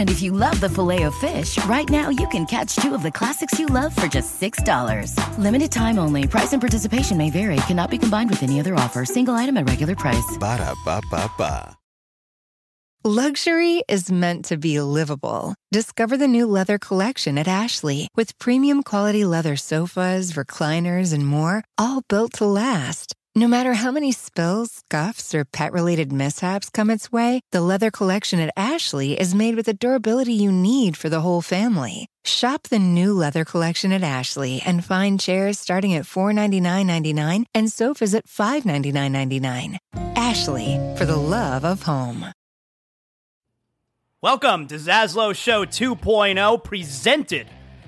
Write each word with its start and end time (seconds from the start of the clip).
And 0.00 0.08
if 0.08 0.22
you 0.22 0.32
love 0.32 0.58
the 0.60 0.68
filet 0.70 1.02
of 1.02 1.14
fish, 1.16 1.62
right 1.66 1.88
now 1.90 2.08
you 2.08 2.26
can 2.28 2.46
catch 2.46 2.74
two 2.76 2.94
of 2.94 3.02
the 3.02 3.10
classics 3.10 3.58
you 3.58 3.66
love 3.66 3.94
for 3.94 4.06
just 4.06 4.40
$6. 4.40 5.14
Limited 5.36 5.70
time 5.70 5.98
only. 5.98 6.26
Price 6.26 6.54
and 6.54 6.62
participation 6.62 7.18
may 7.18 7.28
vary. 7.28 7.56
Cannot 7.68 7.90
be 7.90 7.98
combined 7.98 8.30
with 8.30 8.42
any 8.42 8.58
other 8.58 8.74
offer. 8.76 9.04
Single 9.04 9.34
item 9.34 9.58
at 9.58 9.68
regular 9.68 9.94
price. 9.94 10.38
Ba 10.40 10.56
da 10.56 10.74
ba 10.86 11.02
ba 11.10 11.30
ba. 11.36 11.76
Luxury 13.04 13.82
is 13.88 14.10
meant 14.10 14.46
to 14.46 14.56
be 14.56 14.80
livable. 14.80 15.54
Discover 15.70 16.16
the 16.16 16.28
new 16.28 16.46
leather 16.46 16.78
collection 16.78 17.36
at 17.36 17.48
Ashley 17.48 18.08
with 18.16 18.38
premium 18.38 18.82
quality 18.82 19.26
leather 19.26 19.56
sofas, 19.56 20.32
recliners, 20.32 21.12
and 21.12 21.26
more, 21.26 21.62
all 21.76 22.02
built 22.08 22.34
to 22.34 22.46
last. 22.46 23.14
No 23.36 23.46
matter 23.46 23.74
how 23.74 23.92
many 23.92 24.10
spills, 24.10 24.72
scuffs, 24.72 25.36
or 25.36 25.44
pet 25.44 25.72
related 25.72 26.10
mishaps 26.10 26.68
come 26.68 26.90
its 26.90 27.12
way, 27.12 27.42
the 27.52 27.60
leather 27.60 27.88
collection 27.88 28.40
at 28.40 28.52
Ashley 28.56 29.12
is 29.12 29.36
made 29.36 29.54
with 29.54 29.66
the 29.66 29.72
durability 29.72 30.32
you 30.32 30.50
need 30.50 30.96
for 30.96 31.08
the 31.08 31.20
whole 31.20 31.40
family. 31.40 32.08
Shop 32.24 32.64
the 32.64 32.80
new 32.80 33.12
leather 33.12 33.44
collection 33.44 33.92
at 33.92 34.02
Ashley 34.02 34.60
and 34.66 34.84
find 34.84 35.20
chairs 35.20 35.60
starting 35.60 35.94
at 35.94 36.06
$499.99 36.06 37.44
and 37.54 37.70
sofas 37.70 38.16
at 38.16 38.26
$599.99. 38.26 39.76
Ashley, 40.16 40.94
for 40.98 41.04
the 41.04 41.16
love 41.16 41.64
of 41.64 41.84
home. 41.84 42.26
Welcome 44.20 44.66
to 44.66 44.74
Zaslow 44.74 45.36
Show 45.36 45.64
2.0, 45.64 46.64
presented 46.64 47.46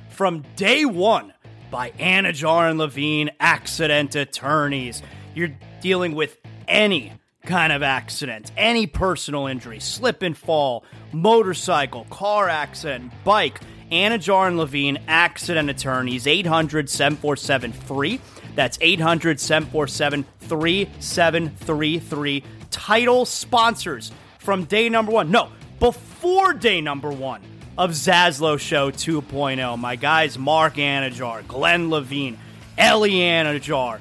from 0.09 0.45
day 0.55 0.85
one 0.85 1.35
by 1.69 1.91
Anidjar 1.93 2.71
and 2.71 2.79
Levine 2.79 3.31
Accident 3.41 4.15
Attorneys. 4.15 5.03
You're 5.35 5.53
dealing 5.81 6.15
with 6.15 6.39
any 6.69 7.13
kind 7.45 7.73
of 7.73 7.83
accident, 7.83 8.53
any 8.57 8.87
personal 8.87 9.47
injury, 9.47 9.81
slip 9.81 10.23
and 10.23 10.37
fall, 10.37 10.85
motorcycle, 11.13 12.05
car 12.11 12.49
accident, 12.49 13.13
bike. 13.25 13.61
Anidjar 13.91 14.49
and 14.49 14.57
Levine 14.57 14.99
Accident 15.07 15.69
Attorneys, 15.69 16.27
800 16.27 16.89
747 16.89 17.73
free. 17.73 18.21
That's 18.55 18.79
800 18.81 19.39
747 19.39 20.25
3733. 20.41 22.45
Title 22.71 23.27
sponsors 23.27 24.11
from 24.39 24.65
day 24.65 24.89
number 24.89 25.13
one. 25.13 25.31
No, 25.31 25.51
before 25.79 26.55
day 26.55 26.81
number 26.81 27.11
one 27.11 27.43
of 27.77 27.91
Zaslow 27.91 28.59
Show 28.59 28.91
2.0. 28.91 29.79
My 29.79 29.97
guys, 29.97 30.39
Mark 30.39 30.77
Anidjar, 30.77 31.47
Glenn 31.47 31.91
Levine, 31.91 32.39
Ellie 32.79 33.13
Anidjar, 33.13 34.01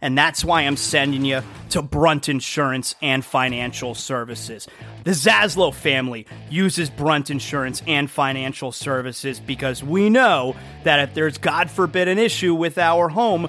And 0.00 0.16
that's 0.16 0.44
why 0.44 0.62
I'm 0.62 0.76
sending 0.76 1.24
you 1.24 1.42
to 1.70 1.82
Brunt 1.82 2.28
Insurance 2.28 2.94
and 3.02 3.24
Financial 3.24 3.94
Services. 3.94 4.68
The 5.04 5.12
Zaslow 5.12 5.72
family 5.72 6.26
uses 6.50 6.90
Brunt 6.90 7.30
Insurance 7.30 7.82
and 7.86 8.10
Financial 8.10 8.72
Services 8.72 9.40
because 9.40 9.82
we 9.82 10.10
know 10.10 10.56
that 10.84 11.00
if 11.00 11.14
there's, 11.14 11.38
God 11.38 11.70
forbid, 11.70 12.08
an 12.08 12.18
issue 12.18 12.54
with 12.54 12.78
our 12.78 13.08
home, 13.08 13.48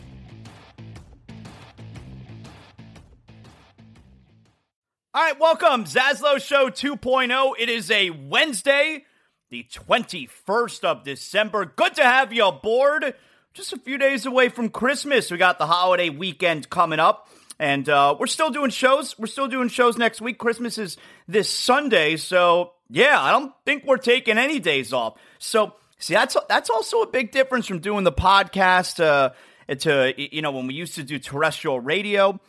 All 5.13 5.21
right, 5.21 5.37
welcome. 5.37 5.83
Zaslow 5.83 6.41
Show 6.41 6.69
2.0. 6.69 7.53
It 7.59 7.67
is 7.67 7.91
a 7.91 8.11
Wednesday, 8.11 9.03
the 9.49 9.65
21st 9.69 10.85
of 10.85 11.03
December. 11.03 11.65
Good 11.65 11.95
to 11.95 12.03
have 12.03 12.31
you 12.31 12.45
aboard. 12.45 13.13
Just 13.53 13.73
a 13.73 13.77
few 13.77 13.97
days 13.97 14.25
away 14.25 14.47
from 14.47 14.69
Christmas. 14.69 15.29
We 15.29 15.35
got 15.35 15.59
the 15.59 15.67
holiday 15.67 16.07
weekend 16.07 16.69
coming 16.69 17.01
up. 17.01 17.27
And 17.59 17.89
uh, 17.89 18.15
we're 18.17 18.27
still 18.27 18.51
doing 18.51 18.69
shows. 18.69 19.19
We're 19.19 19.25
still 19.25 19.49
doing 19.49 19.67
shows 19.67 19.97
next 19.97 20.21
week. 20.21 20.37
Christmas 20.37 20.77
is 20.77 20.95
this 21.27 21.49
Sunday, 21.49 22.15
so 22.15 22.71
yeah, 22.89 23.21
I 23.21 23.31
don't 23.31 23.53
think 23.65 23.83
we're 23.85 23.97
taking 23.97 24.37
any 24.37 24.59
days 24.59 24.93
off. 24.93 25.19
So 25.39 25.73
see, 25.99 26.13
that's 26.13 26.37
that's 26.47 26.69
also 26.69 27.01
a 27.01 27.07
big 27.07 27.31
difference 27.31 27.67
from 27.67 27.79
doing 27.79 28.05
the 28.05 28.13
podcast 28.13 29.03
uh, 29.03 29.31
to 29.75 30.13
you 30.15 30.41
know 30.41 30.53
when 30.53 30.67
we 30.67 30.73
used 30.73 30.95
to 30.95 31.03
do 31.03 31.19
terrestrial 31.19 31.81
radio. 31.81 32.39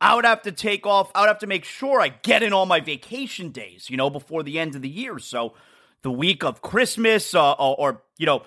I 0.00 0.14
would 0.14 0.24
have 0.24 0.42
to 0.42 0.52
take 0.52 0.86
off. 0.86 1.10
I 1.14 1.20
would 1.20 1.28
have 1.28 1.40
to 1.40 1.46
make 1.46 1.64
sure 1.64 2.00
I 2.00 2.08
get 2.08 2.42
in 2.42 2.52
all 2.52 2.66
my 2.66 2.80
vacation 2.80 3.50
days, 3.50 3.90
you 3.90 3.96
know, 3.96 4.10
before 4.10 4.42
the 4.42 4.58
end 4.58 4.74
of 4.74 4.82
the 4.82 4.88
year. 4.88 5.18
So 5.18 5.54
the 6.02 6.10
week 6.10 6.44
of 6.44 6.62
Christmas 6.62 7.34
uh, 7.34 7.52
or, 7.52 7.76
or, 7.78 8.02
you 8.16 8.26
know, 8.26 8.42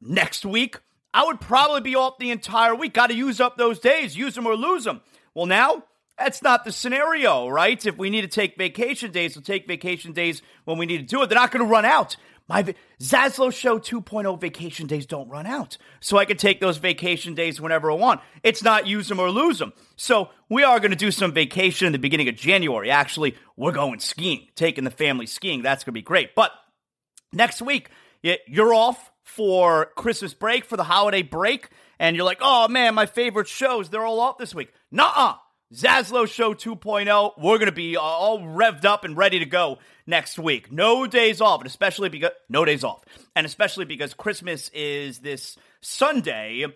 next 0.00 0.44
week, 0.44 0.80
I 1.14 1.24
would 1.24 1.40
probably 1.40 1.80
be 1.80 1.94
off 1.94 2.18
the 2.18 2.30
entire 2.30 2.74
week. 2.74 2.94
Got 2.94 3.08
to 3.08 3.16
use 3.16 3.40
up 3.40 3.56
those 3.56 3.78
days, 3.78 4.16
use 4.16 4.34
them 4.34 4.46
or 4.46 4.56
lose 4.56 4.84
them. 4.84 5.02
Well, 5.34 5.46
now 5.46 5.84
that's 6.18 6.42
not 6.42 6.64
the 6.64 6.72
scenario, 6.72 7.48
right? 7.48 7.84
If 7.84 7.96
we 7.96 8.10
need 8.10 8.22
to 8.22 8.28
take 8.28 8.56
vacation 8.56 9.12
days, 9.12 9.36
we'll 9.36 9.42
take 9.42 9.66
vacation 9.68 10.12
days 10.12 10.42
when 10.64 10.78
we 10.78 10.86
need 10.86 10.98
to 10.98 11.04
do 11.04 11.22
it. 11.22 11.28
They're 11.28 11.38
not 11.38 11.52
going 11.52 11.64
to 11.64 11.70
run 11.70 11.84
out. 11.84 12.16
My 12.48 12.74
Zaslow 13.00 13.52
Show 13.52 13.78
2.0 13.78 14.40
vacation 14.40 14.86
days 14.86 15.04
don't 15.06 15.28
run 15.28 15.46
out. 15.46 15.78
So 16.00 16.16
I 16.16 16.24
can 16.24 16.36
take 16.36 16.60
those 16.60 16.76
vacation 16.76 17.34
days 17.34 17.60
whenever 17.60 17.90
I 17.90 17.94
want. 17.94 18.20
It's 18.42 18.62
not 18.62 18.86
use 18.86 19.08
them 19.08 19.18
or 19.18 19.30
lose 19.30 19.58
them. 19.58 19.72
So 19.96 20.30
we 20.48 20.62
are 20.62 20.78
going 20.78 20.92
to 20.92 20.96
do 20.96 21.10
some 21.10 21.32
vacation 21.32 21.86
in 21.86 21.92
the 21.92 21.98
beginning 21.98 22.28
of 22.28 22.36
January. 22.36 22.90
Actually, 22.90 23.34
we're 23.56 23.72
going 23.72 23.98
skiing, 23.98 24.46
taking 24.54 24.84
the 24.84 24.90
family 24.90 25.26
skiing. 25.26 25.62
That's 25.62 25.82
going 25.82 25.92
to 25.92 25.98
be 25.98 26.02
great. 26.02 26.34
But 26.34 26.52
next 27.32 27.60
week, 27.62 27.90
you're 28.22 28.74
off 28.74 29.10
for 29.24 29.86
Christmas 29.96 30.32
break, 30.32 30.64
for 30.64 30.76
the 30.76 30.84
holiday 30.84 31.22
break, 31.22 31.68
and 31.98 32.14
you're 32.14 32.24
like, 32.24 32.38
oh 32.40 32.68
man, 32.68 32.94
my 32.94 33.06
favorite 33.06 33.48
shows, 33.48 33.90
they're 33.90 34.04
all 34.04 34.20
off 34.20 34.38
this 34.38 34.54
week. 34.54 34.72
Nuh 34.90 35.10
uh. 35.14 35.34
Zaslow 35.74 36.28
Show 36.28 36.54
2.0. 36.54 37.32
We're 37.38 37.58
going 37.58 37.66
to 37.66 37.72
be 37.72 37.96
all 37.96 38.40
revved 38.40 38.84
up 38.84 39.04
and 39.04 39.16
ready 39.16 39.40
to 39.40 39.46
go 39.46 39.78
next 40.06 40.38
week. 40.38 40.70
No 40.70 41.06
days 41.06 41.40
off, 41.40 41.60
and 41.60 41.66
especially 41.66 42.08
because 42.08 42.30
no 42.48 42.64
days 42.64 42.84
off, 42.84 43.04
and 43.34 43.44
especially 43.44 43.84
because 43.84 44.14
Christmas 44.14 44.70
is 44.72 45.18
this 45.18 45.56
Sunday. 45.80 46.66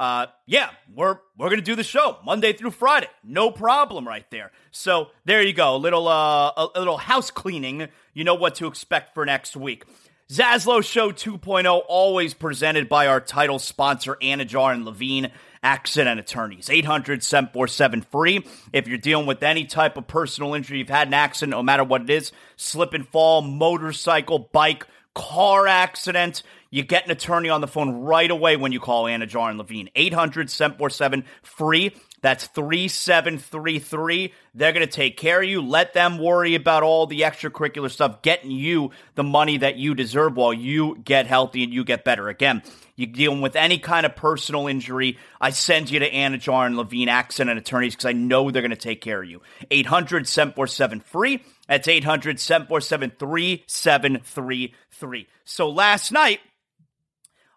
Uh, 0.00 0.26
yeah, 0.46 0.70
we're 0.92 1.18
we're 1.36 1.50
gonna 1.50 1.62
do 1.62 1.76
the 1.76 1.84
show 1.84 2.18
Monday 2.24 2.52
through 2.52 2.70
Friday, 2.72 3.08
no 3.22 3.50
problem, 3.52 4.08
right 4.08 4.28
there. 4.30 4.50
So 4.72 5.08
there 5.26 5.42
you 5.42 5.52
go, 5.52 5.76
a 5.76 5.78
little 5.78 6.08
uh, 6.08 6.50
a, 6.56 6.68
a 6.74 6.78
little 6.78 6.96
house 6.96 7.30
cleaning. 7.30 7.86
You 8.14 8.24
know 8.24 8.34
what 8.34 8.56
to 8.56 8.66
expect 8.66 9.14
for 9.14 9.24
next 9.24 9.56
week. 9.56 9.84
Zaslow 10.30 10.84
Show 10.84 11.10
2.0, 11.10 11.82
always 11.88 12.34
presented 12.34 12.88
by 12.88 13.08
our 13.08 13.20
title 13.20 13.58
sponsor, 13.58 14.16
Anidjar 14.22 14.72
and 14.72 14.84
Levine 14.84 15.32
Accident 15.62 16.20
Attorneys. 16.20 16.70
800 16.70 17.22
747 17.22 18.02
free. 18.02 18.46
If 18.72 18.88
you're 18.88 18.98
dealing 18.98 19.26
with 19.26 19.42
any 19.42 19.64
type 19.64 19.96
of 19.96 20.06
personal 20.06 20.54
injury, 20.54 20.78
you've 20.78 20.88
had 20.88 21.08
an 21.08 21.14
accident, 21.14 21.50
no 21.50 21.62
matter 21.62 21.84
what 21.84 22.02
it 22.02 22.10
is 22.10 22.32
slip 22.56 22.94
and 22.94 23.06
fall, 23.08 23.42
motorcycle, 23.42 24.50
bike, 24.52 24.86
car 25.14 25.66
accident, 25.66 26.42
you 26.70 26.82
get 26.82 27.04
an 27.04 27.10
attorney 27.10 27.48
on 27.48 27.60
the 27.60 27.66
phone 27.66 28.02
right 28.02 28.30
away 28.30 28.56
when 28.56 28.72
you 28.72 28.80
call 28.80 29.04
Anidjar 29.04 29.48
and 29.48 29.58
Levine. 29.58 29.90
800 29.96 30.50
747 30.50 31.24
free. 31.42 31.94
That's 32.22 32.46
3733. 32.48 34.32
They're 34.54 34.72
going 34.72 34.86
to 34.86 34.92
take 34.92 35.16
care 35.16 35.42
of 35.42 35.48
you. 35.48 35.62
Let 35.62 35.94
them 35.94 36.18
worry 36.18 36.54
about 36.54 36.82
all 36.82 37.06
the 37.06 37.22
extracurricular 37.22 37.90
stuff, 37.90 38.22
getting 38.22 38.50
you 38.50 38.90
the 39.14 39.22
money 39.22 39.56
that 39.58 39.76
you 39.76 39.94
deserve 39.94 40.36
while 40.36 40.52
you 40.52 40.98
get 41.02 41.26
healthy 41.26 41.64
and 41.64 41.72
you 41.72 41.82
get 41.82 42.04
better. 42.04 42.28
Again, 42.28 42.62
you're 43.00 43.10
dealing 43.10 43.40
with 43.40 43.56
any 43.56 43.78
kind 43.78 44.04
of 44.04 44.14
personal 44.14 44.66
injury, 44.66 45.16
I 45.40 45.50
send 45.50 45.90
you 45.90 46.00
to 46.00 46.10
Anidjar 46.10 46.66
and 46.66 46.76
Levine 46.76 47.08
Accident 47.08 47.58
Attorneys 47.58 47.94
because 47.94 48.06
I 48.06 48.12
know 48.12 48.50
they're 48.50 48.60
going 48.60 48.70
to 48.70 48.76
take 48.76 49.00
care 49.00 49.22
of 49.22 49.28
you. 49.28 49.40
800 49.70 50.28
747 50.28 51.00
free. 51.00 51.42
That's 51.66 51.88
800 51.88 52.38
747 52.38 53.12
3733. 53.18 55.28
So 55.44 55.70
last 55.70 56.12
night, 56.12 56.40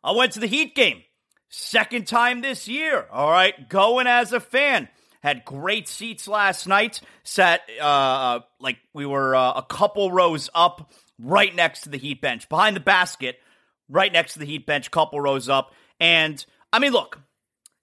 I 0.04 0.12
went 0.12 0.32
to 0.34 0.40
the 0.40 0.48
Heat 0.48 0.76
game. 0.76 1.04
Second 1.50 2.08
time 2.08 2.42
this 2.42 2.68
year. 2.68 3.06
All 3.12 3.30
right, 3.30 3.70
going 3.70 4.08
as 4.08 4.32
a 4.32 4.40
fan. 4.40 4.88
Had 5.22 5.46
great 5.46 5.88
seats 5.88 6.28
last 6.28 6.68
night. 6.68 7.02
Sat 7.24 7.62
uh, 7.82 8.40
like 8.60 8.78
we 8.94 9.06
were 9.06 9.36
uh, 9.36 9.54
a 9.54 9.62
couple 9.62 10.12
rows 10.12 10.50
up, 10.56 10.92
right 11.20 11.54
next 11.54 11.82
to 11.82 11.90
the 11.90 11.98
Heat 11.98 12.22
bench, 12.22 12.50
behind 12.50 12.76
the 12.76 12.82
basket, 12.82 13.38
right 13.94 14.12
next 14.12 14.34
to 14.34 14.40
the 14.40 14.46
Heat 14.46 14.66
bench, 14.66 14.92
couple 14.92 15.22
rows 15.22 15.48
up. 15.48 15.72
And 16.00 16.44
I 16.74 16.80
mean, 16.80 16.92
look, 16.92 17.20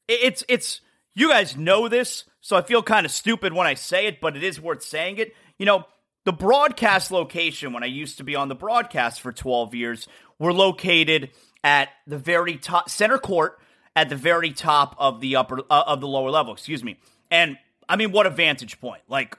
it's 0.08 0.44
it's 0.48 0.80
you 1.14 1.30
guys 1.30 1.56
know 1.56 1.88
this, 1.88 2.24
so 2.40 2.56
I 2.56 2.62
feel 2.62 2.82
kind 2.82 3.06
of 3.06 3.12
stupid 3.12 3.52
when 3.52 3.66
I 3.66 3.74
say 3.74 4.06
it, 4.06 4.20
but 4.20 4.36
it 4.36 4.42
is 4.42 4.60
worth 4.60 4.82
saying 4.82 5.18
it. 5.18 5.34
You 5.58 5.66
know, 5.66 5.86
the 6.24 6.32
broadcast 6.32 7.10
location 7.10 7.72
when 7.72 7.82
I 7.82 7.86
used 7.86 8.18
to 8.18 8.24
be 8.24 8.36
on 8.36 8.48
the 8.48 8.54
broadcast 8.54 9.20
for 9.20 9.32
12 9.32 9.74
years 9.74 10.08
were 10.38 10.52
located 10.52 11.30
at 11.62 11.88
the 12.06 12.18
very 12.18 12.56
top 12.56 12.90
center 12.90 13.18
court 13.18 13.58
at 13.96 14.08
the 14.08 14.16
very 14.16 14.52
top 14.52 14.94
of 14.98 15.20
the 15.20 15.36
upper 15.36 15.60
uh, 15.70 15.84
of 15.86 16.00
the 16.00 16.08
lower 16.08 16.30
level, 16.30 16.52
excuse 16.52 16.82
me. 16.82 16.98
And 17.30 17.56
I 17.88 17.96
mean 17.96 18.12
what 18.12 18.26
a 18.26 18.30
vantage 18.30 18.80
point. 18.80 19.02
Like 19.08 19.38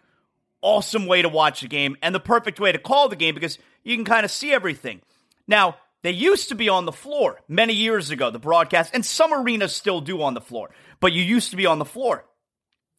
awesome 0.61 1.07
way 1.07 1.21
to 1.21 1.29
watch 1.29 1.61
the 1.61 1.67
game 1.67 1.97
and 2.01 2.13
the 2.13 2.19
perfect 2.19 2.59
way 2.59 2.71
to 2.71 2.77
call 2.77 3.09
the 3.09 3.15
game 3.15 3.33
because 3.33 3.57
you 3.83 3.95
can 3.95 4.05
kind 4.05 4.23
of 4.23 4.31
see 4.31 4.53
everything. 4.53 5.01
Now, 5.47 5.77
they 6.03 6.11
used 6.11 6.49
to 6.49 6.55
be 6.55 6.69
on 6.69 6.85
the 6.85 6.91
floor 6.91 7.41
many 7.47 7.73
years 7.73 8.09
ago, 8.09 8.31
the 8.31 8.39
broadcast, 8.39 8.91
and 8.93 9.05
some 9.05 9.33
arenas 9.33 9.75
still 9.75 10.01
do 10.01 10.21
on 10.21 10.33
the 10.33 10.41
floor, 10.41 10.71
but 10.99 11.13
you 11.13 11.21
used 11.21 11.51
to 11.51 11.57
be 11.57 11.65
on 11.65 11.79
the 11.79 11.85
floor. 11.85 12.25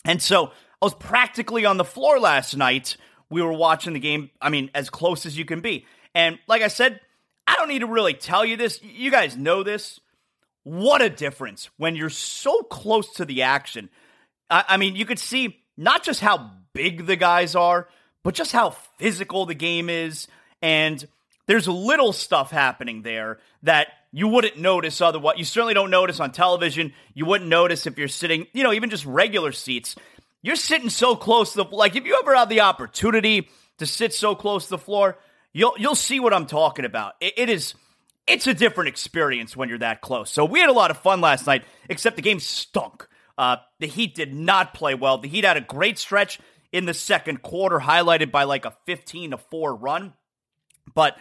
And 0.05 0.23
so 0.23 0.47
I 0.47 0.51
was 0.83 0.95
practically 0.95 1.65
on 1.65 1.77
the 1.77 1.85
floor 1.85 2.19
last 2.19 2.57
night. 2.57 2.97
We 3.31 3.43
were 3.43 3.53
watching 3.53 3.93
the 3.93 4.01
game, 4.01 4.31
I 4.41 4.51
mean, 4.51 4.71
as 4.75 4.91
close 4.91 5.27
as 5.27 5.37
you 5.37 5.45
can 5.45 5.61
be. 5.61 5.87
And 6.15 6.39
like 6.47 6.63
I 6.63 6.69
said, 6.69 7.01
I 7.47 7.57
don't 7.57 7.69
need 7.69 7.81
to 7.81 7.87
really 7.87 8.15
tell 8.15 8.45
you 8.45 8.57
this. 8.57 8.81
You 8.83 9.11
guys 9.11 9.37
know 9.37 9.63
this. 9.63 10.01
What 10.65 11.03
a 11.03 11.11
difference 11.11 11.71
when 11.77 11.97
you're 11.97 12.11
so 12.11 12.63
close 12.63 13.15
to 13.15 13.25
the 13.25 13.43
action. 13.43 13.91
I, 14.49 14.65
I 14.69 14.77
mean, 14.77 14.95
you 14.95 15.05
could 15.05 15.19
see 15.19 15.59
not 15.77 16.05
just 16.05 16.21
how 16.21 16.51
big 16.73 17.07
the 17.07 17.17
guys 17.17 17.57
are, 17.57 17.89
but 18.23 18.35
just 18.35 18.53
how 18.53 18.71
physical 18.99 19.47
the 19.47 19.55
game 19.55 19.91
is. 19.91 20.29
And 20.61 21.07
there's 21.53 21.69
little 21.69 22.15
stuff 22.15 22.51
happening 22.51 23.03
there 23.03 23.39
that 23.63 23.89
you 24.11 24.27
wouldn't 24.27 24.57
notice 24.57 25.03
otherwise. 25.03 25.37
You 25.37 25.45
certainly 25.45 25.75
don't 25.75 25.91
notice 25.91 26.19
on 26.19 26.33
television. 26.33 26.95
You 27.13 27.27
wouldn't 27.27 27.51
notice 27.51 27.87
if 27.87 27.99
you're 27.99 28.09
sitting, 28.09 28.47
you 28.55 28.63
know, 28.63 28.73
even 28.73 28.89
just 28.89 29.05
regular 29.05 29.53
seats. 29.53 29.95
You're 30.41 30.57
sitting 30.57 30.89
so 30.89 31.15
close 31.15 31.53
to 31.53 31.59
the 31.63 31.65
like 31.65 31.95
if 31.95 32.07
you 32.07 32.19
ever 32.23 32.35
have 32.35 32.49
the 32.49 32.63
opportunity 32.63 33.51
to 33.77 33.85
sit 33.85 34.15
so 34.15 34.35
close 34.35 34.65
to 34.65 34.71
the 34.71 34.79
floor, 34.79 35.19
you'll 35.53 35.75
you'll 35.77 35.95
see 35.95 36.21
what 36.21 36.33
I'm 36.33 36.47
talking 36.47 36.87
about. 36.87 37.17
it, 37.21 37.35
it 37.37 37.51
is 37.51 37.75
it's 38.27 38.47
a 38.47 38.55
different 38.55 38.89
experience 38.89 39.55
when 39.55 39.69
you're 39.69 39.77
that 39.81 40.01
close. 40.01 40.31
So 40.31 40.47
we 40.47 40.59
had 40.59 40.71
a 40.71 40.73
lot 40.73 40.91
of 40.91 40.97
fun 40.97 41.21
last 41.21 41.47
night, 41.47 41.65
except 41.91 42.17
the 42.17 42.23
game 42.23 42.41
stunk. 42.41 43.07
Uh, 43.37 43.57
the 43.79 43.89
Heat 43.89 44.15
did 44.15 44.33
not 44.33 44.73
play 44.73 44.95
well. 44.95 45.19
The 45.19 45.29
Heat 45.29 45.45
had 45.45 45.59
a 45.59 45.61
great 45.61 45.99
stretch 45.99 46.41
in 46.73 46.87
the 46.87 46.95
second 46.95 47.43
quarter, 47.43 47.79
highlighted 47.79 48.31
by 48.31 48.45
like 48.45 48.65
a 48.65 48.75
15 48.87 49.33
to 49.33 49.37
4 49.37 49.75
run. 49.77 50.15
But 50.95 51.19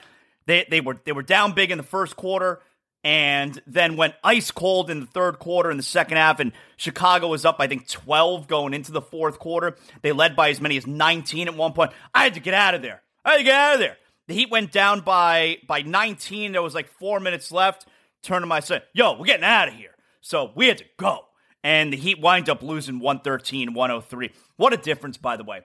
they, 0.51 0.65
they 0.70 0.81
were 0.81 1.00
they 1.05 1.12
were 1.12 1.24
down 1.24 1.53
big 1.53 1.72
in 1.72 1.77
the 1.77 1.84
first 1.84 2.15
quarter 2.15 2.60
and 3.03 3.60
then 3.65 3.98
went 3.98 4.13
ice 4.24 4.51
cold 4.51 4.89
in 4.89 5.00
the 5.00 5.05
third 5.08 5.39
quarter 5.39 5.72
in 5.72 5.77
the 5.77 5.84
second 5.84 6.17
half 6.17 6.39
and 6.39 6.51
Chicago 6.77 7.29
was 7.29 7.46
up 7.46 7.55
I 7.60 7.67
think 7.67 7.88
12 7.88 8.48
going 8.48 8.74
into 8.74 8.91
the 8.91 9.01
fourth 9.01 9.39
quarter. 9.39 9.77
They 10.01 10.12
led 10.12 10.36
by 10.36 10.50
as 10.50 10.60
many 10.62 10.77
as 10.77 10.86
19 10.86 11.48
at 11.48 11.55
one 11.55 11.74
point. 11.74 11.91
I 12.13 12.24
had 12.24 12.34
to 12.34 12.39
get 12.39 12.53
out 12.53 12.75
of 12.75 12.81
there. 12.81 13.01
I 13.24 13.31
had 13.31 13.38
to 13.38 13.43
get 13.43 13.55
out 13.55 13.74
of 13.75 13.79
there. 13.79 13.98
The 14.27 14.34
Heat 14.34 14.51
went 14.51 14.72
down 14.72 15.01
by 15.01 15.58
by 15.67 15.81
19. 15.81 16.51
There 16.51 16.62
was 16.62 16.75
like 16.75 16.88
four 16.88 17.20
minutes 17.20 17.51
left. 17.51 17.88
Turned 18.22 18.43
to 18.43 18.48
my 18.48 18.60
son, 18.60 18.81
yo, 18.93 19.17
we're 19.17 19.25
getting 19.25 19.43
out 19.43 19.67
of 19.67 19.74
here. 19.74 19.96
So 20.22 20.51
we 20.53 20.67
had 20.67 20.77
to 20.77 20.86
go. 20.98 21.25
And 21.63 21.91
the 21.91 21.98
Heat 21.98 22.20
wind 22.20 22.50
up 22.50 22.62
losing 22.62 23.00
113, 23.00 23.74
103. 23.74 24.31
What 24.58 24.74
a 24.74 24.77
difference, 24.77 25.17
by 25.17 25.38
the 25.38 25.43
way. 25.43 25.62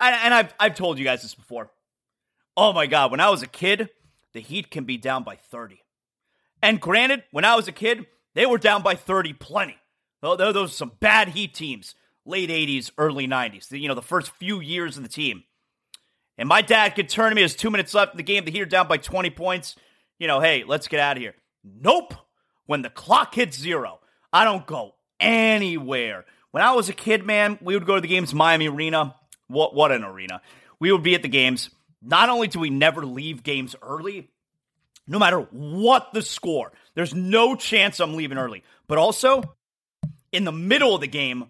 And, 0.00 0.14
and 0.16 0.34
I've, 0.34 0.54
I've 0.58 0.74
told 0.74 0.98
you 0.98 1.04
guys 1.04 1.22
this 1.22 1.34
before. 1.34 1.70
Oh 2.56 2.72
my 2.72 2.86
God, 2.86 3.10
when 3.10 3.20
I 3.20 3.30
was 3.30 3.42
a 3.42 3.46
kid, 3.46 3.88
the 4.32 4.40
Heat 4.40 4.70
can 4.70 4.84
be 4.84 4.96
down 4.96 5.22
by 5.22 5.36
30. 5.36 5.82
And 6.62 6.80
granted, 6.80 7.24
when 7.32 7.44
I 7.44 7.56
was 7.56 7.68
a 7.68 7.72
kid, 7.72 8.06
they 8.34 8.46
were 8.46 8.58
down 8.58 8.82
by 8.82 8.94
30 8.94 9.32
plenty. 9.34 9.76
Those 10.20 10.56
are 10.56 10.68
some 10.68 10.92
bad 11.00 11.28
Heat 11.28 11.54
teams, 11.54 11.94
late 12.24 12.50
80s, 12.50 12.90
early 12.96 13.26
90s. 13.26 13.70
You 13.72 13.88
know, 13.88 13.94
the 13.94 14.02
first 14.02 14.32
few 14.36 14.60
years 14.60 14.96
of 14.96 15.02
the 15.02 15.08
team 15.08 15.44
and 16.38 16.48
my 16.48 16.62
dad 16.62 16.94
could 16.94 17.08
turn 17.08 17.30
to 17.30 17.34
me, 17.34 17.42
there's 17.42 17.54
two 17.54 17.70
minutes 17.70 17.94
left 17.94 18.14
in 18.14 18.16
the 18.16 18.22
game, 18.22 18.44
the 18.44 18.50
Heat 18.50 18.62
are 18.62 18.66
down 18.66 18.88
by 18.88 18.96
20 18.96 19.30
points. 19.30 19.76
You 20.18 20.26
know, 20.26 20.40
hey, 20.40 20.64
let's 20.66 20.88
get 20.88 21.00
out 21.00 21.16
of 21.16 21.22
here. 21.22 21.34
Nope. 21.62 22.14
When 22.66 22.82
the 22.82 22.90
clock 22.90 23.34
hits 23.34 23.58
zero, 23.58 24.00
I 24.32 24.44
don't 24.44 24.66
go 24.66 24.94
anywhere. 25.20 26.24
When 26.50 26.62
I 26.62 26.72
was 26.72 26.88
a 26.88 26.92
kid, 26.92 27.24
man, 27.24 27.58
we 27.60 27.74
would 27.74 27.86
go 27.86 27.96
to 27.96 28.00
the 28.00 28.08
games, 28.08 28.32
Miami 28.32 28.68
Arena. 28.68 29.14
What, 29.48 29.74
what 29.74 29.92
an 29.92 30.04
arena. 30.04 30.40
We 30.80 30.90
would 30.92 31.02
be 31.02 31.14
at 31.14 31.22
the 31.22 31.28
games. 31.28 31.70
Not 32.02 32.28
only 32.28 32.48
do 32.48 32.58
we 32.58 32.70
never 32.70 33.06
leave 33.06 33.42
games 33.42 33.76
early, 33.80 34.28
no 35.06 35.18
matter 35.18 35.40
what 35.50 36.12
the 36.12 36.22
score, 36.22 36.72
there's 36.94 37.14
no 37.14 37.54
chance 37.54 38.00
I'm 38.00 38.16
leaving 38.16 38.38
early. 38.38 38.64
But 38.88 38.98
also, 38.98 39.42
in 40.32 40.44
the 40.44 40.52
middle 40.52 40.94
of 40.94 41.00
the 41.00 41.06
game, 41.06 41.46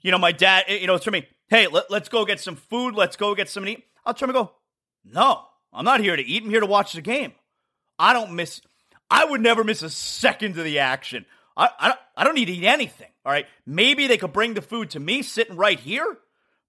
you 0.00 0.10
know, 0.10 0.18
my 0.18 0.32
dad, 0.32 0.64
you 0.68 0.86
know, 0.86 0.94
it's 0.94 1.04
for 1.04 1.10
me, 1.10 1.26
hey, 1.48 1.66
let, 1.66 1.90
us 1.90 2.08
go 2.08 2.24
get 2.24 2.40
some 2.40 2.56
food. 2.56 2.94
Let's 2.94 3.16
go 3.16 3.34
get 3.34 3.48
some 3.48 3.66
eat. 3.66 3.84
I'll 4.06 4.14
try 4.14 4.26
to 4.26 4.32
go, 4.32 4.52
no, 5.04 5.44
I'm 5.72 5.84
not 5.84 6.00
here 6.00 6.16
to 6.16 6.22
eat. 6.22 6.44
I'm 6.44 6.50
here 6.50 6.60
to 6.60 6.66
watch 6.66 6.92
the 6.92 7.02
game. 7.02 7.32
I 7.98 8.12
don't 8.12 8.32
miss, 8.32 8.60
I 9.10 9.24
would 9.24 9.40
never 9.40 9.64
miss 9.64 9.82
a 9.82 9.90
second 9.90 10.56
of 10.56 10.64
the 10.64 10.78
action. 10.78 11.26
I, 11.56 11.70
I, 11.78 11.94
I 12.16 12.24
don't 12.24 12.36
need 12.36 12.46
to 12.46 12.52
eat 12.52 12.64
anything. 12.64 13.10
All 13.24 13.32
right. 13.32 13.46
Maybe 13.66 14.06
they 14.06 14.16
could 14.16 14.32
bring 14.32 14.54
the 14.54 14.62
food 14.62 14.90
to 14.90 15.00
me 15.00 15.22
sitting 15.22 15.56
right 15.56 15.78
here, 15.78 16.18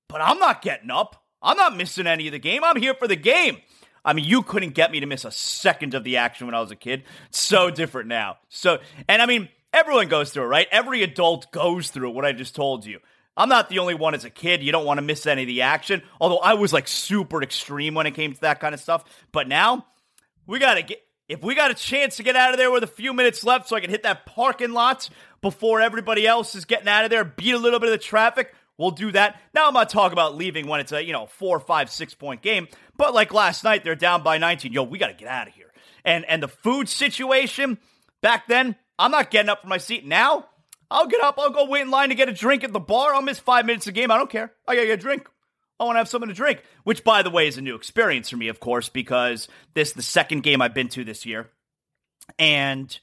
but 0.08 0.22
I'm 0.22 0.40
not 0.40 0.62
getting 0.62 0.90
up. 0.90 1.24
I'm 1.42 1.58
not 1.58 1.78
missing 1.78 2.08
any 2.08 2.28
of 2.28 2.34
the 2.34 2.40
game. 2.40 2.64
I'm 2.64 2.76
here 2.76 2.94
for 2.94 3.08
the 3.08 3.16
game. 3.16 3.58
I 4.04 4.14
mean, 4.14 4.26
you 4.26 4.42
couldn't 4.42 4.74
get 4.74 4.92
me 4.92 5.02
to 5.02 5.06
miss 5.06 5.26
a 5.26 5.32
second 5.32 5.94
of 5.94 6.04
the 6.04 6.18
action 6.18 6.48
when 6.48 6.56
I 6.56 6.62
was 6.62 6.72
a 6.72 6.76
kid. 6.76 7.04
So 7.32 7.70
different 7.70 8.08
now. 8.08 8.38
So, 8.50 8.80
and 9.08 9.22
I 9.22 9.26
mean, 9.26 9.50
everyone 9.74 10.08
goes 10.08 10.32
through 10.32 10.44
it, 10.44 10.48
right? 10.48 10.68
Every 10.72 11.04
adult 11.04 11.52
goes 11.52 11.90
through 11.90 12.12
what 12.12 12.26
I 12.26 12.32
just 12.32 12.56
told 12.56 12.86
you. 12.86 13.00
I'm 13.36 13.50
not 13.50 13.70
the 13.70 13.80
only 13.80 13.94
one 13.94 14.16
as 14.16 14.26
a 14.26 14.30
kid. 14.30 14.64
You 14.64 14.72
don't 14.72 14.86
want 14.86 14.98
to 14.98 15.02
miss 15.02 15.26
any 15.26 15.44
of 15.44 15.48
the 15.48 15.62
action. 15.62 16.02
Although 16.20 16.40
I 16.40 16.56
was 16.56 16.74
like 16.74 16.88
super 16.88 17.42
extreme 17.42 17.94
when 17.94 18.06
it 18.06 18.12
came 18.12 18.34
to 18.34 18.42
that 18.42 18.60
kind 18.60 18.74
of 18.74 18.82
stuff. 18.82 19.04
But 19.32 19.48
now 19.48 19.86
we 20.46 20.60
got 20.60 20.76
to 20.76 20.82
get, 20.82 21.02
if 21.30 21.44
we 21.44 21.56
got 21.56 21.72
a 21.72 21.76
chance 21.76 22.18
to 22.18 22.24
get 22.24 22.36
out 22.36 22.52
of 22.52 22.58
there 22.58 22.72
with 22.72 22.84
a 22.84 22.88
few 22.88 23.14
minutes 23.14 23.44
left 23.44 23.70
so 23.70 23.76
I 23.76 23.82
can 23.82 23.92
hit 23.92 24.04
that 24.04 24.26
parking 24.26 24.74
lot 24.74 25.10
before 25.42 25.80
everybody 25.80 26.28
else 26.28 26.56
is 26.56 26.66
getting 26.66 26.88
out 26.88 27.06
of 27.06 27.12
there, 27.12 27.24
beat 27.24 27.52
a 27.52 27.58
little 27.58 27.80
bit 27.80 27.90
of 27.90 27.94
the 27.94 28.04
traffic, 28.04 28.54
we'll 28.80 28.92
do 28.92 29.12
that. 29.12 29.40
Now 29.54 29.68
I'm 29.68 29.74
not 29.76 29.90
talking 29.90 30.14
about 30.14 30.36
leaving 30.36 30.66
when 30.66 30.80
it's 30.80 30.92
a, 30.92 31.04
you 31.04 31.14
know, 31.14 31.28
four, 31.28 31.60
five, 31.60 31.92
six 31.92 32.16
point 32.16 32.42
game. 32.42 32.68
But 32.98 33.14
like 33.14 33.32
last 33.32 33.64
night, 33.64 33.84
they're 33.84 33.96
down 33.96 34.24
by 34.24 34.40
19. 34.40 34.74
Yo, 34.74 34.82
we 34.82 34.98
got 34.98 35.08
to 35.08 35.14
get 35.14 35.28
out 35.28 35.48
of 35.48 35.54
here. 35.54 35.72
And 36.04 36.26
and 36.26 36.42
the 36.42 36.48
food 36.48 36.90
situation 36.90 37.78
back 38.22 38.48
then, 38.48 38.76
I'm 38.98 39.12
not 39.12 39.30
getting 39.30 39.50
up 39.50 39.62
from 39.62 39.70
my 39.70 39.78
seat. 39.78 40.06
Now, 40.06 40.48
I'll 40.90 41.08
get 41.08 41.22
up. 41.22 41.38
I'll 41.38 41.52
go 41.52 41.66
wait 41.66 41.82
in 41.82 41.92
line 41.92 42.10
to 42.10 42.16
get 42.16 42.30
a 42.30 42.34
drink 42.34 42.64
at 42.64 42.74
the 42.74 42.80
bar. 42.80 43.14
I'll 43.14 43.22
miss 43.22 43.38
five 43.38 43.66
minutes 43.66 43.86
of 43.86 43.94
game. 43.94 44.10
I 44.10 44.18
don't 44.18 44.30
care. 44.30 44.52
I 44.68 44.74
gotta 44.74 44.88
get 44.88 45.00
a 45.00 45.02
drink. 45.02 45.28
I 45.80 45.86
want 45.86 45.96
to 45.96 46.00
have 46.00 46.10
something 46.10 46.28
to 46.28 46.36
drink, 46.36 46.62
which, 46.84 47.06
by 47.06 47.22
the 47.22 47.30
way, 47.30 47.48
is 47.48 47.58
a 47.58 47.62
new 47.62 47.76
experience 47.76 48.30
for 48.30 48.36
me, 48.36 48.50
of 48.50 48.60
course, 48.60 48.90
because 48.90 49.48
this 49.76 49.90
is 49.90 49.94
the 49.94 50.02
second 50.02 50.44
game 50.44 50.62
I've 50.62 50.74
been 50.74 50.90
to 50.90 51.06
this 51.06 51.26
year. 51.26 51.50
And 52.38 52.98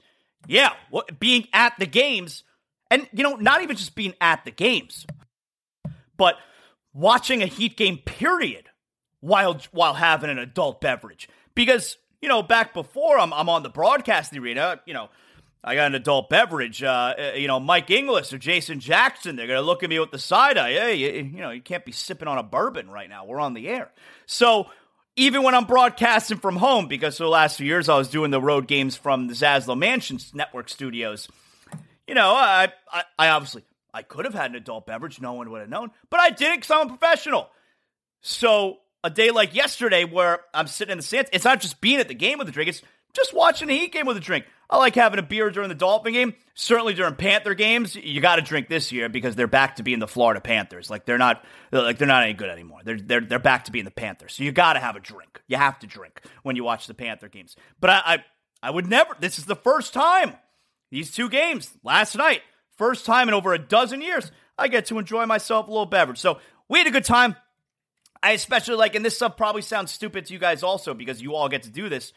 yeah, 0.47 0.73
being 1.19 1.47
at 1.53 1.73
the 1.79 1.87
games, 1.87 2.43
and 2.91 3.07
you 3.13 3.23
know, 3.23 3.35
not 3.35 3.63
even 3.63 3.75
just 3.75 3.95
being 3.95 4.13
at 4.21 4.45
the 4.45 4.51
games, 4.51 5.07
but 6.17 6.37
watching 6.93 7.41
a 7.41 7.45
Heat 7.45 7.77
game, 7.77 7.97
period, 7.99 8.65
while 9.19 9.59
while 9.71 9.93
having 9.93 10.29
an 10.29 10.39
adult 10.39 10.81
beverage. 10.81 11.29
Because 11.55 11.97
you 12.21 12.29
know, 12.29 12.43
back 12.43 12.73
before 12.73 13.19
I'm 13.19 13.33
I'm 13.33 13.49
on 13.49 13.63
the 13.63 13.69
broadcast 13.69 14.35
arena, 14.35 14.81
you 14.85 14.93
know, 14.93 15.09
I 15.63 15.75
got 15.75 15.87
an 15.87 15.95
adult 15.95 16.29
beverage. 16.29 16.81
Uh, 16.81 17.13
uh, 17.17 17.31
you 17.35 17.47
know, 17.47 17.59
Mike 17.59 17.89
Inglis 17.91 18.31
or 18.31 18.37
Jason 18.37 18.79
Jackson, 18.79 19.35
they're 19.35 19.47
going 19.47 19.59
to 19.59 19.65
look 19.65 19.83
at 19.83 19.89
me 19.89 19.99
with 19.99 20.11
the 20.11 20.19
side 20.19 20.57
eye. 20.57 20.71
Hey, 20.71 20.95
you, 20.95 21.23
you, 21.23 21.41
know, 21.41 21.51
you 21.51 21.61
can't 21.61 21.85
be 21.85 21.91
sipping 21.91 22.27
on 22.27 22.37
a 22.37 22.43
bourbon 22.43 22.89
right 22.89 23.09
now. 23.09 23.25
We're 23.25 23.39
on 23.39 23.53
the 23.53 23.67
air. 23.67 23.91
So 24.25 24.67
even 25.15 25.43
when 25.43 25.55
I'm 25.55 25.65
broadcasting 25.65 26.37
from 26.37 26.57
home, 26.57 26.87
because 26.87 27.17
for 27.17 27.23
the 27.23 27.29
last 27.29 27.57
few 27.57 27.65
years 27.65 27.89
I 27.89 27.97
was 27.97 28.07
doing 28.07 28.31
the 28.31 28.41
road 28.41 28.67
games 28.67 28.95
from 28.95 29.27
the 29.27 29.33
Zaslow 29.33 29.77
Mansions 29.77 30.33
Network 30.33 30.69
studios, 30.69 31.27
you 32.07 32.13
know, 32.13 32.29
I, 32.29 32.71
I, 32.91 33.03
I 33.19 33.29
obviously 33.29 33.63
I 33.97 34.03
could 34.03 34.25
have 34.25 34.35
had 34.35 34.51
an 34.51 34.55
adult 34.55 34.85
beverage. 34.85 35.19
No 35.19 35.33
one 35.33 35.49
would 35.49 35.61
have 35.61 35.69
known, 35.69 35.89
but 36.11 36.19
I 36.19 36.29
didn't 36.29 36.57
because 36.57 36.71
I'm 36.71 36.85
a 36.85 36.97
professional. 36.97 37.49
So 38.21 38.77
a 39.03 39.09
day 39.09 39.31
like 39.31 39.55
yesterday, 39.55 40.03
where 40.03 40.41
I'm 40.53 40.67
sitting 40.67 40.91
in 40.91 40.99
the 40.99 41.03
stands, 41.03 41.29
it's 41.33 41.45
not 41.45 41.61
just 41.61 41.81
being 41.81 41.99
at 41.99 42.07
the 42.07 42.13
game 42.13 42.37
with 42.37 42.47
a 42.47 42.51
drink; 42.51 42.69
it's 42.69 42.83
just 43.13 43.33
watching 43.33 43.69
a 43.69 43.73
Heat 43.73 43.91
game 43.91 44.05
with 44.05 44.15
a 44.15 44.21
drink. 44.21 44.45
I 44.69 44.77
like 44.77 44.93
having 44.93 45.17
a 45.17 45.23
beer 45.23 45.49
during 45.49 45.69
the 45.69 45.75
Dolphin 45.75 46.13
game. 46.13 46.35
Certainly 46.53 46.93
during 46.93 47.15
Panther 47.15 47.55
games, 47.55 47.95
you 47.95 48.21
got 48.21 48.35
to 48.35 48.41
drink 48.43 48.69
this 48.69 48.91
year 48.91 49.09
because 49.09 49.35
they're 49.35 49.47
back 49.47 49.77
to 49.77 49.83
being 49.83 49.99
the 49.99 50.07
Florida 50.07 50.41
Panthers. 50.41 50.89
Like 50.89 51.05
they're 51.05 51.17
not, 51.17 51.43
like 51.71 51.97
they're 51.97 52.07
not 52.07 52.23
any 52.23 52.33
good 52.33 52.49
anymore. 52.49 52.81
They're 52.83 52.99
they're 52.99 53.21
they're 53.21 53.39
back 53.39 53.65
to 53.65 53.71
being 53.71 53.85
the 53.85 53.91
Panthers. 53.91 54.35
So 54.35 54.43
you 54.43 54.51
got 54.51 54.73
to 54.73 54.79
have 54.79 54.95
a 54.95 54.99
drink. 54.99 55.41
You 55.47 55.57
have 55.57 55.79
to 55.79 55.87
drink 55.87 56.21
when 56.43 56.55
you 56.55 56.63
watch 56.63 56.85
the 56.85 56.93
Panther 56.93 57.29
games. 57.29 57.55
But 57.79 57.89
I, 57.89 58.01
I 58.05 58.23
I 58.61 58.69
would 58.69 58.87
never. 58.87 59.15
This 59.19 59.39
is 59.39 59.45
the 59.45 59.55
first 59.55 59.93
time 59.93 60.33
these 60.91 61.11
two 61.11 61.29
games 61.29 61.71
last 61.83 62.15
night, 62.15 62.41
first 62.77 63.05
time 63.05 63.27
in 63.27 63.33
over 63.33 63.53
a 63.53 63.59
dozen 63.59 64.01
years, 64.01 64.31
I 64.57 64.67
get 64.67 64.85
to 64.87 64.99
enjoy 64.99 65.25
myself 65.25 65.67
a 65.67 65.71
little 65.71 65.85
beverage. 65.85 66.19
So 66.19 66.39
we 66.69 66.79
had 66.79 66.87
a 66.87 66.91
good 66.91 67.05
time. 67.05 67.35
I 68.23 68.31
especially 68.31 68.75
like, 68.75 68.95
and 68.95 69.05
this 69.05 69.15
stuff 69.15 69.37
probably 69.37 69.61
sounds 69.61 69.91
stupid 69.91 70.25
to 70.25 70.33
you 70.33 70.39
guys 70.39 70.63
also 70.63 70.93
because 70.93 71.21
you 71.21 71.35
all 71.35 71.49
get 71.49 71.63
to 71.63 71.69
do 71.69 71.89
this. 71.89 72.13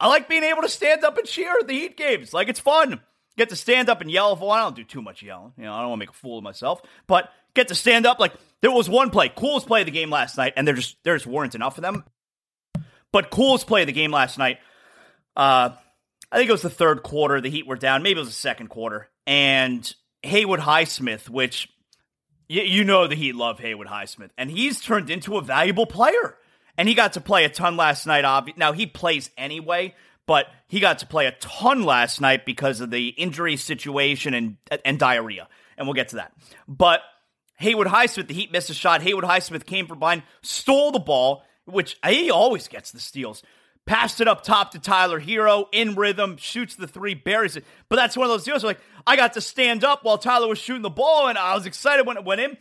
I 0.00 0.08
like 0.08 0.28
being 0.28 0.44
able 0.44 0.62
to 0.62 0.68
stand 0.68 1.04
up 1.04 1.16
and 1.18 1.26
cheer 1.26 1.56
at 1.58 1.66
the 1.66 1.74
Heat 1.74 1.96
games. 1.96 2.32
Like 2.32 2.48
it's 2.48 2.60
fun. 2.60 3.00
Get 3.36 3.48
to 3.50 3.56
stand 3.56 3.88
up 3.88 4.00
and 4.00 4.10
yell 4.10 4.34
for 4.36 4.52
I 4.52 4.60
don't 4.60 4.76
do 4.76 4.84
too 4.84 5.02
much 5.02 5.22
yelling. 5.22 5.52
You 5.56 5.64
know, 5.64 5.72
I 5.72 5.80
don't 5.80 5.90
want 5.90 6.00
to 6.00 6.06
make 6.06 6.10
a 6.10 6.18
fool 6.18 6.38
of 6.38 6.44
myself. 6.44 6.82
But 7.06 7.30
get 7.54 7.68
to 7.68 7.74
stand 7.74 8.04
up. 8.06 8.18
Like 8.18 8.32
there 8.60 8.70
was 8.70 8.88
one 8.88 9.10
play, 9.10 9.28
coolest 9.28 9.66
play 9.66 9.80
of 9.80 9.86
the 9.86 9.92
game 9.92 10.10
last 10.10 10.36
night, 10.36 10.54
and 10.56 10.66
there 10.66 10.74
just 10.74 10.96
there 11.04 11.16
just 11.16 11.26
weren't 11.26 11.54
enough 11.54 11.78
of 11.78 11.82
them. 11.82 12.04
But 13.12 13.30
coolest 13.30 13.66
play 13.66 13.82
of 13.82 13.86
the 13.86 13.92
game 13.92 14.10
last 14.10 14.38
night. 14.38 14.58
Uh, 15.36 15.70
I 16.30 16.36
think 16.36 16.48
it 16.48 16.52
was 16.52 16.62
the 16.62 16.70
third 16.70 17.02
quarter. 17.02 17.40
The 17.40 17.48
Heat 17.48 17.66
were 17.66 17.76
down. 17.76 18.02
Maybe 18.02 18.18
it 18.18 18.22
was 18.22 18.28
the 18.28 18.34
second 18.34 18.68
quarter. 18.68 19.08
And 19.26 19.94
Haywood 20.22 20.60
Highsmith, 20.60 21.28
which 21.28 21.68
you, 22.48 22.62
you 22.62 22.84
know 22.84 23.06
the 23.06 23.14
Heat 23.14 23.34
love 23.34 23.58
Haywood 23.60 23.86
Highsmith, 23.86 24.30
and 24.36 24.50
he's 24.50 24.80
turned 24.80 25.10
into 25.10 25.36
a 25.36 25.42
valuable 25.42 25.86
player 25.86 26.36
and 26.78 26.88
he 26.88 26.94
got 26.94 27.14
to 27.14 27.20
play 27.20 27.44
a 27.44 27.50
ton 27.50 27.76
last 27.76 28.06
night. 28.06 28.24
Now 28.56 28.72
he 28.72 28.86
plays 28.86 29.30
anyway, 29.36 29.94
but 30.26 30.46
he 30.68 30.80
got 30.80 31.00
to 31.00 31.06
play 31.06 31.26
a 31.26 31.32
ton 31.32 31.82
last 31.82 32.20
night 32.20 32.46
because 32.46 32.80
of 32.80 32.90
the 32.90 33.08
injury 33.08 33.56
situation 33.56 34.32
and 34.32 34.56
and 34.84 34.98
diarrhea, 34.98 35.48
and 35.76 35.86
we'll 35.86 35.94
get 35.94 36.08
to 36.10 36.16
that. 36.16 36.32
But 36.68 37.00
Haywood 37.56 37.88
Highsmith, 37.88 38.28
the 38.28 38.34
Heat 38.34 38.52
missed 38.52 38.70
a 38.70 38.74
shot. 38.74 39.02
Haywood 39.02 39.24
Highsmith 39.24 39.66
came 39.66 39.86
from 39.86 39.98
behind, 39.98 40.22
stole 40.42 40.92
the 40.92 41.00
ball, 41.00 41.42
which 41.64 41.98
he 42.06 42.30
always 42.30 42.68
gets 42.68 42.92
the 42.92 43.00
steals. 43.00 43.42
Passed 43.88 44.20
it 44.20 44.28
up 44.28 44.44
top 44.44 44.72
to 44.72 44.78
Tyler 44.78 45.18
Herro 45.18 45.64
in 45.72 45.94
rhythm, 45.94 46.36
shoots 46.36 46.76
the 46.76 46.86
three, 46.86 47.14
buries 47.14 47.56
it. 47.56 47.64
But 47.88 47.96
that's 47.96 48.18
one 48.18 48.26
of 48.26 48.30
those 48.30 48.44
deals 48.44 48.62
where, 48.62 48.74
like, 48.74 48.80
I 49.06 49.16
got 49.16 49.32
to 49.32 49.40
stand 49.40 49.82
up 49.82 50.04
while 50.04 50.18
Tyler 50.18 50.46
was 50.46 50.58
shooting 50.58 50.82
the 50.82 50.90
ball, 50.90 51.26
and 51.28 51.38
I 51.38 51.54
was 51.54 51.64
excited 51.64 52.06
when 52.06 52.18
it 52.18 52.24
went 52.24 52.42
in. 52.42 52.58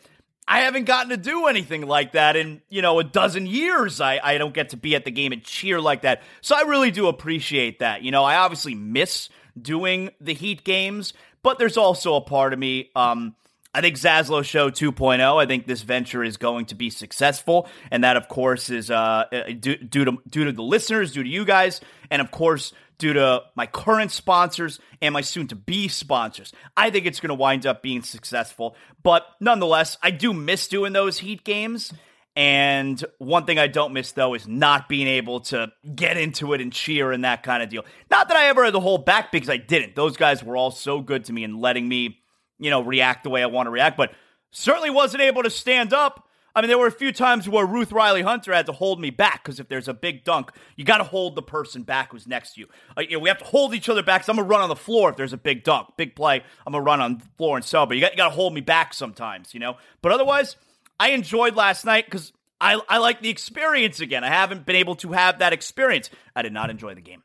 I 0.48 0.62
haven't 0.62 0.86
gotten 0.86 1.10
to 1.10 1.18
do 1.18 1.48
anything 1.48 1.86
like 1.86 2.14
that 2.14 2.38
in, 2.38 2.62
you 2.70 2.82
know, 2.82 3.00
a 3.00 3.04
dozen 3.04 3.46
years. 3.46 4.00
I, 4.00 4.22
I 4.24 4.38
don't 4.38 4.54
get 4.54 4.70
to 4.70 4.78
be 4.78 4.96
at 4.96 5.04
the 5.04 5.12
game 5.12 5.34
and 5.34 5.44
cheer 5.44 5.82
like 5.82 6.04
that. 6.04 6.22
So 6.40 6.56
I 6.56 6.62
really 6.62 6.92
do 6.92 7.08
appreciate 7.08 7.80
that. 7.80 8.04
You 8.04 8.12
know, 8.12 8.24
I 8.24 8.38
obviously 8.38 8.74
miss 8.74 9.28
doing 9.62 10.12
the 10.22 10.34
Heat 10.34 10.64
games, 10.64 11.12
but 11.44 11.60
there's 11.60 11.76
also 11.76 12.16
a 12.16 12.22
part 12.22 12.54
of 12.54 12.60
me, 12.60 12.90
um, 12.96 13.36
I 13.78 13.82
think 13.82 13.96
Zaslow 13.96 14.44
Show 14.44 14.72
2.0. 14.72 15.42
I 15.42 15.46
think 15.46 15.68
this 15.68 15.84
venture 15.84 16.24
is 16.24 16.38
going 16.38 16.66
to 16.66 16.76
be 16.76 16.90
successful, 16.90 17.68
and 17.92 18.04
that, 18.04 18.18
of 18.18 18.28
course, 18.28 18.72
is 18.72 18.90
uh, 18.90 19.26
due, 19.60 19.78
due 19.78 20.06
to 20.06 20.18
due 20.28 20.46
to 20.46 20.52
the 20.52 20.64
listeners, 20.64 21.12
due 21.12 21.22
to 21.22 21.30
you 21.30 21.46
guys, 21.46 21.80
and 22.10 22.20
of 22.20 22.32
course, 22.32 22.74
due 22.98 23.14
to 23.14 23.44
my 23.54 23.68
current 23.68 24.12
sponsors 24.12 24.80
and 25.00 25.14
my 25.14 25.22
soon 25.22 25.48
to 25.50 25.56
be 25.56 25.88
sponsors. 25.88 26.54
I 26.76 26.90
think 26.90 27.06
it's 27.06 27.20
going 27.20 27.30
to 27.30 27.36
wind 27.36 27.68
up 27.68 27.84
being 27.84 28.02
successful. 28.02 28.76
But 29.04 29.28
nonetheless, 29.40 29.98
I 30.02 30.10
do 30.10 30.34
miss 30.34 30.68
doing 30.68 30.94
those 30.94 31.20
Heat 31.20 31.44
games. 31.44 31.94
And 32.36 33.04
one 33.18 33.46
thing 33.46 33.58
I 33.58 33.68
don't 33.68 33.94
miss, 33.94 34.12
though, 34.12 34.36
is 34.36 34.48
not 34.48 34.88
being 34.88 35.08
able 35.08 35.40
to 35.42 35.72
get 35.96 36.18
into 36.18 36.54
it 36.54 36.62
and 36.62 36.72
cheer 36.72 37.12
and 37.12 37.24
that 37.24 37.42
kind 37.42 37.64
of 37.64 37.70
deal. 37.70 37.84
Not 38.12 38.28
that 38.28 38.38
I 38.38 38.50
ever 38.50 38.64
had 38.64 38.74
to 38.74 38.80
hold 38.80 39.06
back 39.06 39.32
because 39.32 39.50
I 39.50 39.58
didn't. 39.58 39.96
Those 39.96 40.18
guys 40.18 40.44
were 40.44 40.56
all 40.56 40.70
so 40.70 41.02
good 41.02 41.26
to 41.26 41.34
me 41.34 41.44
and 41.44 41.60
letting 41.60 41.88
me, 41.88 42.20
you 42.60 42.70
know, 42.70 42.82
react 42.82 43.24
the 43.24 43.30
way 43.30 43.44
I 43.44 43.48
want 43.48 43.68
to 43.68 43.72
react, 43.72 43.98
but 43.98 44.12
certainly 44.52 44.90
wasn't 44.90 45.22
able 45.22 45.44
to 45.44 45.50
stand 45.50 45.94
up 45.94 46.28
I 46.58 46.62
mean, 46.62 46.70
there 46.70 46.80
were 46.80 46.88
a 46.88 46.92
few 46.92 47.12
times 47.12 47.48
where 47.48 47.68
Ruth 47.68 47.92
Riley 47.92 48.24
Hunter 48.24 48.52
had 48.52 48.66
to 48.66 48.72
hold 48.72 49.00
me 49.00 49.12
back 49.12 49.44
because 49.44 49.60
if 49.60 49.68
there's 49.68 49.88
a 49.88 49.94
big 49.94 50.24
dunk, 50.24 50.50
you 50.76 50.84
got 50.84 50.98
to 50.98 51.04
hold 51.04 51.36
the 51.36 51.44
person 51.44 51.84
back 51.84 52.12
who's 52.12 52.26
next 52.26 52.56
to 52.56 52.62
you. 52.62 52.68
Uh, 52.98 53.02
you 53.02 53.12
know, 53.12 53.20
we 53.20 53.30
have 53.30 53.38
to 53.38 53.46
hold 53.46 53.76
each 53.76 53.90
other 53.90 54.02
back. 54.02 54.24
So 54.24 54.32
I'm 54.32 54.38
gonna 54.38 54.48
run 54.48 54.62
on 54.62 54.70
the 54.70 54.76
floor 54.76 55.12
if 55.12 55.18
there's 55.18 55.34
a 55.34 55.38
big 55.38 55.64
dunk, 55.64 55.90
big 55.98 56.16
play. 56.16 56.44
I'm 56.66 56.74
gonna 56.74 56.84
run 56.84 57.00
on 57.00 57.20
the 57.20 57.26
floor 57.38 57.58
and 57.58 57.64
so, 57.64 57.86
but 57.86 57.96
you 57.96 58.02
got, 58.02 58.14
you 58.14 58.18
got 58.18 58.30
to 58.30 58.36
hold 58.36 58.56
me 58.56 58.62
back 58.62 58.96
sometimes, 58.96 59.54
you 59.54 59.60
know. 59.60 59.78
But 60.02 60.14
otherwise, 60.14 60.56
I 61.00 61.10
enjoyed 61.10 61.56
last 61.56 61.86
night 61.86 62.06
because 62.06 62.34
I 62.60 62.82
I 62.90 62.98
like 62.98 63.22
the 63.22 63.30
experience 63.30 64.00
again. 64.00 64.24
I 64.24 64.30
haven't 64.30 64.66
been 64.66 64.78
able 64.78 64.96
to 64.96 65.12
have 65.12 65.38
that 65.38 65.54
experience. 65.54 66.10
I 66.36 66.42
did 66.42 66.54
not 66.54 66.72
enjoy 66.72 66.96
the 66.96 67.02
game. 67.02 67.22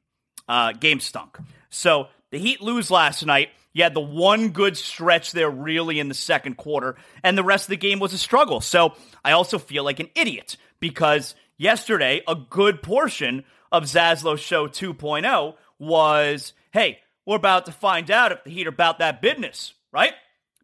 Uh, 0.46 0.72
game 0.72 1.00
stunk. 1.00 1.38
So 1.70 2.08
the 2.32 2.38
Heat 2.38 2.60
lose 2.60 2.90
last 2.90 3.24
night. 3.24 3.48
You 3.72 3.82
had 3.82 3.94
the 3.94 4.00
one 4.00 4.50
good 4.50 4.76
stretch 4.76 5.32
there, 5.32 5.50
really, 5.50 5.98
in 5.98 6.08
the 6.08 6.14
second 6.14 6.56
quarter, 6.56 6.96
and 7.22 7.36
the 7.36 7.44
rest 7.44 7.64
of 7.66 7.70
the 7.70 7.76
game 7.76 8.00
was 8.00 8.12
a 8.12 8.18
struggle. 8.18 8.60
So 8.60 8.94
I 9.24 9.32
also 9.32 9.58
feel 9.58 9.84
like 9.84 10.00
an 10.00 10.10
idiot 10.14 10.56
because 10.80 11.34
yesterday, 11.56 12.22
a 12.28 12.34
good 12.34 12.82
portion 12.82 13.44
of 13.70 13.84
Zaslow 13.84 14.36
Show 14.36 14.68
2.0 14.68 15.54
was 15.78 16.52
hey, 16.72 16.98
we're 17.26 17.36
about 17.36 17.66
to 17.66 17.72
find 17.72 18.10
out 18.10 18.32
if 18.32 18.44
the 18.44 18.50
Heat 18.50 18.66
are 18.66 18.70
about 18.70 18.98
that 18.98 19.22
business, 19.22 19.74
right? 19.92 20.12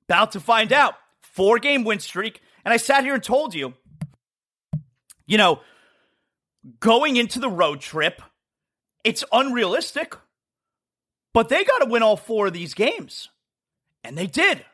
About 0.09 0.33
to 0.33 0.41
find 0.41 0.73
out. 0.73 0.95
Four 1.21 1.59
game 1.59 1.85
win 1.85 2.01
streak. 2.01 2.41
And 2.65 2.73
I 2.73 2.79
sat 2.79 3.05
here 3.05 3.15
and 3.15 3.23
told 3.23 3.55
you, 3.55 3.75
you 5.27 5.39
know, 5.39 5.61
going 6.81 7.17
into 7.17 7.39
the 7.39 7.49
road 7.49 7.81
trip, 7.81 8.21
it's 9.05 9.25
unrealistic. 9.33 10.17
But 11.39 11.51
they 11.51 11.63
got 11.63 11.79
to 11.79 11.87
win 11.87 12.03
all 12.03 12.17
four 12.17 12.49
of 12.49 12.53
these 12.53 12.75
games. 12.75 13.29
And 14.03 14.19
they 14.19 14.27
did. 14.27 14.65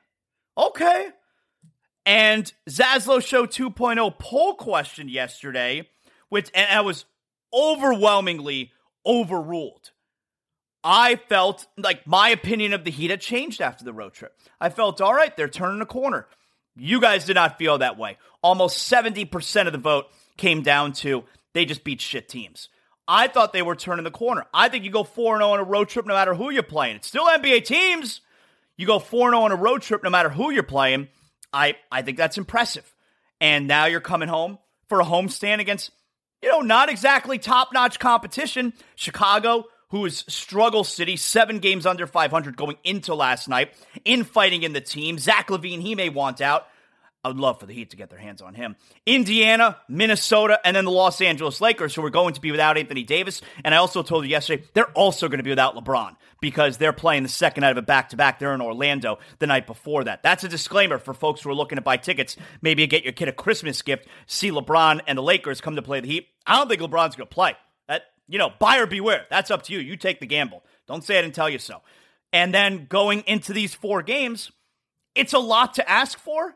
Okay. 0.56 1.08
And 2.06 2.50
Zaslow 2.70 3.22
Show 3.22 3.44
2.0 3.44 4.18
poll 4.18 4.54
question 4.54 5.10
yesterday, 5.10 5.86
which 6.30 6.50
and 6.54 6.66
I 6.70 6.80
was 6.80 7.04
overwhelmingly 7.52 8.72
overruled. 9.04 9.90
I 10.82 11.16
felt 11.28 11.66
like 11.76 12.06
my 12.06 12.30
opinion 12.30 12.72
of 12.72 12.84
the 12.84 12.90
Heat 12.90 13.10
had 13.10 13.20
changed 13.20 13.60
after 13.60 13.84
the 13.84 13.92
road 13.92 14.14
trip. 14.14 14.34
I 14.58 14.70
felt, 14.70 15.02
all 15.02 15.12
right, 15.12 15.36
they're 15.36 15.48
turning 15.48 15.82
a 15.82 15.86
corner. 15.86 16.26
You 16.76 16.98
guys 16.98 17.26
did 17.26 17.34
not 17.34 17.58
feel 17.58 17.76
that 17.76 17.98
way. 17.98 18.16
Almost 18.42 18.90
70% 18.90 19.66
of 19.66 19.74
the 19.74 19.78
vote 19.78 20.06
came 20.38 20.62
down 20.62 20.94
to 20.94 21.24
they 21.52 21.66
just 21.66 21.84
beat 21.84 22.00
shit 22.00 22.26
teams. 22.26 22.70
I 23.06 23.28
thought 23.28 23.52
they 23.52 23.62
were 23.62 23.76
turning 23.76 24.04
the 24.04 24.10
corner. 24.10 24.46
I 24.52 24.68
think 24.68 24.84
you 24.84 24.90
go 24.90 25.04
4 25.04 25.38
0 25.38 25.50
on 25.50 25.60
a 25.60 25.64
road 25.64 25.88
trip 25.88 26.06
no 26.06 26.14
matter 26.14 26.34
who 26.34 26.50
you're 26.50 26.62
playing. 26.62 26.96
It's 26.96 27.08
still 27.08 27.26
NBA 27.26 27.64
teams. 27.64 28.20
You 28.76 28.86
go 28.86 28.98
4 28.98 29.30
0 29.30 29.42
on 29.42 29.52
a 29.52 29.56
road 29.56 29.82
trip 29.82 30.02
no 30.02 30.10
matter 30.10 30.28
who 30.30 30.50
you're 30.50 30.62
playing. 30.62 31.08
I, 31.52 31.76
I 31.92 32.02
think 32.02 32.16
that's 32.16 32.38
impressive. 32.38 32.94
And 33.40 33.68
now 33.68 33.86
you're 33.86 34.00
coming 34.00 34.28
home 34.28 34.58
for 34.88 35.00
a 35.00 35.04
home 35.04 35.28
stand 35.28 35.60
against, 35.60 35.90
you 36.42 36.48
know, 36.48 36.60
not 36.60 36.88
exactly 36.88 37.38
top 37.38 37.70
notch 37.72 37.98
competition. 37.98 38.72
Chicago, 38.96 39.66
who 39.90 40.04
is 40.06 40.24
struggle 40.28 40.82
city, 40.82 41.16
seven 41.16 41.58
games 41.58 41.86
under 41.86 42.06
500 42.06 42.56
going 42.56 42.76
into 42.84 43.14
last 43.14 43.48
night, 43.48 43.72
infighting 44.04 44.62
in 44.62 44.72
the 44.72 44.80
team. 44.80 45.18
Zach 45.18 45.48
LaVine, 45.48 45.80
he 45.80 45.94
may 45.94 46.08
want 46.08 46.40
out. 46.40 46.66
I 47.24 47.28
would 47.28 47.38
love 47.38 47.58
for 47.58 47.64
the 47.64 47.72
Heat 47.72 47.90
to 47.90 47.96
get 47.96 48.10
their 48.10 48.18
hands 48.18 48.42
on 48.42 48.54
him. 48.54 48.76
Indiana, 49.06 49.78
Minnesota, 49.88 50.60
and 50.62 50.76
then 50.76 50.84
the 50.84 50.90
Los 50.90 51.22
Angeles 51.22 51.60
Lakers, 51.60 51.94
who 51.94 52.04
are 52.04 52.10
going 52.10 52.34
to 52.34 52.40
be 52.40 52.50
without 52.50 52.76
Anthony 52.76 53.02
Davis. 53.02 53.40
And 53.64 53.74
I 53.74 53.78
also 53.78 54.02
told 54.02 54.24
you 54.24 54.30
yesterday, 54.30 54.62
they're 54.74 54.90
also 54.90 55.28
going 55.28 55.38
to 55.38 55.44
be 55.44 55.50
without 55.50 55.74
LeBron 55.74 56.16
because 56.42 56.76
they're 56.76 56.92
playing 56.92 57.22
the 57.22 57.30
second 57.30 57.62
night 57.62 57.70
of 57.70 57.78
a 57.78 57.82
back 57.82 58.10
to 58.10 58.16
back. 58.16 58.38
They're 58.38 58.54
in 58.54 58.60
Orlando 58.60 59.18
the 59.38 59.46
night 59.46 59.66
before 59.66 60.04
that. 60.04 60.22
That's 60.22 60.44
a 60.44 60.48
disclaimer 60.48 60.98
for 60.98 61.14
folks 61.14 61.40
who 61.40 61.48
are 61.48 61.54
looking 61.54 61.76
to 61.76 61.82
buy 61.82 61.96
tickets. 61.96 62.36
Maybe 62.60 62.86
get 62.86 63.04
your 63.04 63.14
kid 63.14 63.28
a 63.28 63.32
Christmas 63.32 63.80
gift, 63.80 64.06
see 64.26 64.50
LeBron 64.50 65.00
and 65.06 65.16
the 65.16 65.22
Lakers 65.22 65.62
come 65.62 65.76
to 65.76 65.82
play 65.82 66.00
the 66.00 66.08
Heat. 66.08 66.28
I 66.46 66.58
don't 66.58 66.68
think 66.68 66.82
LeBron's 66.82 67.16
going 67.16 67.26
to 67.28 67.34
play. 67.34 67.56
That, 67.88 68.02
you 68.28 68.38
know, 68.38 68.50
buyer 68.58 68.86
beware. 68.86 69.24
That's 69.30 69.50
up 69.50 69.62
to 69.64 69.72
you. 69.72 69.78
You 69.78 69.96
take 69.96 70.20
the 70.20 70.26
gamble. 70.26 70.62
Don't 70.86 71.02
say 71.02 71.18
I 71.18 71.22
didn't 71.22 71.34
tell 71.34 71.48
you 71.48 71.58
so. 71.58 71.80
And 72.34 72.52
then 72.52 72.86
going 72.90 73.20
into 73.26 73.54
these 73.54 73.72
four 73.74 74.02
games, 74.02 74.52
it's 75.14 75.32
a 75.32 75.38
lot 75.38 75.74
to 75.74 75.90
ask 75.90 76.18
for 76.18 76.54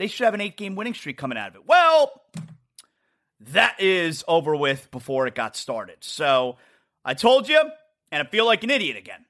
they 0.00 0.06
should 0.06 0.24
have 0.24 0.32
an 0.32 0.40
eight 0.40 0.56
game 0.56 0.76
winning 0.76 0.94
streak 0.94 1.18
coming 1.18 1.36
out 1.36 1.50
of 1.50 1.56
it. 1.56 1.66
Well, 1.66 2.10
that 3.52 3.82
is 3.82 4.24
over 4.26 4.56
with 4.56 4.90
before 4.90 5.26
it 5.26 5.34
got 5.34 5.56
started. 5.56 5.98
So 6.00 6.56
I 7.04 7.12
told 7.12 7.50
you, 7.50 7.60
and 8.10 8.26
I 8.26 8.30
feel 8.30 8.46
like 8.46 8.64
an 8.64 8.70
idiot 8.70 8.96
again. 8.96 9.26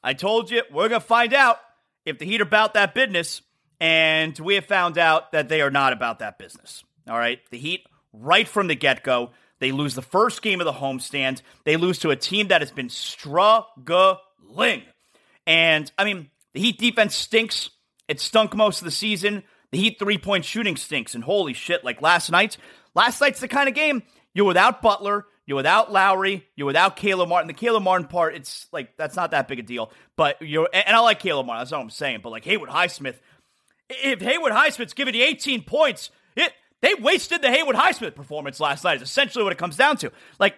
I 0.00 0.14
told 0.14 0.52
you, 0.52 0.62
we're 0.70 0.88
going 0.88 1.00
to 1.00 1.06
find 1.06 1.34
out 1.34 1.58
if 2.06 2.20
the 2.20 2.26
Heat 2.26 2.40
are 2.40 2.44
about 2.44 2.74
that 2.74 2.94
business, 2.94 3.42
and 3.80 4.38
we 4.38 4.54
have 4.54 4.66
found 4.66 4.98
out 4.98 5.32
that 5.32 5.48
they 5.48 5.62
are 5.62 5.70
not 5.70 5.92
about 5.92 6.20
that 6.20 6.38
business. 6.38 6.84
All 7.10 7.18
right. 7.18 7.40
The 7.50 7.58
Heat, 7.58 7.84
right 8.12 8.46
from 8.46 8.68
the 8.68 8.76
get 8.76 9.02
go, 9.02 9.30
they 9.58 9.72
lose 9.72 9.96
the 9.96 10.02
first 10.02 10.42
game 10.42 10.60
of 10.60 10.64
the 10.64 10.72
homestand. 10.72 11.42
They 11.64 11.76
lose 11.76 11.98
to 12.00 12.10
a 12.10 12.16
team 12.16 12.48
that 12.48 12.60
has 12.60 12.70
been 12.70 12.88
struggling. 12.88 14.84
And 15.44 15.90
I 15.98 16.04
mean, 16.04 16.30
the 16.54 16.60
Heat 16.60 16.78
defense 16.78 17.16
stinks. 17.16 17.70
It 18.06 18.20
stunk 18.20 18.54
most 18.54 18.80
of 18.80 18.84
the 18.84 18.92
season. 18.92 19.42
The 19.70 19.78
Heat 19.78 19.98
three 19.98 20.18
point 20.18 20.44
shooting 20.44 20.76
stinks, 20.76 21.14
and 21.14 21.24
holy 21.24 21.52
shit, 21.52 21.84
like 21.84 22.00
last 22.00 22.30
night, 22.30 22.56
last 22.94 23.20
night's 23.20 23.40
the 23.40 23.48
kind 23.48 23.68
of 23.68 23.74
game 23.74 24.02
you're 24.34 24.46
without 24.46 24.82
Butler, 24.82 25.26
you're 25.46 25.56
without 25.56 25.90
Lowry, 25.90 26.46
you're 26.54 26.66
without 26.66 26.96
Caleb 26.96 27.28
Martin. 27.28 27.48
The 27.48 27.54
Caleb 27.54 27.82
Martin 27.82 28.06
part, 28.06 28.34
it's 28.34 28.66
like 28.72 28.96
that's 28.96 29.16
not 29.16 29.32
that 29.32 29.48
big 29.48 29.58
a 29.58 29.62
deal. 29.62 29.90
But 30.16 30.40
you're, 30.40 30.68
and 30.72 30.94
I 30.94 31.00
like 31.00 31.20
Caleb 31.20 31.46
Martin. 31.46 31.62
That's 31.62 31.70
not 31.70 31.78
what 31.78 31.84
I'm 31.84 31.90
saying. 31.90 32.20
But 32.22 32.30
like 32.30 32.44
Haywood 32.44 32.68
Highsmith, 32.68 33.16
if 33.88 34.20
Haywood 34.20 34.52
Highsmith's 34.52 34.92
giving 34.92 35.14
you 35.14 35.24
18 35.24 35.64
points, 35.64 36.10
it 36.36 36.52
they 36.82 36.94
wasted 36.94 37.42
the 37.42 37.50
Haywood 37.50 37.74
Highsmith 37.74 38.14
performance 38.14 38.60
last 38.60 38.84
night. 38.84 38.96
Is 38.96 39.02
essentially 39.02 39.42
what 39.42 39.52
it 39.52 39.58
comes 39.58 39.76
down 39.76 39.96
to. 39.98 40.12
Like 40.38 40.54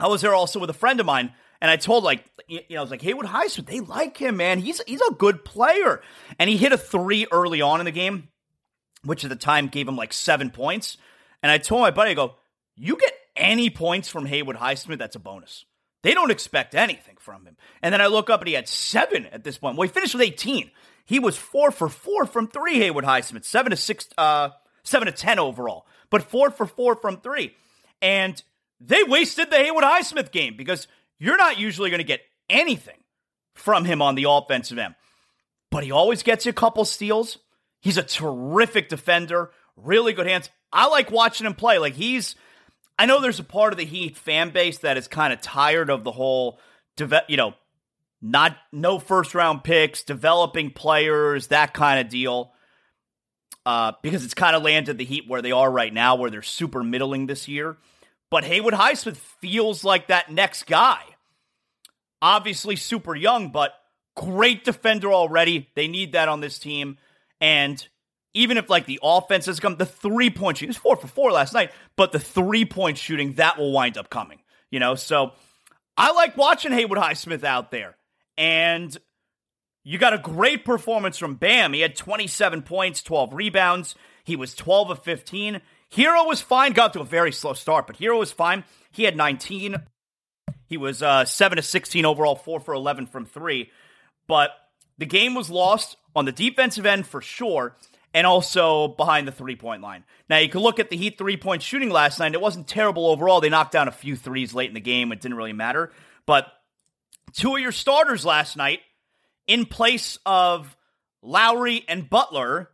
I 0.00 0.08
was 0.08 0.22
there 0.22 0.34
also 0.34 0.58
with 0.58 0.70
a 0.70 0.74
friend 0.74 0.98
of 1.00 1.06
mine 1.06 1.32
and 1.60 1.70
I 1.70 1.76
told 1.76 2.04
like 2.04 2.24
you 2.48 2.60
know 2.70 2.78
I 2.78 2.80
was 2.82 2.90
like 2.90 3.02
Haywood 3.02 3.26
Highsmith, 3.26 3.66
they 3.66 3.80
like 3.80 4.16
him, 4.18 4.36
man. 4.36 4.58
He's 4.58 4.80
he's 4.86 5.00
a 5.00 5.14
good 5.14 5.44
player. 5.44 6.02
And 6.38 6.50
he 6.50 6.56
hit 6.56 6.72
a 6.72 6.78
three 6.78 7.26
early 7.30 7.60
on 7.62 7.80
in 7.80 7.86
the 7.86 7.92
game, 7.92 8.28
which 9.04 9.24
at 9.24 9.30
the 9.30 9.36
time 9.36 9.68
gave 9.68 9.88
him 9.88 9.96
like 9.96 10.12
seven 10.12 10.50
points. 10.50 10.96
And 11.42 11.50
I 11.50 11.58
told 11.58 11.82
my 11.82 11.90
buddy, 11.90 12.12
I 12.12 12.14
go, 12.14 12.34
you 12.76 12.96
get 12.96 13.12
any 13.36 13.70
points 13.70 14.08
from 14.08 14.26
Haywood 14.26 14.56
Highsmith, 14.56 14.98
that's 14.98 15.16
a 15.16 15.20
bonus. 15.20 15.64
They 16.02 16.14
don't 16.14 16.30
expect 16.30 16.74
anything 16.74 17.16
from 17.18 17.44
him. 17.44 17.56
And 17.82 17.92
then 17.92 18.00
I 18.00 18.06
look 18.06 18.30
up 18.30 18.40
and 18.40 18.48
he 18.48 18.54
had 18.54 18.68
seven 18.68 19.26
at 19.26 19.44
this 19.44 19.58
point. 19.58 19.76
Well, 19.76 19.88
he 19.88 19.92
finished 19.92 20.14
with 20.14 20.22
18. 20.22 20.70
He 21.04 21.18
was 21.18 21.36
four 21.36 21.70
for 21.70 21.88
four 21.88 22.26
from 22.26 22.48
three, 22.48 22.78
Haywood 22.78 23.04
Highsmith, 23.04 23.44
seven 23.44 23.70
to 23.70 23.76
six, 23.76 24.08
uh, 24.18 24.50
seven 24.82 25.06
to 25.06 25.12
ten 25.12 25.38
overall, 25.38 25.86
but 26.10 26.22
four 26.22 26.50
for 26.50 26.66
four 26.66 26.96
from 26.96 27.18
three. 27.18 27.54
And 28.02 28.40
they 28.80 29.02
wasted 29.04 29.50
the 29.50 29.56
Haywood 29.56 29.84
Highsmith 29.84 30.32
game 30.32 30.56
because 30.56 30.88
you're 31.18 31.36
not 31.36 31.58
usually 31.58 31.90
going 31.90 31.98
to 31.98 32.04
get 32.04 32.20
anything 32.48 32.98
from 33.54 33.84
him 33.84 34.02
on 34.02 34.14
the 34.14 34.26
offensive 34.28 34.78
end. 34.78 34.94
But 35.70 35.84
he 35.84 35.90
always 35.90 36.22
gets 36.22 36.46
you 36.46 36.50
a 36.50 36.54
couple 36.54 36.84
steals. 36.84 37.38
He's 37.80 37.98
a 37.98 38.02
terrific 38.02 38.88
defender, 38.88 39.50
really 39.76 40.12
good 40.12 40.26
hands. 40.26 40.50
I 40.72 40.88
like 40.88 41.10
watching 41.10 41.46
him 41.46 41.54
play. 41.54 41.78
Like 41.78 41.94
he's 41.94 42.36
I 42.98 43.06
know 43.06 43.20
there's 43.20 43.40
a 43.40 43.44
part 43.44 43.72
of 43.72 43.78
the 43.78 43.84
Heat 43.84 44.16
fan 44.16 44.50
base 44.50 44.78
that 44.78 44.96
is 44.96 45.08
kind 45.08 45.32
of 45.32 45.40
tired 45.40 45.90
of 45.90 46.04
the 46.04 46.12
whole 46.12 46.58
you 47.28 47.36
know, 47.36 47.52
not 48.22 48.56
no 48.72 48.98
first 48.98 49.34
round 49.34 49.64
picks, 49.64 50.02
developing 50.02 50.70
players, 50.70 51.48
that 51.48 51.74
kind 51.74 52.00
of 52.00 52.08
deal. 52.08 52.52
Uh, 53.66 53.92
because 54.00 54.24
it's 54.24 54.34
kind 54.34 54.54
of 54.54 54.62
landed 54.62 54.96
the 54.96 55.04
Heat 55.04 55.24
where 55.26 55.42
they 55.42 55.52
are 55.52 55.70
right 55.70 55.92
now, 55.92 56.14
where 56.14 56.30
they're 56.30 56.40
super 56.40 56.82
middling 56.82 57.26
this 57.26 57.48
year. 57.48 57.76
But 58.30 58.44
Haywood 58.44 58.74
Highsmith 58.74 59.16
feels 59.16 59.84
like 59.84 60.08
that 60.08 60.30
next 60.30 60.66
guy. 60.66 61.02
Obviously, 62.20 62.76
super 62.76 63.14
young, 63.14 63.50
but 63.50 63.72
great 64.16 64.64
defender 64.64 65.12
already. 65.12 65.70
They 65.74 65.86
need 65.86 66.12
that 66.12 66.28
on 66.28 66.40
this 66.40 66.58
team. 66.58 66.96
And 67.40 67.86
even 68.34 68.58
if 68.58 68.68
like 68.68 68.86
the 68.86 69.00
offense 69.02 69.46
has 69.46 69.60
come, 69.60 69.76
the 69.76 69.86
three 69.86 70.30
point 70.30 70.58
shooting, 70.58 70.70
was 70.70 70.76
four 70.76 70.96
for 70.96 71.06
four 71.06 71.30
last 71.30 71.54
night, 71.54 71.70
but 71.96 72.12
the 72.12 72.18
three 72.18 72.64
point 72.64 72.98
shooting, 72.98 73.34
that 73.34 73.58
will 73.58 73.72
wind 73.72 73.96
up 73.96 74.10
coming. 74.10 74.40
You 74.70 74.80
know, 74.80 74.94
so 74.94 75.32
I 75.96 76.12
like 76.12 76.36
watching 76.36 76.72
Haywood 76.72 76.98
Highsmith 76.98 77.44
out 77.44 77.70
there. 77.70 77.96
And 78.36 78.96
you 79.84 79.98
got 79.98 80.14
a 80.14 80.18
great 80.18 80.64
performance 80.64 81.16
from 81.16 81.36
Bam. 81.36 81.72
He 81.72 81.80
had 81.80 81.94
27 81.94 82.62
points, 82.62 83.02
12 83.02 83.32
rebounds. 83.32 83.94
He 84.24 84.36
was 84.36 84.54
12 84.54 84.90
of 84.90 85.04
15. 85.04 85.60
Herro 85.94 86.26
was 86.26 86.40
fine. 86.40 86.72
Got 86.72 86.92
to 86.94 87.00
a 87.00 87.04
very 87.04 87.32
slow 87.32 87.52
start, 87.52 87.86
but 87.86 87.96
Herro 87.96 88.18
was 88.18 88.32
fine. 88.32 88.64
He 88.90 89.04
had 89.04 89.16
19. 89.16 89.76
He 90.66 90.76
was 90.76 91.02
uh, 91.02 91.24
7 91.24 91.56
to 91.56 91.62
16 91.62 92.04
overall, 92.04 92.34
4 92.34 92.60
for 92.60 92.74
11 92.74 93.06
from 93.06 93.24
3. 93.24 93.70
But 94.26 94.50
the 94.98 95.06
game 95.06 95.34
was 95.34 95.50
lost 95.50 95.96
on 96.14 96.24
the 96.24 96.32
defensive 96.32 96.86
end 96.86 97.06
for 97.06 97.20
sure, 97.20 97.76
and 98.14 98.26
also 98.26 98.88
behind 98.88 99.28
the 99.28 99.32
three 99.32 99.56
point 99.56 99.82
line. 99.82 100.04
Now, 100.28 100.38
you 100.38 100.48
can 100.48 100.62
look 100.62 100.80
at 100.80 100.90
the 100.90 100.96
Heat 100.96 101.18
three 101.18 101.36
point 101.36 101.62
shooting 101.62 101.90
last 101.90 102.18
night. 102.18 102.34
It 102.34 102.40
wasn't 102.40 102.66
terrible 102.66 103.06
overall. 103.06 103.40
They 103.40 103.50
knocked 103.50 103.72
down 103.72 103.88
a 103.88 103.92
few 103.92 104.16
threes 104.16 104.54
late 104.54 104.68
in 104.70 104.74
the 104.74 104.80
game. 104.80 105.12
It 105.12 105.20
didn't 105.20 105.36
really 105.36 105.52
matter. 105.52 105.92
But 106.24 106.50
two 107.32 107.54
of 107.54 107.60
your 107.60 107.72
starters 107.72 108.24
last 108.24 108.56
night, 108.56 108.80
in 109.46 109.66
place 109.66 110.18
of 110.24 110.76
Lowry 111.22 111.84
and 111.88 112.08
Butler, 112.08 112.70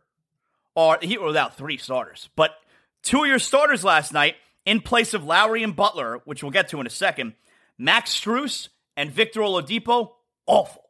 are 0.75 0.97
Heat 1.01 1.21
without 1.21 1.57
three 1.57 1.77
starters. 1.77 2.29
But 2.35 2.55
Two 3.03 3.23
of 3.23 3.27
your 3.27 3.39
starters 3.39 3.83
last 3.83 4.13
night, 4.13 4.35
in 4.65 4.79
place 4.79 5.13
of 5.13 5.25
Lowry 5.25 5.61
and 5.61 5.75
Butler, 5.75 6.21
which 6.25 6.41
we'll 6.41 6.51
get 6.51 6.69
to 6.69 6.79
in 6.79 6.87
a 6.87 6.89
second, 6.89 7.33
Max 7.77 8.17
Strus 8.17 8.69
and 8.95 9.11
Victor 9.11 9.41
Oladipo, 9.41 10.11
awful. 10.45 10.83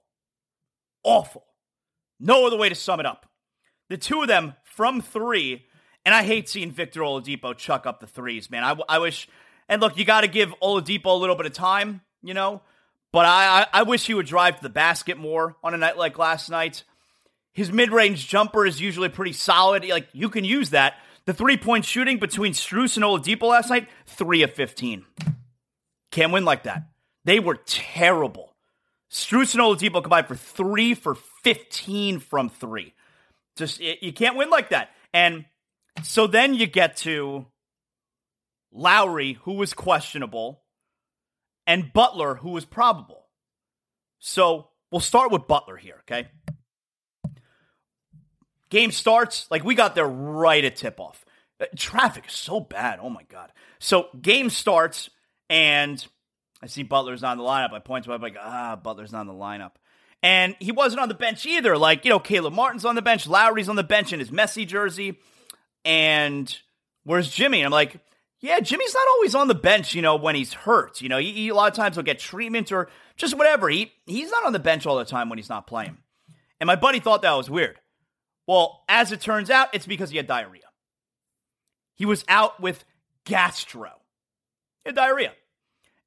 Awful. 1.03 1.43
No 2.19 2.45
other 2.45 2.57
way 2.57 2.69
to 2.69 2.75
sum 2.75 2.99
it 2.99 3.05
up. 3.05 3.25
The 3.89 3.97
two 3.97 4.21
of 4.21 4.27
them 4.27 4.53
from 4.63 5.01
three, 5.01 5.65
and 6.05 6.13
I 6.13 6.23
hate 6.23 6.47
seeing 6.47 6.71
Victor 6.71 7.01
Oladipo 7.01 7.57
chuck 7.57 7.85
up 7.85 7.99
the 7.99 8.07
threes, 8.07 8.49
man. 8.49 8.63
I, 8.63 8.75
I 8.87 8.99
wish, 8.99 9.27
and 9.67 9.81
look, 9.81 9.97
you 9.97 10.05
got 10.05 10.21
to 10.21 10.27
give 10.27 10.53
Oladipo 10.61 11.07
a 11.07 11.13
little 11.13 11.35
bit 11.35 11.47
of 11.47 11.53
time, 11.53 12.01
you 12.21 12.33
know, 12.33 12.61
but 13.11 13.25
I, 13.25 13.61
I, 13.61 13.79
I 13.79 13.83
wish 13.83 14.05
he 14.05 14.13
would 14.13 14.25
drive 14.25 14.57
to 14.57 14.63
the 14.63 14.69
basket 14.69 15.17
more 15.17 15.55
on 15.63 15.73
a 15.73 15.77
night 15.77 15.97
like 15.97 16.17
last 16.17 16.49
night. 16.49 16.83
His 17.53 17.71
mid 17.71 17.91
range 17.91 18.27
jumper 18.27 18.65
is 18.65 18.81
usually 18.81 19.09
pretty 19.09 19.33
solid. 19.33 19.87
Like, 19.87 20.07
you 20.13 20.29
can 20.29 20.43
use 20.43 20.71
that. 20.71 20.95
The 21.25 21.33
three 21.33 21.57
point 21.57 21.85
shooting 21.85 22.17
between 22.17 22.53
Strus 22.53 22.97
and 22.97 23.05
Oladipo 23.05 23.43
last 23.49 23.69
night, 23.69 23.87
three 24.05 24.43
of 24.43 24.51
15. 24.53 25.05
Can't 26.11 26.33
win 26.33 26.45
like 26.45 26.63
that. 26.63 26.89
They 27.25 27.39
were 27.39 27.55
terrible. 27.65 28.53
Strus 29.11 29.53
and 29.53 29.63
Oladipo 29.63 30.01
combined 30.01 30.27
for 30.27 30.35
three 30.35 30.93
for 30.93 31.15
15 31.43 32.19
from 32.19 32.49
three. 32.49 32.93
Just, 33.55 33.79
you 33.79 34.11
can't 34.11 34.35
win 34.35 34.49
like 34.49 34.69
that. 34.69 34.89
And 35.13 35.45
so 36.01 36.27
then 36.27 36.55
you 36.55 36.65
get 36.65 36.97
to 36.97 37.45
Lowry, 38.71 39.33
who 39.43 39.53
was 39.53 39.73
questionable, 39.73 40.61
and 41.67 41.93
Butler, 41.93 42.35
who 42.35 42.49
was 42.49 42.65
probable. 42.65 43.27
So 44.19 44.69
we'll 44.91 45.01
start 45.01 45.31
with 45.31 45.47
Butler 45.47 45.77
here, 45.77 46.01
okay? 46.01 46.27
Game 48.73 48.89
starts, 48.89 49.45
like 49.51 49.63
we 49.63 49.75
got 49.75 49.93
there 49.93 50.07
right 50.07 50.65
at 50.65 50.75
tip 50.75 50.99
off. 50.99 51.23
Uh, 51.61 51.65
traffic 51.75 52.25
is 52.27 52.33
so 52.33 52.59
bad. 52.59 52.97
Oh 52.99 53.09
my 53.11 53.21
God. 53.29 53.51
So 53.77 54.07
game 54.19 54.49
starts, 54.49 55.11
and 55.47 56.03
I 56.59 56.65
see 56.65 56.81
Butler's 56.81 57.21
not 57.21 57.33
in 57.33 57.37
the 57.37 57.43
lineup. 57.43 57.71
I 57.71 57.77
point 57.77 58.05
to 58.05 58.09
him, 58.09 58.15
I'm 58.15 58.21
like, 58.23 58.35
ah, 58.41 58.75
Butler's 58.75 59.11
not 59.11 59.21
in 59.21 59.27
the 59.27 59.33
lineup. 59.33 59.73
And 60.23 60.55
he 60.59 60.71
wasn't 60.71 61.01
on 61.01 61.07
the 61.07 61.13
bench 61.13 61.45
either. 61.45 61.77
Like, 61.77 62.03
you 62.03 62.09
know, 62.09 62.17
Caleb 62.17 62.55
Martin's 62.55 62.83
on 62.83 62.95
the 62.95 63.03
bench, 63.03 63.27
Lowry's 63.27 63.69
on 63.69 63.75
the 63.75 63.83
bench 63.83 64.11
in 64.11 64.19
his 64.19 64.31
messy 64.31 64.65
jersey. 64.65 65.19
And 65.85 66.57
where's 67.03 67.29
Jimmy? 67.29 67.59
And 67.59 67.67
I'm 67.67 67.71
like, 67.71 67.99
yeah, 68.39 68.59
Jimmy's 68.59 68.95
not 68.95 69.07
always 69.07 69.35
on 69.35 69.49
the 69.49 69.53
bench, 69.53 69.93
you 69.93 70.01
know, 70.01 70.15
when 70.15 70.33
he's 70.33 70.53
hurt. 70.53 70.99
You 70.99 71.09
know, 71.09 71.19
he, 71.19 71.31
he, 71.31 71.49
a 71.49 71.53
lot 71.53 71.71
of 71.71 71.75
times 71.75 71.95
he'll 71.95 72.03
get 72.03 72.17
treatment 72.17 72.71
or 72.71 72.89
just 73.17 73.37
whatever. 73.37 73.69
He 73.69 73.91
he's 74.07 74.31
not 74.31 74.47
on 74.47 74.51
the 74.51 74.57
bench 74.57 74.87
all 74.87 74.97
the 74.97 75.05
time 75.05 75.29
when 75.29 75.37
he's 75.37 75.47
not 75.47 75.67
playing. 75.67 75.99
And 76.59 76.65
my 76.65 76.75
buddy 76.75 76.99
thought 76.99 77.21
that 77.21 77.33
was 77.33 77.51
weird. 77.51 77.77
Well, 78.47 78.83
as 78.89 79.11
it 79.11 79.21
turns 79.21 79.49
out, 79.49 79.69
it's 79.73 79.85
because 79.85 80.09
he 80.09 80.17
had 80.17 80.27
diarrhea. 80.27 80.63
He 81.95 82.05
was 82.05 82.25
out 82.27 82.59
with 82.59 82.83
gastro. 83.25 83.91
He 84.83 84.89
had 84.89 84.95
diarrhea. 84.95 85.33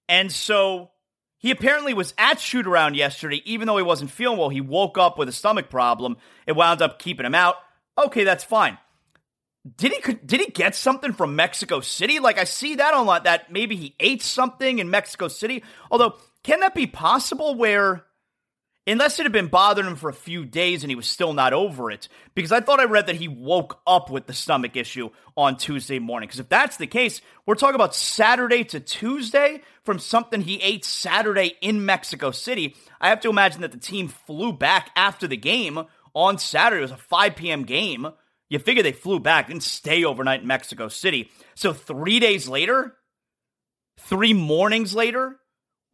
And 0.08 0.30
so 0.30 0.90
he 1.38 1.50
apparently 1.50 1.94
was 1.94 2.14
at 2.18 2.40
shoot 2.40 2.66
around 2.66 2.96
yesterday, 2.96 3.42
even 3.44 3.66
though 3.66 3.76
he 3.76 3.82
wasn't 3.82 4.10
feeling 4.10 4.38
well. 4.38 4.48
He 4.48 4.60
woke 4.60 4.98
up 4.98 5.18
with 5.18 5.28
a 5.28 5.32
stomach 5.32 5.70
problem. 5.70 6.16
It 6.46 6.56
wound 6.56 6.82
up 6.82 6.98
keeping 6.98 7.26
him 7.26 7.34
out. 7.34 7.56
Okay, 7.98 8.24
that's 8.24 8.44
fine. 8.44 8.78
Did 9.76 9.92
he 9.92 10.14
did 10.14 10.40
he 10.40 10.46
get 10.46 10.76
something 10.76 11.12
from 11.12 11.34
Mexico 11.34 11.80
City? 11.80 12.20
Like 12.20 12.38
I 12.38 12.44
see 12.44 12.76
that 12.76 12.94
online 12.94 13.24
that 13.24 13.50
maybe 13.50 13.74
he 13.74 13.96
ate 13.98 14.22
something 14.22 14.78
in 14.78 14.90
Mexico 14.90 15.26
City. 15.28 15.64
Although, 15.90 16.14
can 16.44 16.60
that 16.60 16.74
be 16.74 16.86
possible 16.86 17.56
where 17.56 18.05
unless 18.86 19.18
it 19.18 19.24
had 19.24 19.32
been 19.32 19.48
bothering 19.48 19.86
him 19.86 19.96
for 19.96 20.08
a 20.08 20.14
few 20.14 20.44
days 20.44 20.84
and 20.84 20.90
he 20.90 20.96
was 20.96 21.08
still 21.08 21.32
not 21.32 21.52
over 21.52 21.90
it. 21.90 22.08
Because 22.34 22.52
I 22.52 22.60
thought 22.60 22.80
I 22.80 22.84
read 22.84 23.06
that 23.06 23.16
he 23.16 23.28
woke 23.28 23.80
up 23.86 24.10
with 24.10 24.26
the 24.26 24.32
stomach 24.32 24.76
issue 24.76 25.10
on 25.36 25.56
Tuesday 25.56 25.98
morning. 25.98 26.28
Because 26.28 26.40
if 26.40 26.48
that's 26.48 26.76
the 26.76 26.86
case, 26.86 27.20
we're 27.46 27.56
talking 27.56 27.74
about 27.74 27.94
Saturday 27.94 28.64
to 28.64 28.80
Tuesday 28.80 29.62
from 29.84 29.98
something 29.98 30.40
he 30.40 30.60
ate 30.62 30.84
Saturday 30.84 31.54
in 31.60 31.84
Mexico 31.84 32.30
City. 32.30 32.76
I 33.00 33.08
have 33.08 33.20
to 33.20 33.30
imagine 33.30 33.62
that 33.62 33.72
the 33.72 33.78
team 33.78 34.08
flew 34.08 34.52
back 34.52 34.90
after 34.94 35.26
the 35.26 35.36
game 35.36 35.80
on 36.14 36.38
Saturday. 36.38 36.78
It 36.78 36.82
was 36.82 36.90
a 36.92 36.96
5 36.96 37.36
p.m. 37.36 37.64
game. 37.64 38.06
You 38.48 38.60
figure 38.60 38.82
they 38.82 38.92
flew 38.92 39.18
back, 39.18 39.48
didn't 39.48 39.64
stay 39.64 40.04
overnight 40.04 40.42
in 40.42 40.46
Mexico 40.46 40.88
City. 40.88 41.30
So 41.56 41.72
three 41.72 42.20
days 42.20 42.48
later, 42.48 42.94
three 43.98 44.32
mornings 44.32 44.94
later, 44.94 45.40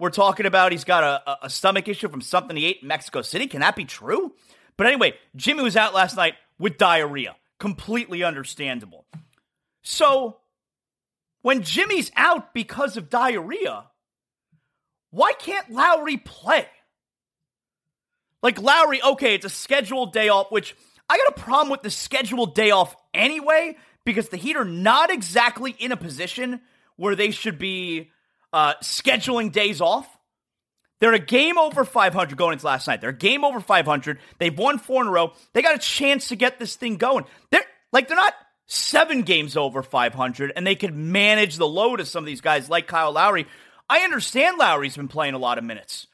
we're 0.02 0.10
talking 0.10 0.46
about 0.46 0.72
he's 0.72 0.82
got 0.82 1.04
a, 1.04 1.46
a 1.46 1.48
stomach 1.48 1.86
issue 1.86 2.08
from 2.08 2.20
something 2.20 2.56
he 2.56 2.66
ate 2.66 2.78
in 2.82 2.88
Mexico 2.88 3.22
City. 3.22 3.46
Can 3.46 3.60
that 3.60 3.76
be 3.76 3.84
true? 3.84 4.34
But 4.76 4.88
anyway, 4.88 5.14
Jimmy 5.36 5.62
was 5.62 5.76
out 5.76 5.94
last 5.94 6.16
night 6.16 6.34
with 6.58 6.76
diarrhea. 6.76 7.36
Completely 7.60 8.24
understandable. 8.24 9.06
So, 9.82 10.38
when 11.42 11.62
Jimmy's 11.62 12.10
out 12.16 12.52
because 12.52 12.96
of 12.96 13.10
diarrhea, 13.10 13.84
why 15.10 15.34
can't 15.34 15.70
Lowry 15.70 16.16
play? 16.16 16.66
Like, 18.42 18.60
Lowry, 18.60 19.00
okay, 19.00 19.36
it's 19.36 19.46
a 19.46 19.50
scheduled 19.50 20.12
day 20.12 20.30
off, 20.30 20.50
which 20.50 20.74
I 21.08 21.16
got 21.16 21.28
a 21.28 21.40
problem 21.40 21.70
with 21.70 21.82
the 21.82 21.90
scheduled 21.90 22.56
day 22.56 22.72
off 22.72 22.96
anyway, 23.14 23.76
because 24.04 24.30
the 24.30 24.36
Heat 24.36 24.56
are 24.56 24.64
not 24.64 25.12
exactly 25.12 25.76
in 25.78 25.92
a 25.92 25.96
position 25.96 26.60
where 26.96 27.14
they 27.14 27.30
should 27.30 27.56
be 27.56 28.10
uh, 28.52 28.74
scheduling 28.82 29.52
days 29.52 29.80
off. 29.80 30.08
They're 31.00 31.12
a 31.12 31.18
game 31.18 31.58
over 31.58 31.84
500 31.84 32.36
going 32.38 32.52
into 32.52 32.66
last 32.66 32.86
night. 32.86 33.00
They're 33.00 33.10
a 33.10 33.16
game 33.16 33.44
over 33.44 33.60
500. 33.60 34.18
They've 34.38 34.56
won 34.56 34.78
four 34.78 35.02
in 35.02 35.08
a 35.08 35.10
row. 35.10 35.32
They 35.52 35.62
got 35.62 35.74
a 35.74 35.78
chance 35.78 36.28
to 36.28 36.36
get 36.36 36.60
this 36.60 36.76
thing 36.76 36.96
going. 36.96 37.24
They're 37.50 37.64
like 37.92 38.06
they're 38.06 38.16
not 38.16 38.34
seven 38.66 39.22
games 39.22 39.56
over 39.56 39.82
500, 39.82 40.52
and 40.54 40.66
they 40.66 40.76
could 40.76 40.94
manage 40.94 41.56
the 41.56 41.66
load 41.66 42.00
of 42.00 42.06
some 42.06 42.22
of 42.22 42.26
these 42.26 42.40
guys 42.40 42.70
like 42.70 42.86
Kyle 42.86 43.12
Lowry. 43.12 43.46
I 43.88 44.00
understand 44.00 44.58
Lowry's 44.58 44.96
been 44.96 45.08
playing 45.08 45.34
a 45.34 45.38
lot 45.38 45.58
of 45.58 45.64
minutes, 45.64 46.06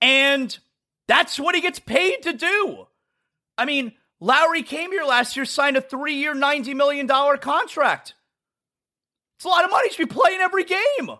and 0.00 0.56
that's 1.08 1.38
what 1.38 1.54
he 1.54 1.60
gets 1.60 1.78
paid 1.78 2.22
to 2.22 2.32
do. 2.32 2.86
I 3.58 3.66
mean, 3.66 3.92
Lowry 4.18 4.62
came 4.62 4.92
here 4.92 5.04
last 5.04 5.36
year, 5.36 5.44
signed 5.44 5.76
a 5.76 5.80
three-year, 5.80 6.34
$90 6.34 6.74
million 6.74 7.06
contract. 7.06 8.14
It's 9.36 9.44
a 9.44 9.48
lot 9.48 9.64
of 9.64 9.70
money. 9.70 9.90
Should 9.90 10.08
be 10.08 10.14
playing 10.14 10.40
every 10.40 10.64
game. 10.64 11.10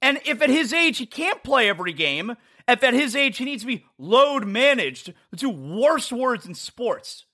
And 0.00 0.20
if 0.24 0.40
at 0.42 0.50
his 0.50 0.72
age 0.72 0.98
he 0.98 1.06
can't 1.06 1.42
play 1.42 1.68
every 1.68 1.92
game, 1.92 2.36
if 2.66 2.82
at 2.82 2.94
his 2.94 3.16
age 3.16 3.38
he 3.38 3.44
needs 3.44 3.62
to 3.62 3.66
be 3.66 3.84
load 3.98 4.46
managed, 4.46 5.12
the 5.30 5.36
two 5.36 5.50
worst 5.50 6.12
words 6.12 6.46
in 6.46 6.54
sports, 6.54 7.24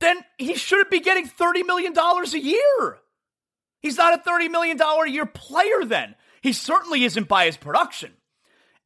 then 0.00 0.18
he 0.38 0.54
shouldn't 0.56 0.90
be 0.90 1.00
getting 1.00 1.28
$30 1.28 1.66
million 1.66 1.94
a 1.96 2.38
year. 2.38 2.98
He's 3.80 3.96
not 3.96 4.14
a 4.14 4.28
$30 4.28 4.50
million 4.50 4.80
a 4.80 5.08
year 5.08 5.26
player 5.26 5.84
then. 5.84 6.14
He 6.42 6.52
certainly 6.52 7.04
isn't 7.04 7.28
by 7.28 7.46
his 7.46 7.56
production. 7.56 8.12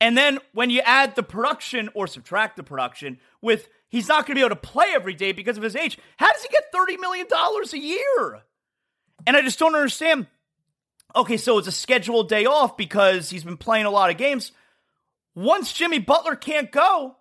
And 0.00 0.16
then 0.16 0.38
when 0.52 0.70
you 0.70 0.80
add 0.80 1.14
the 1.14 1.22
production 1.22 1.90
or 1.94 2.06
subtract 2.06 2.56
the 2.56 2.62
production 2.62 3.18
with 3.42 3.68
he's 3.88 4.08
not 4.08 4.26
going 4.26 4.36
to 4.36 4.40
be 4.40 4.44
able 4.44 4.56
to 4.56 4.56
play 4.56 4.86
every 4.94 5.14
day 5.14 5.32
because 5.32 5.56
of 5.56 5.62
his 5.62 5.76
age, 5.76 5.98
how 6.16 6.32
does 6.32 6.42
he 6.42 6.48
get 6.48 6.72
$30 6.72 6.98
million 7.00 7.26
a 7.30 7.76
year? 7.76 8.42
And 9.26 9.36
I 9.36 9.42
just 9.42 9.58
don't 9.58 9.74
understand 9.74 10.26
okay, 11.14 11.36
so 11.36 11.58
it's 11.58 11.68
a 11.68 11.72
scheduled 11.72 12.28
day 12.28 12.46
off 12.46 12.76
because 12.76 13.30
he's 13.30 13.44
been 13.44 13.56
playing 13.56 13.86
a 13.86 13.90
lot 13.90 14.10
of 14.10 14.16
games. 14.16 14.52
Once 15.34 15.72
Jimmy 15.72 15.98
Butler 15.98 16.36
can't 16.36 16.70
go, 16.70 17.16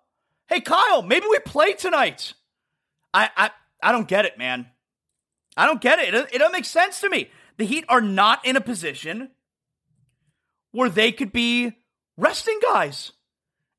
hey 0.48 0.60
Kyle, 0.60 1.02
maybe 1.02 1.26
we 1.30 1.38
play 1.40 1.72
tonight. 1.72 2.34
I 3.14 3.30
I 3.36 3.50
I 3.82 3.92
don't 3.92 4.08
get 4.08 4.24
it, 4.24 4.38
man. 4.38 4.66
I 5.56 5.66
don't 5.66 5.80
get 5.80 5.98
it. 5.98 6.14
It, 6.14 6.28
it 6.32 6.38
doesn't 6.38 6.52
make 6.52 6.64
sense 6.64 7.00
to 7.00 7.08
me. 7.08 7.30
The 7.56 7.64
Heat 7.64 7.84
are 7.88 8.00
not 8.00 8.44
in 8.46 8.56
a 8.56 8.60
position 8.60 9.30
where 10.72 10.88
they 10.88 11.12
could 11.12 11.32
be 11.32 11.72
resting 12.16 12.58
guys. 12.62 13.12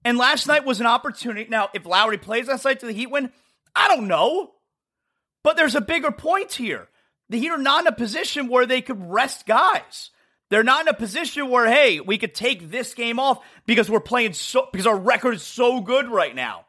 And 0.04 0.18
last 0.18 0.48
night 0.48 0.66
was 0.66 0.80
an 0.80 0.88
opportunity. 0.88 1.50
Now, 1.50 1.70
if 1.74 1.86
Lowry 1.86 2.18
plays 2.18 2.48
last 2.48 2.66
night 2.66 2.80
to 2.80 2.86
the 2.86 2.92
Heat 2.92 3.12
win, 3.12 3.32
I 3.76 3.88
don't 3.88 4.08
know. 4.08 4.52
But 5.44 5.58
there's 5.58 5.76
a 5.76 5.82
bigger 5.82 6.12
point 6.12 6.54
here. 6.54 6.88
The 7.32 7.40
Heat 7.40 7.50
are 7.50 7.58
not 7.58 7.82
in 7.82 7.88
a 7.88 7.94
position 7.94 8.50
where 8.50 8.66
they 8.66 8.82
could 8.82 9.10
rest 9.10 9.46
guys. 9.46 10.10
They're 10.50 10.66
not 10.66 10.82
in 10.82 10.90
a 10.90 10.94
position 10.94 11.50
where, 11.50 11.66
hey, 11.66 12.02
we 12.02 12.18
could 12.18 12.36
take 12.36 12.70
this 12.70 12.94
game 12.94 13.20
off 13.20 13.40
because 13.66 13.90
we're 13.90 14.02
playing 14.02 14.34
so 14.34 14.68
because 14.70 14.86
our 14.86 14.98
record 14.98 15.36
is 15.36 15.42
so 15.42 15.80
good 15.80 16.10
right 16.10 16.36
now. 16.36 16.66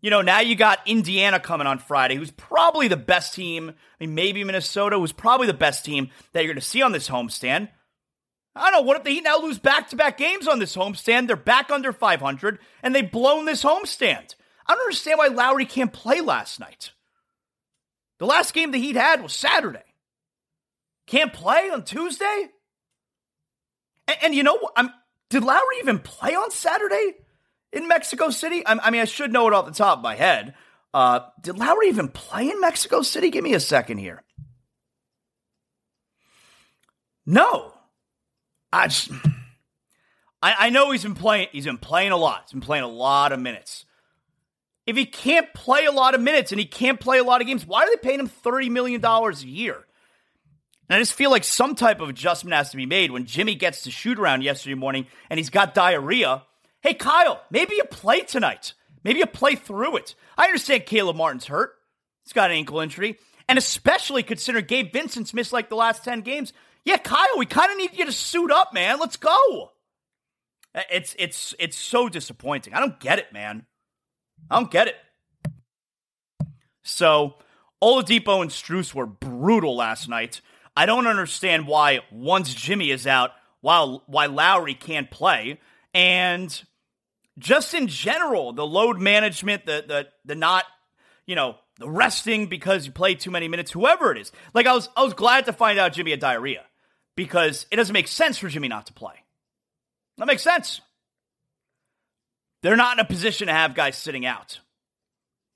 You 0.00 0.10
know, 0.10 0.20
now 0.20 0.40
you 0.40 0.56
got 0.56 0.80
Indiana 0.84 1.38
coming 1.38 1.68
on 1.68 1.78
Friday, 1.78 2.16
who's 2.16 2.32
probably 2.32 2.88
the 2.88 2.96
best 2.96 3.34
team. 3.34 3.70
I 3.70 4.04
mean, 4.04 4.16
maybe 4.16 4.42
Minnesota, 4.42 4.98
was 4.98 5.12
probably 5.12 5.46
the 5.46 5.54
best 5.54 5.84
team 5.84 6.10
that 6.32 6.42
you're 6.42 6.52
going 6.52 6.60
to 6.60 6.66
see 6.66 6.82
on 6.82 6.90
this 6.90 7.08
homestand. 7.08 7.68
I 8.56 8.70
don't 8.70 8.80
know. 8.80 8.86
What 8.86 8.96
if 8.96 9.04
the 9.04 9.10
Heat 9.10 9.22
now 9.22 9.38
lose 9.38 9.60
back 9.60 9.90
to 9.90 9.96
back 9.96 10.18
games 10.18 10.48
on 10.48 10.58
this 10.58 10.74
homestand? 10.74 11.28
They're 11.28 11.36
back 11.36 11.70
under 11.70 11.92
500 11.92 12.58
and 12.82 12.96
they've 12.96 13.08
blown 13.08 13.44
this 13.44 13.62
homestand. 13.62 14.34
I 14.66 14.74
don't 14.74 14.82
understand 14.82 15.18
why 15.18 15.28
Lowry 15.28 15.66
can't 15.66 15.92
play 15.92 16.20
last 16.20 16.58
night. 16.58 16.90
The 18.18 18.26
last 18.26 18.52
game 18.52 18.70
the 18.70 18.78
Heat 18.78 18.96
had 18.96 19.22
was 19.22 19.32
Saturday. 19.32 19.84
Can't 21.06 21.32
play 21.32 21.70
on 21.70 21.84
Tuesday? 21.84 22.48
And, 24.06 24.16
and 24.22 24.34
you 24.34 24.42
know 24.42 24.58
what? 24.58 24.72
I'm, 24.76 24.90
did 25.30 25.44
Lowry 25.44 25.76
even 25.80 25.98
play 25.98 26.34
on 26.34 26.50
Saturday 26.50 27.14
in 27.72 27.88
Mexico 27.88 28.30
City? 28.30 28.66
I, 28.66 28.78
I 28.82 28.90
mean, 28.90 29.00
I 29.00 29.06
should 29.06 29.32
know 29.32 29.46
it 29.46 29.54
off 29.54 29.66
the 29.66 29.72
top 29.72 29.98
of 29.98 30.02
my 30.02 30.16
head. 30.16 30.54
Uh, 30.92 31.20
did 31.42 31.58
Lowry 31.58 31.88
even 31.88 32.08
play 32.08 32.50
in 32.50 32.60
Mexico 32.60 33.02
City? 33.02 33.30
Give 33.30 33.44
me 33.44 33.54
a 33.54 33.60
second 33.60 33.98
here. 33.98 34.22
No. 37.24 37.74
I 38.72 38.88
just, 38.88 39.10
I, 40.42 40.54
I 40.58 40.70
know 40.70 40.90
he's 40.90 41.02
been 41.02 41.14
playing. 41.14 41.48
He's 41.52 41.66
been 41.66 41.78
playing 41.78 42.12
a 42.12 42.16
lot. 42.16 42.42
He's 42.44 42.52
been 42.52 42.60
playing 42.60 42.84
a 42.84 42.88
lot 42.88 43.32
of 43.32 43.40
minutes. 43.40 43.84
If 44.88 44.96
he 44.96 45.04
can't 45.04 45.52
play 45.52 45.84
a 45.84 45.92
lot 45.92 46.14
of 46.14 46.22
minutes 46.22 46.50
and 46.50 46.58
he 46.58 46.64
can't 46.64 46.98
play 46.98 47.18
a 47.18 47.22
lot 47.22 47.42
of 47.42 47.46
games, 47.46 47.66
why 47.66 47.82
are 47.82 47.90
they 47.90 47.98
paying 47.98 48.20
him 48.20 48.30
$30 48.30 48.70
million 48.70 49.04
a 49.04 49.32
year? 49.44 49.84
And 50.88 50.96
I 50.96 50.98
just 50.98 51.12
feel 51.12 51.30
like 51.30 51.44
some 51.44 51.74
type 51.74 52.00
of 52.00 52.08
adjustment 52.08 52.54
has 52.54 52.70
to 52.70 52.78
be 52.78 52.86
made 52.86 53.10
when 53.10 53.26
Jimmy 53.26 53.54
gets 53.54 53.82
to 53.82 53.90
shoot 53.90 54.18
around 54.18 54.44
yesterday 54.44 54.76
morning 54.76 55.06
and 55.28 55.36
he's 55.36 55.50
got 55.50 55.74
diarrhea. 55.74 56.42
Hey, 56.80 56.94
Kyle, 56.94 57.42
maybe 57.50 57.74
you 57.74 57.84
play 57.84 58.22
tonight. 58.22 58.72
Maybe 59.04 59.18
you 59.18 59.26
play 59.26 59.56
through 59.56 59.98
it. 59.98 60.14
I 60.38 60.46
understand 60.46 60.86
Caleb 60.86 61.16
Martin's 61.16 61.44
hurt. 61.44 61.74
He's 62.24 62.32
got 62.32 62.50
an 62.50 62.56
ankle 62.56 62.80
injury. 62.80 63.18
And 63.46 63.58
especially 63.58 64.22
considering 64.22 64.64
Gabe 64.64 64.90
Vincent's 64.90 65.34
missed 65.34 65.52
like 65.52 65.68
the 65.68 65.76
last 65.76 66.02
10 66.02 66.22
games. 66.22 66.54
Yeah, 66.86 66.96
Kyle, 66.96 67.36
we 67.36 67.44
kind 67.44 67.70
of 67.70 67.76
need 67.76 67.90
you 67.92 68.06
to 68.06 68.12
suit 68.12 68.50
up, 68.50 68.72
man. 68.72 68.98
Let's 68.98 69.18
go. 69.18 69.72
It's 70.90 71.14
it's 71.18 71.54
it's 71.58 71.76
so 71.76 72.08
disappointing. 72.08 72.72
I 72.72 72.80
don't 72.80 72.98
get 72.98 73.18
it, 73.18 73.34
man. 73.34 73.66
I 74.50 74.58
don't 74.58 74.70
get 74.70 74.88
it. 74.88 74.96
So, 76.82 77.34
Oladipo 77.82 78.40
and 78.40 78.50
Strus 78.50 78.94
were 78.94 79.06
brutal 79.06 79.76
last 79.76 80.08
night. 80.08 80.40
I 80.76 80.86
don't 80.86 81.06
understand 81.06 81.66
why 81.66 82.00
once 82.10 82.54
Jimmy 82.54 82.90
is 82.90 83.06
out, 83.06 83.32
while 83.60 84.02
why 84.06 84.26
Lowry 84.26 84.74
can't 84.74 85.10
play, 85.10 85.60
and 85.92 86.62
just 87.38 87.74
in 87.74 87.88
general, 87.88 88.52
the 88.52 88.66
load 88.66 89.00
management, 89.00 89.66
the 89.66 89.84
the 89.86 90.08
the 90.24 90.34
not, 90.34 90.64
you 91.26 91.34
know, 91.34 91.56
the 91.78 91.88
resting 91.88 92.46
because 92.46 92.86
you 92.86 92.92
play 92.92 93.14
too 93.14 93.30
many 93.30 93.48
minutes, 93.48 93.70
whoever 93.70 94.12
it 94.12 94.18
is. 94.18 94.32
Like 94.54 94.66
I 94.66 94.74
was 94.74 94.88
I 94.96 95.02
was 95.02 95.14
glad 95.14 95.46
to 95.46 95.52
find 95.52 95.78
out 95.78 95.92
Jimmy 95.92 96.12
had 96.12 96.20
diarrhea 96.20 96.64
because 97.16 97.66
it 97.70 97.76
doesn't 97.76 97.92
make 97.92 98.08
sense 98.08 98.38
for 98.38 98.48
Jimmy 98.48 98.68
not 98.68 98.86
to 98.86 98.92
play. 98.92 99.14
That 100.18 100.26
makes 100.26 100.42
sense. 100.42 100.80
They're 102.62 102.76
not 102.76 102.98
in 102.98 103.04
a 103.04 103.08
position 103.08 103.46
to 103.46 103.52
have 103.52 103.74
guys 103.74 103.96
sitting 103.96 104.26
out. 104.26 104.60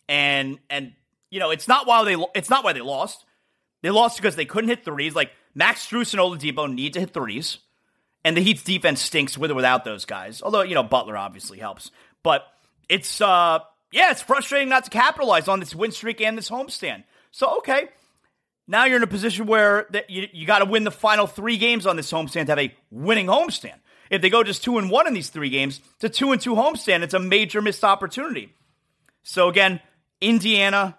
And 0.08 0.58
and 0.70 0.92
you 1.30 1.40
know, 1.40 1.50
it's 1.50 1.68
not 1.68 1.86
why 1.86 2.04
they 2.04 2.16
it's 2.34 2.50
not 2.50 2.64
why 2.64 2.72
they 2.72 2.80
lost. 2.80 3.24
They 3.82 3.90
lost 3.90 4.16
because 4.16 4.36
they 4.36 4.44
couldn't 4.44 4.70
hit 4.70 4.84
threes. 4.84 5.14
Like 5.14 5.32
Max 5.54 5.86
Strus 5.86 6.12
and 6.12 6.20
Oladipo 6.20 6.72
need 6.72 6.94
to 6.94 7.00
hit 7.00 7.12
threes. 7.12 7.58
And 8.24 8.36
the 8.36 8.40
Heat's 8.40 8.62
defense 8.62 9.00
stinks 9.00 9.36
with 9.36 9.50
or 9.50 9.54
without 9.54 9.84
those 9.84 10.04
guys. 10.04 10.42
Although, 10.42 10.62
you 10.62 10.74
know, 10.74 10.84
Butler 10.84 11.16
obviously 11.16 11.58
helps. 11.58 11.90
But 12.22 12.46
it's 12.88 13.20
uh 13.20 13.60
yeah, 13.90 14.10
it's 14.10 14.22
frustrating 14.22 14.68
not 14.68 14.84
to 14.84 14.90
capitalize 14.90 15.48
on 15.48 15.60
this 15.60 15.74
win 15.74 15.90
streak 15.90 16.20
and 16.20 16.38
this 16.38 16.50
homestand. 16.50 17.04
So 17.30 17.58
okay, 17.58 17.88
now 18.68 18.84
you're 18.84 18.96
in 18.96 19.02
a 19.02 19.08
position 19.08 19.46
where 19.46 19.86
that 19.90 20.10
you, 20.10 20.28
you 20.32 20.46
got 20.46 20.60
to 20.60 20.64
win 20.64 20.84
the 20.84 20.90
final 20.90 21.26
three 21.26 21.56
games 21.56 21.86
on 21.86 21.96
this 21.96 22.10
homestand 22.10 22.46
to 22.46 22.52
have 22.52 22.58
a 22.58 22.74
winning 22.90 23.26
homestand. 23.26 23.76
If 24.12 24.20
they 24.20 24.29
go 24.29 24.44
just 24.44 24.62
two 24.62 24.77
and 24.77 24.90
one 24.90 25.07
in 25.07 25.14
these 25.14 25.31
three 25.31 25.48
games, 25.48 25.81
to 26.01 26.09
two 26.11 26.33
and 26.33 26.40
two 26.40 26.55
homestand, 26.55 27.03
it's 27.03 27.14
a 27.14 27.18
major 27.18 27.62
missed 27.62 27.83
opportunity. 27.83 28.53
So 29.22 29.48
again, 29.48 29.81
Indiana, 30.20 30.98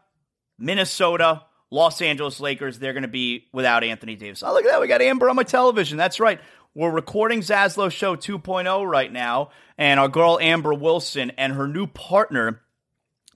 Minnesota, 0.58 1.44
Los 1.70 2.02
Angeles 2.02 2.40
Lakers, 2.40 2.80
they're 2.80 2.94
going 2.94 3.04
to 3.04 3.08
be 3.08 3.46
without 3.54 3.84
Anthony 3.84 4.16
Davis. 4.16 4.42
Oh, 4.42 4.52
look 4.52 4.66
at 4.66 4.72
that. 4.72 4.82
We 4.82 4.88
got 4.88 5.04
Amber 5.04 5.30
on 5.30 5.36
my 5.36 5.44
television. 5.44 5.96
That's 5.96 6.20
right. 6.20 6.40
We're 6.74 6.90
recording 6.90 7.42
Zaslow 7.42 7.92
Show 7.92 8.16
2.0 8.16 8.90
right 8.90 9.14
now, 9.14 9.52
and 9.78 10.00
our 10.00 10.10
girl 10.10 10.40
Amber 10.42 10.74
Wilson 10.74 11.34
and 11.38 11.54
her 11.54 11.68
new 11.68 11.86
partner, 11.86 12.62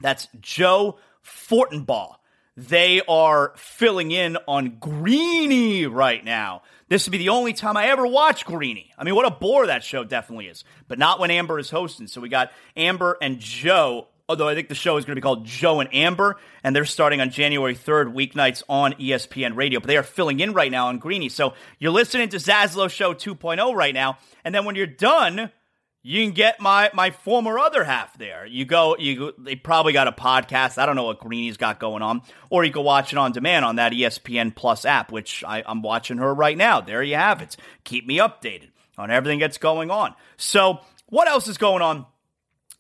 that's 0.02 0.28
Joe 0.42 0.98
Fortenbaugh. 1.24 2.16
They 2.58 3.02
are 3.08 3.54
filling 3.56 4.10
in 4.10 4.36
on 4.48 4.78
Greeny 4.80 5.86
right 5.86 6.26
now. 6.26 6.64
This 6.90 7.06
would 7.06 7.12
be 7.12 7.20
the 7.20 7.30
only 7.30 7.54
time 7.54 7.78
I 7.78 7.88
ever 7.88 8.08
watch 8.08 8.46
Greeny. 8.46 8.92
I 8.98 9.04
mean, 9.04 9.14
what 9.14 9.28
a 9.28 9.32
bore 9.32 9.68
that 9.68 9.84
show 9.84 10.04
definitely 10.04 10.48
is, 10.48 10.64
but 10.88 10.98
not 10.98 11.20
when 11.20 11.30
Amber 11.30 11.60
is 11.60 11.70
hosting. 11.70 12.08
So 12.08 12.20
we 12.20 12.30
got 12.30 12.52
Amber 12.76 13.16
and 13.22 13.40
Joe 13.40 14.08
although 14.30 14.48
I 14.48 14.56
think 14.56 14.68
the 14.68 14.76
show 14.76 14.98
is 14.98 15.06
going 15.06 15.16
to 15.16 15.22
be 15.22 15.24
called 15.24 15.46
Joe 15.46 15.80
and 15.80 15.94
Amber, 15.94 16.36
and 16.64 16.76
they're 16.76 16.86
starting 16.86 17.22
on 17.22 17.30
January 17.30 17.76
3rd, 17.76 18.14
weeknights 18.14 18.62
on 18.68 18.94
ESPN 18.94 19.56
Radio. 19.56 19.80
But 19.80 19.88
they 19.88 19.98
are 19.98 20.04
filling 20.04 20.40
in 20.40 20.54
right 20.54 20.72
now 20.72 20.88
on 20.88 21.00
Greeny. 21.00 21.30
So 21.30 21.54
you're 21.80 21.92
listening 21.92 22.30
to 22.30 22.38
Zaslow 22.38 22.90
Show 22.90 23.14
2.0 23.14 23.74
right 23.74 23.94
now, 23.94 24.18
and 24.44 24.54
then 24.54 24.66
when 24.66 24.76
you're 24.76 24.86
done, 24.86 25.52
you 26.08 26.24
can 26.24 26.32
get 26.32 26.62
my 26.62 26.90
my 26.94 27.12
former 27.12 27.60
other 27.60 27.84
half 27.84 28.18
there. 28.18 28.46
You 28.46 28.64
go, 28.64 28.96
you 28.98 29.34
they 29.38 29.58
probably 29.58 29.92
got 29.92 30.08
a 30.08 30.14
podcast. 30.14 30.78
I 30.78 30.86
don't 30.86 30.96
know 30.96 31.04
what 31.04 31.20
Greeny's 31.20 31.58
got 31.58 31.82
going 31.82 32.02
on, 32.02 32.22
or 32.50 32.64
you 32.64 32.72
can 32.72 32.86
watch 32.86 33.12
it 33.12 33.18
on 33.18 33.34
demand 33.34 33.66
on 33.66 33.76
that 33.76 33.92
ESPN 33.92 34.56
Plus 34.56 34.86
app, 34.86 35.12
which 35.12 35.44
I, 35.46 35.64
I'm 35.66 35.82
watching 35.82 36.20
her 36.20 36.34
right 36.34 36.56
now. 36.56 36.80
There 36.80 37.04
you 37.04 37.16
have 37.16 37.42
it. 37.42 37.58
Keep 37.84 38.08
me 38.08 38.20
updated 38.20 38.70
on 38.98 39.12
everything 39.12 39.40
that's 39.40 39.58
going 39.58 39.92
on. 39.92 40.16
So, 40.38 40.80
what 41.08 41.28
else 41.28 41.50
is 41.50 41.58
going 41.58 41.82
on? 41.82 42.06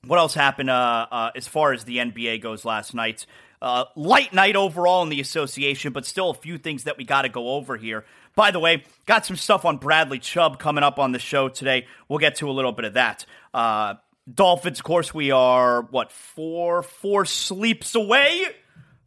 What 0.05 0.19
else 0.19 0.33
happened 0.33 0.69
uh, 0.69 1.07
uh, 1.11 1.31
as 1.35 1.49
far 1.49 1.73
as 1.73 1.83
the 1.83 1.97
NBA 1.97 2.41
goes 2.41 2.63
last 2.63 2.93
night? 2.93 3.25
Uh, 3.61 3.85
light 3.97 4.33
night 4.33 4.55
overall 4.55 5.03
in 5.03 5.09
the 5.09 5.19
association, 5.19 5.91
but 5.91 6.05
still 6.05 6.29
a 6.29 6.33
few 6.33 6.57
things 6.57 6.85
that 6.85 6.97
we 6.97 7.03
got 7.03 7.23
to 7.23 7.29
go 7.29 7.49
over 7.55 7.75
here. 7.75 8.05
By 8.37 8.51
the 8.51 8.59
way, 8.59 8.83
got 9.07 9.25
some 9.25 9.35
stuff 9.35 9.65
on 9.65 9.77
Bradley 9.77 10.19
Chubb 10.19 10.59
coming 10.59 10.83
up 10.83 10.99
on 10.99 11.11
the 11.11 11.17
show 11.17 11.49
today. 11.49 11.87
We'll 12.07 12.19
get 12.19 12.35
to 12.35 12.47
a 12.47 12.53
little 12.53 12.71
bit 12.71 12.85
of 12.85 12.93
that. 12.93 13.25
Uh, 13.51 13.95
Dolphins, 14.31 14.77
of 14.77 14.83
course, 14.85 15.11
we 15.11 15.31
are 15.31 15.81
what 15.81 16.11
four 16.11 16.83
four 16.83 17.25
sleeps 17.25 17.95
away 17.95 18.43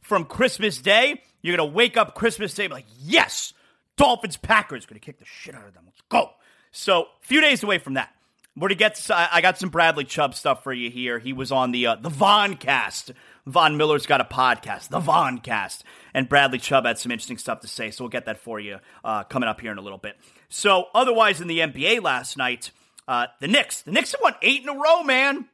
from 0.01 0.25
Christmas 0.25 0.79
Day. 0.79 1.23
You're 1.43 1.57
gonna 1.57 1.71
wake 1.71 1.97
up 1.97 2.17
Christmas 2.17 2.55
Day 2.55 2.67
like, 2.67 2.87
yes, 2.99 3.53
Dolphins 3.97 4.37
Packers 4.37 4.85
gonna 4.85 4.99
kick 4.99 5.21
the 5.21 5.25
shit 5.25 5.55
out 5.55 5.69
of 5.69 5.75
them. 5.75 5.85
Let's 5.87 6.01
go. 6.09 6.31
So, 6.73 7.03
a 7.03 7.07
few 7.21 7.41
days 7.41 7.63
away 7.63 7.79
from 7.79 7.95
that. 7.95 8.13
Where 8.57 8.69
to 8.69 8.75
get? 8.75 9.01
I 9.15 9.41
got 9.43 9.59
some 9.59 9.69
Bradley 9.69 10.05
Chubb 10.05 10.35
stuff 10.35 10.65
for 10.65 10.73
you 10.73 10.91
here. 10.91 11.21
He 11.21 11.33
was 11.33 11.53
on 11.53 11.71
the 11.71 11.87
uh, 11.87 11.95
the 11.95 12.11
Von 12.11 12.57
Cast. 12.57 13.13
Von 13.51 13.77
Miller's 13.77 14.07
got 14.07 14.21
a 14.21 14.25
podcast, 14.25 14.89
the 14.89 15.01
Von 15.01 15.39
Cast, 15.39 15.85
and 16.15 16.29
Bradley 16.29 16.59
Chubb 16.59 16.87
had 16.87 16.99
some 16.99 17.11
interesting 17.11 17.39
stuff 17.39 17.61
to 17.61 17.69
say. 17.69 17.91
So 17.91 18.05
we'll 18.05 18.11
get 18.11 18.27
that 18.27 18.39
for 18.39 18.61
you 18.61 18.79
uh, 19.05 19.25
coming 19.25 19.49
up 19.49 19.61
here 19.61 19.73
in 19.73 19.79
a 19.79 19.83
little 19.83 19.99
bit. 19.99 20.17
So 20.49 20.87
otherwise, 20.95 21.41
in 21.41 21.49
the 21.49 21.59
NBA 21.59 22.03
last 22.03 22.37
night, 22.37 22.71
uh, 23.09 23.27
the 23.41 23.49
Knicks, 23.49 23.83
the 23.83 23.91
Knicks 23.91 24.13
have 24.13 24.21
won 24.23 24.35
eight 24.43 24.63
in 24.63 24.69
a 24.69 24.75
row, 24.75 25.03
man. 25.03 25.47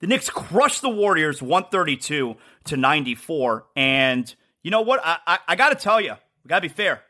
The 0.00 0.08
Knicks 0.08 0.28
crushed 0.28 0.82
the 0.82 0.88
Warriors 0.88 1.40
132 1.40 2.36
to 2.64 2.76
94. 2.76 3.66
And 3.76 4.34
you 4.62 4.72
know 4.72 4.80
what? 4.80 5.00
I, 5.04 5.18
I, 5.26 5.38
I 5.48 5.56
got 5.56 5.68
to 5.68 5.76
tell 5.76 6.00
you, 6.00 6.14
we 6.44 6.48
got 6.48 6.56
to 6.56 6.68
be 6.68 6.74
fair. 6.74 7.02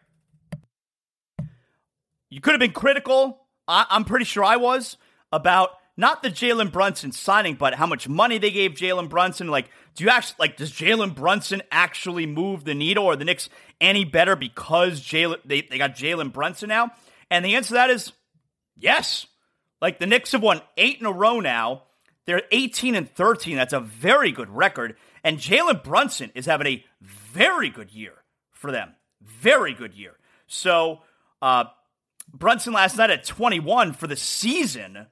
You 2.28 2.40
could 2.40 2.52
have 2.52 2.60
been 2.60 2.72
critical. 2.72 3.46
I, 3.66 3.86
I'm 3.88 4.04
pretty 4.04 4.26
sure 4.26 4.44
I 4.44 4.56
was 4.56 4.98
about 5.32 5.70
not 5.96 6.22
the 6.22 6.30
Jalen 6.30 6.72
Brunson 6.72 7.12
signing, 7.12 7.54
but 7.54 7.74
how 7.74 7.86
much 7.86 8.08
money 8.08 8.38
they 8.38 8.50
gave 8.50 8.72
Jalen 8.72 9.08
Brunson. 9.08 9.48
Like, 9.48 9.68
do 9.94 10.04
you 10.04 10.10
actually 10.10 10.36
like 10.38 10.56
does 10.56 10.72
Jalen 10.72 11.14
Brunson 11.14 11.62
actually 11.70 12.26
move 12.26 12.64
the 12.64 12.74
needle, 12.74 13.04
or 13.04 13.16
the 13.16 13.24
Knicks 13.24 13.48
any 13.80 14.04
better 14.04 14.36
because 14.36 15.00
Jalen 15.00 15.38
they, 15.44 15.62
they 15.62 15.78
got 15.78 15.94
Jalen 15.94 16.32
Brunson 16.32 16.68
now? 16.68 16.92
And 17.30 17.44
the 17.44 17.54
answer 17.56 17.68
to 17.68 17.74
that 17.74 17.90
is 17.90 18.12
yes. 18.76 19.26
Like 19.80 19.98
the 19.98 20.06
Knicks 20.06 20.32
have 20.32 20.42
won 20.42 20.62
eight 20.76 21.00
in 21.00 21.06
a 21.06 21.12
row 21.12 21.40
now. 21.40 21.84
They're 22.24 22.42
18 22.52 22.94
and 22.94 23.10
13. 23.10 23.56
That's 23.56 23.72
a 23.72 23.80
very 23.80 24.30
good 24.30 24.48
record. 24.48 24.96
And 25.24 25.38
Jalen 25.38 25.82
Brunson 25.82 26.30
is 26.34 26.46
having 26.46 26.68
a 26.68 26.84
very 27.00 27.68
good 27.68 27.90
year 27.90 28.14
for 28.52 28.70
them. 28.70 28.94
Very 29.20 29.74
good 29.74 29.92
year. 29.92 30.16
So 30.46 31.00
uh, 31.40 31.64
Brunson 32.32 32.72
last 32.72 32.96
night 32.96 33.10
at 33.10 33.24
21 33.24 33.94
for 33.94 34.06
the 34.06 34.16
season 34.16 35.08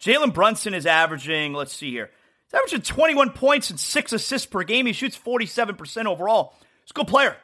Jalen 0.00 0.34
Brunson 0.34 0.74
is 0.74 0.86
averaging, 0.86 1.52
let's 1.52 1.74
see 1.74 1.90
here, 1.90 2.10
he's 2.46 2.54
averaging 2.54 2.82
21 2.82 3.30
points 3.30 3.70
and 3.70 3.80
six 3.80 4.12
assists 4.12 4.46
per 4.46 4.62
game. 4.62 4.86
He 4.86 4.92
shoots 4.92 5.18
47% 5.18 6.06
overall. 6.06 6.54
He's 6.82 6.90
a 6.90 6.94
good 6.94 7.08
player, 7.08 7.36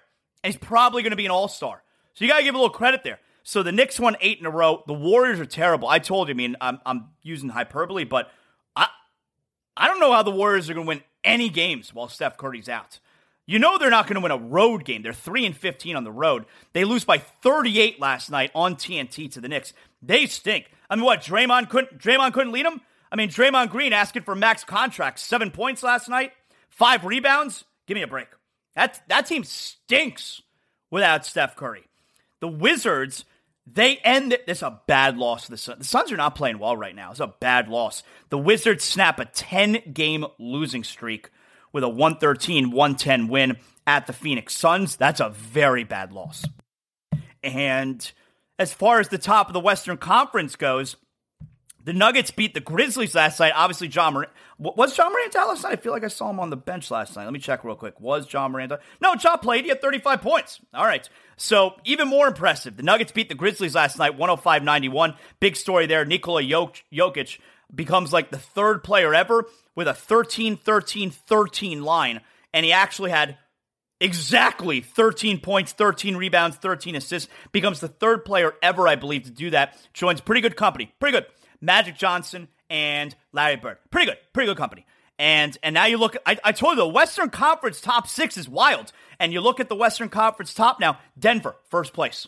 and 0.42 0.52
he's 0.52 0.60
probably 0.60 1.02
going 1.02 1.10
to 1.10 1.16
be 1.16 1.24
an 1.24 1.30
all 1.30 1.48
star. 1.48 1.82
So 2.14 2.24
you 2.24 2.30
got 2.30 2.38
to 2.38 2.44
give 2.44 2.54
a 2.54 2.58
little 2.58 2.70
credit 2.70 3.02
there. 3.04 3.18
So 3.42 3.62
the 3.62 3.72
Knicks 3.72 3.98
won 3.98 4.16
eight 4.20 4.38
in 4.38 4.46
a 4.46 4.50
row. 4.50 4.82
The 4.86 4.92
Warriors 4.92 5.40
are 5.40 5.46
terrible. 5.46 5.88
I 5.88 5.98
told 5.98 6.28
you, 6.28 6.34
I 6.34 6.36
mean, 6.36 6.56
I'm, 6.60 6.80
I'm 6.86 7.08
using 7.22 7.48
hyperbole, 7.48 8.04
but 8.04 8.30
I, 8.76 8.88
I 9.76 9.88
don't 9.88 10.00
know 10.00 10.12
how 10.12 10.22
the 10.22 10.30
Warriors 10.30 10.70
are 10.70 10.74
going 10.74 10.86
to 10.86 10.88
win 10.88 11.02
any 11.24 11.48
games 11.48 11.92
while 11.92 12.08
Steph 12.08 12.36
Curry's 12.36 12.68
out. 12.68 13.00
You 13.46 13.58
know 13.58 13.76
they're 13.76 13.90
not 13.90 14.06
going 14.06 14.14
to 14.14 14.20
win 14.20 14.30
a 14.30 14.36
road 14.36 14.84
game. 14.84 15.02
They're 15.02 15.12
3 15.12 15.46
and 15.46 15.56
15 15.56 15.96
on 15.96 16.04
the 16.04 16.12
road. 16.12 16.44
They 16.72 16.84
lose 16.84 17.04
by 17.04 17.18
38 17.18 18.00
last 18.00 18.30
night 18.30 18.52
on 18.54 18.76
TNT 18.76 19.30
to 19.32 19.40
the 19.40 19.48
Knicks. 19.48 19.72
They 20.00 20.26
stink. 20.26 20.70
I 20.92 20.94
mean, 20.94 21.06
what? 21.06 21.22
Draymond 21.22 21.70
couldn't 21.70 21.98
Draymond 21.98 22.34
couldn't 22.34 22.52
lead 22.52 22.66
him. 22.66 22.82
I 23.10 23.16
mean, 23.16 23.30
Draymond 23.30 23.70
Green 23.70 23.94
asking 23.94 24.24
for 24.24 24.34
max 24.34 24.62
contract, 24.62 25.18
seven 25.20 25.50
points 25.50 25.82
last 25.82 26.06
night, 26.06 26.32
five 26.68 27.06
rebounds. 27.06 27.64
Give 27.86 27.94
me 27.94 28.02
a 28.02 28.06
break. 28.06 28.28
That 28.76 29.00
that 29.08 29.24
team 29.24 29.42
stinks 29.42 30.42
without 30.90 31.24
Steph 31.24 31.56
Curry. 31.56 31.84
The 32.40 32.48
Wizards, 32.48 33.24
they 33.66 33.96
end. 34.04 34.36
This 34.46 34.58
is 34.58 34.62
a 34.62 34.82
bad 34.86 35.16
loss 35.16 35.46
for 35.46 35.52
the 35.52 35.56
Suns. 35.56 35.78
The 35.78 35.84
Suns 35.84 36.12
are 36.12 36.18
not 36.18 36.34
playing 36.34 36.58
well 36.58 36.76
right 36.76 36.94
now. 36.94 37.10
It's 37.10 37.20
a 37.20 37.34
bad 37.40 37.68
loss. 37.68 38.02
The 38.28 38.36
Wizards 38.36 38.84
snap 38.84 39.18
a 39.18 39.24
10 39.24 39.94
game 39.94 40.26
losing 40.38 40.84
streak 40.84 41.30
with 41.72 41.84
a 41.84 41.88
113 41.88 42.70
110 42.70 43.28
win 43.28 43.56
at 43.86 44.06
the 44.06 44.12
Phoenix 44.12 44.54
Suns. 44.54 44.96
That's 44.96 45.20
a 45.20 45.30
very 45.30 45.84
bad 45.84 46.12
loss. 46.12 46.44
And 47.42 48.12
as 48.58 48.72
far 48.72 49.00
as 49.00 49.08
the 49.08 49.18
top 49.18 49.48
of 49.48 49.52
the 49.52 49.60
Western 49.60 49.96
Conference 49.96 50.56
goes, 50.56 50.96
the 51.84 51.92
Nuggets 51.92 52.30
beat 52.30 52.54
the 52.54 52.60
Grizzlies 52.60 53.14
last 53.14 53.40
night. 53.40 53.52
Obviously, 53.56 53.88
Ja 53.88 54.10
Morant. 54.10 54.30
Was 54.58 54.96
Ja 54.96 55.08
Morant 55.08 55.34
out 55.34 55.48
last 55.48 55.64
night? 55.64 55.72
I 55.72 55.76
feel 55.76 55.92
like 55.92 56.04
I 56.04 56.08
saw 56.08 56.30
him 56.30 56.38
on 56.38 56.50
the 56.50 56.56
bench 56.56 56.90
last 56.90 57.16
night. 57.16 57.24
Let 57.24 57.32
me 57.32 57.40
check 57.40 57.64
real 57.64 57.74
quick. 57.74 58.00
Was 58.00 58.32
Ja 58.32 58.46
Morant? 58.46 58.72
No, 59.00 59.14
Ja 59.14 59.36
played. 59.36 59.64
He 59.64 59.70
had 59.70 59.80
35 59.80 60.20
points. 60.20 60.60
All 60.72 60.84
right. 60.84 61.08
So, 61.36 61.74
even 61.84 62.06
more 62.06 62.28
impressive. 62.28 62.76
The 62.76 62.84
Nuggets 62.84 63.10
beat 63.10 63.28
the 63.28 63.34
Grizzlies 63.34 63.74
last 63.74 63.98
night, 63.98 64.16
105 64.16 64.62
91. 64.62 65.14
Big 65.40 65.56
story 65.56 65.86
there. 65.86 66.04
Nikola 66.04 66.42
Jokic 66.42 67.38
becomes 67.74 68.12
like 68.12 68.30
the 68.30 68.38
third 68.38 68.84
player 68.84 69.12
ever 69.12 69.46
with 69.74 69.88
a 69.88 69.94
13 69.94 70.56
13 70.56 71.10
13 71.10 71.82
line. 71.82 72.20
And 72.54 72.64
he 72.64 72.70
actually 72.70 73.10
had 73.10 73.38
exactly 74.02 74.80
13 74.80 75.40
points, 75.40 75.72
13 75.72 76.16
rebounds, 76.16 76.56
13 76.56 76.96
assists. 76.96 77.30
Becomes 77.52 77.80
the 77.80 77.88
third 77.88 78.24
player 78.24 78.52
ever, 78.62 78.86
I 78.88 78.96
believe, 78.96 79.22
to 79.24 79.30
do 79.30 79.50
that. 79.50 79.78
Joins 79.94 80.20
pretty 80.20 80.40
good 80.40 80.56
company. 80.56 80.92
Pretty 80.98 81.16
good. 81.16 81.26
Magic 81.60 81.96
Johnson 81.96 82.48
and 82.68 83.14
Larry 83.32 83.56
Bird. 83.56 83.78
Pretty 83.90 84.06
good. 84.06 84.18
Pretty 84.32 84.48
good 84.48 84.58
company. 84.58 84.84
And 85.18 85.56
and 85.62 85.74
now 85.74 85.86
you 85.86 85.98
look 85.98 86.16
I, 86.26 86.36
I 86.42 86.52
told 86.52 86.72
you 86.72 86.82
the 86.82 86.88
Western 86.88 87.30
Conference 87.30 87.80
top 87.80 88.08
six 88.08 88.36
is 88.36 88.48
wild. 88.48 88.92
And 89.20 89.32
you 89.32 89.40
look 89.40 89.60
at 89.60 89.68
the 89.68 89.76
Western 89.76 90.08
Conference 90.08 90.52
top 90.52 90.80
now, 90.80 90.98
Denver, 91.16 91.54
first 91.70 91.92
place. 91.92 92.26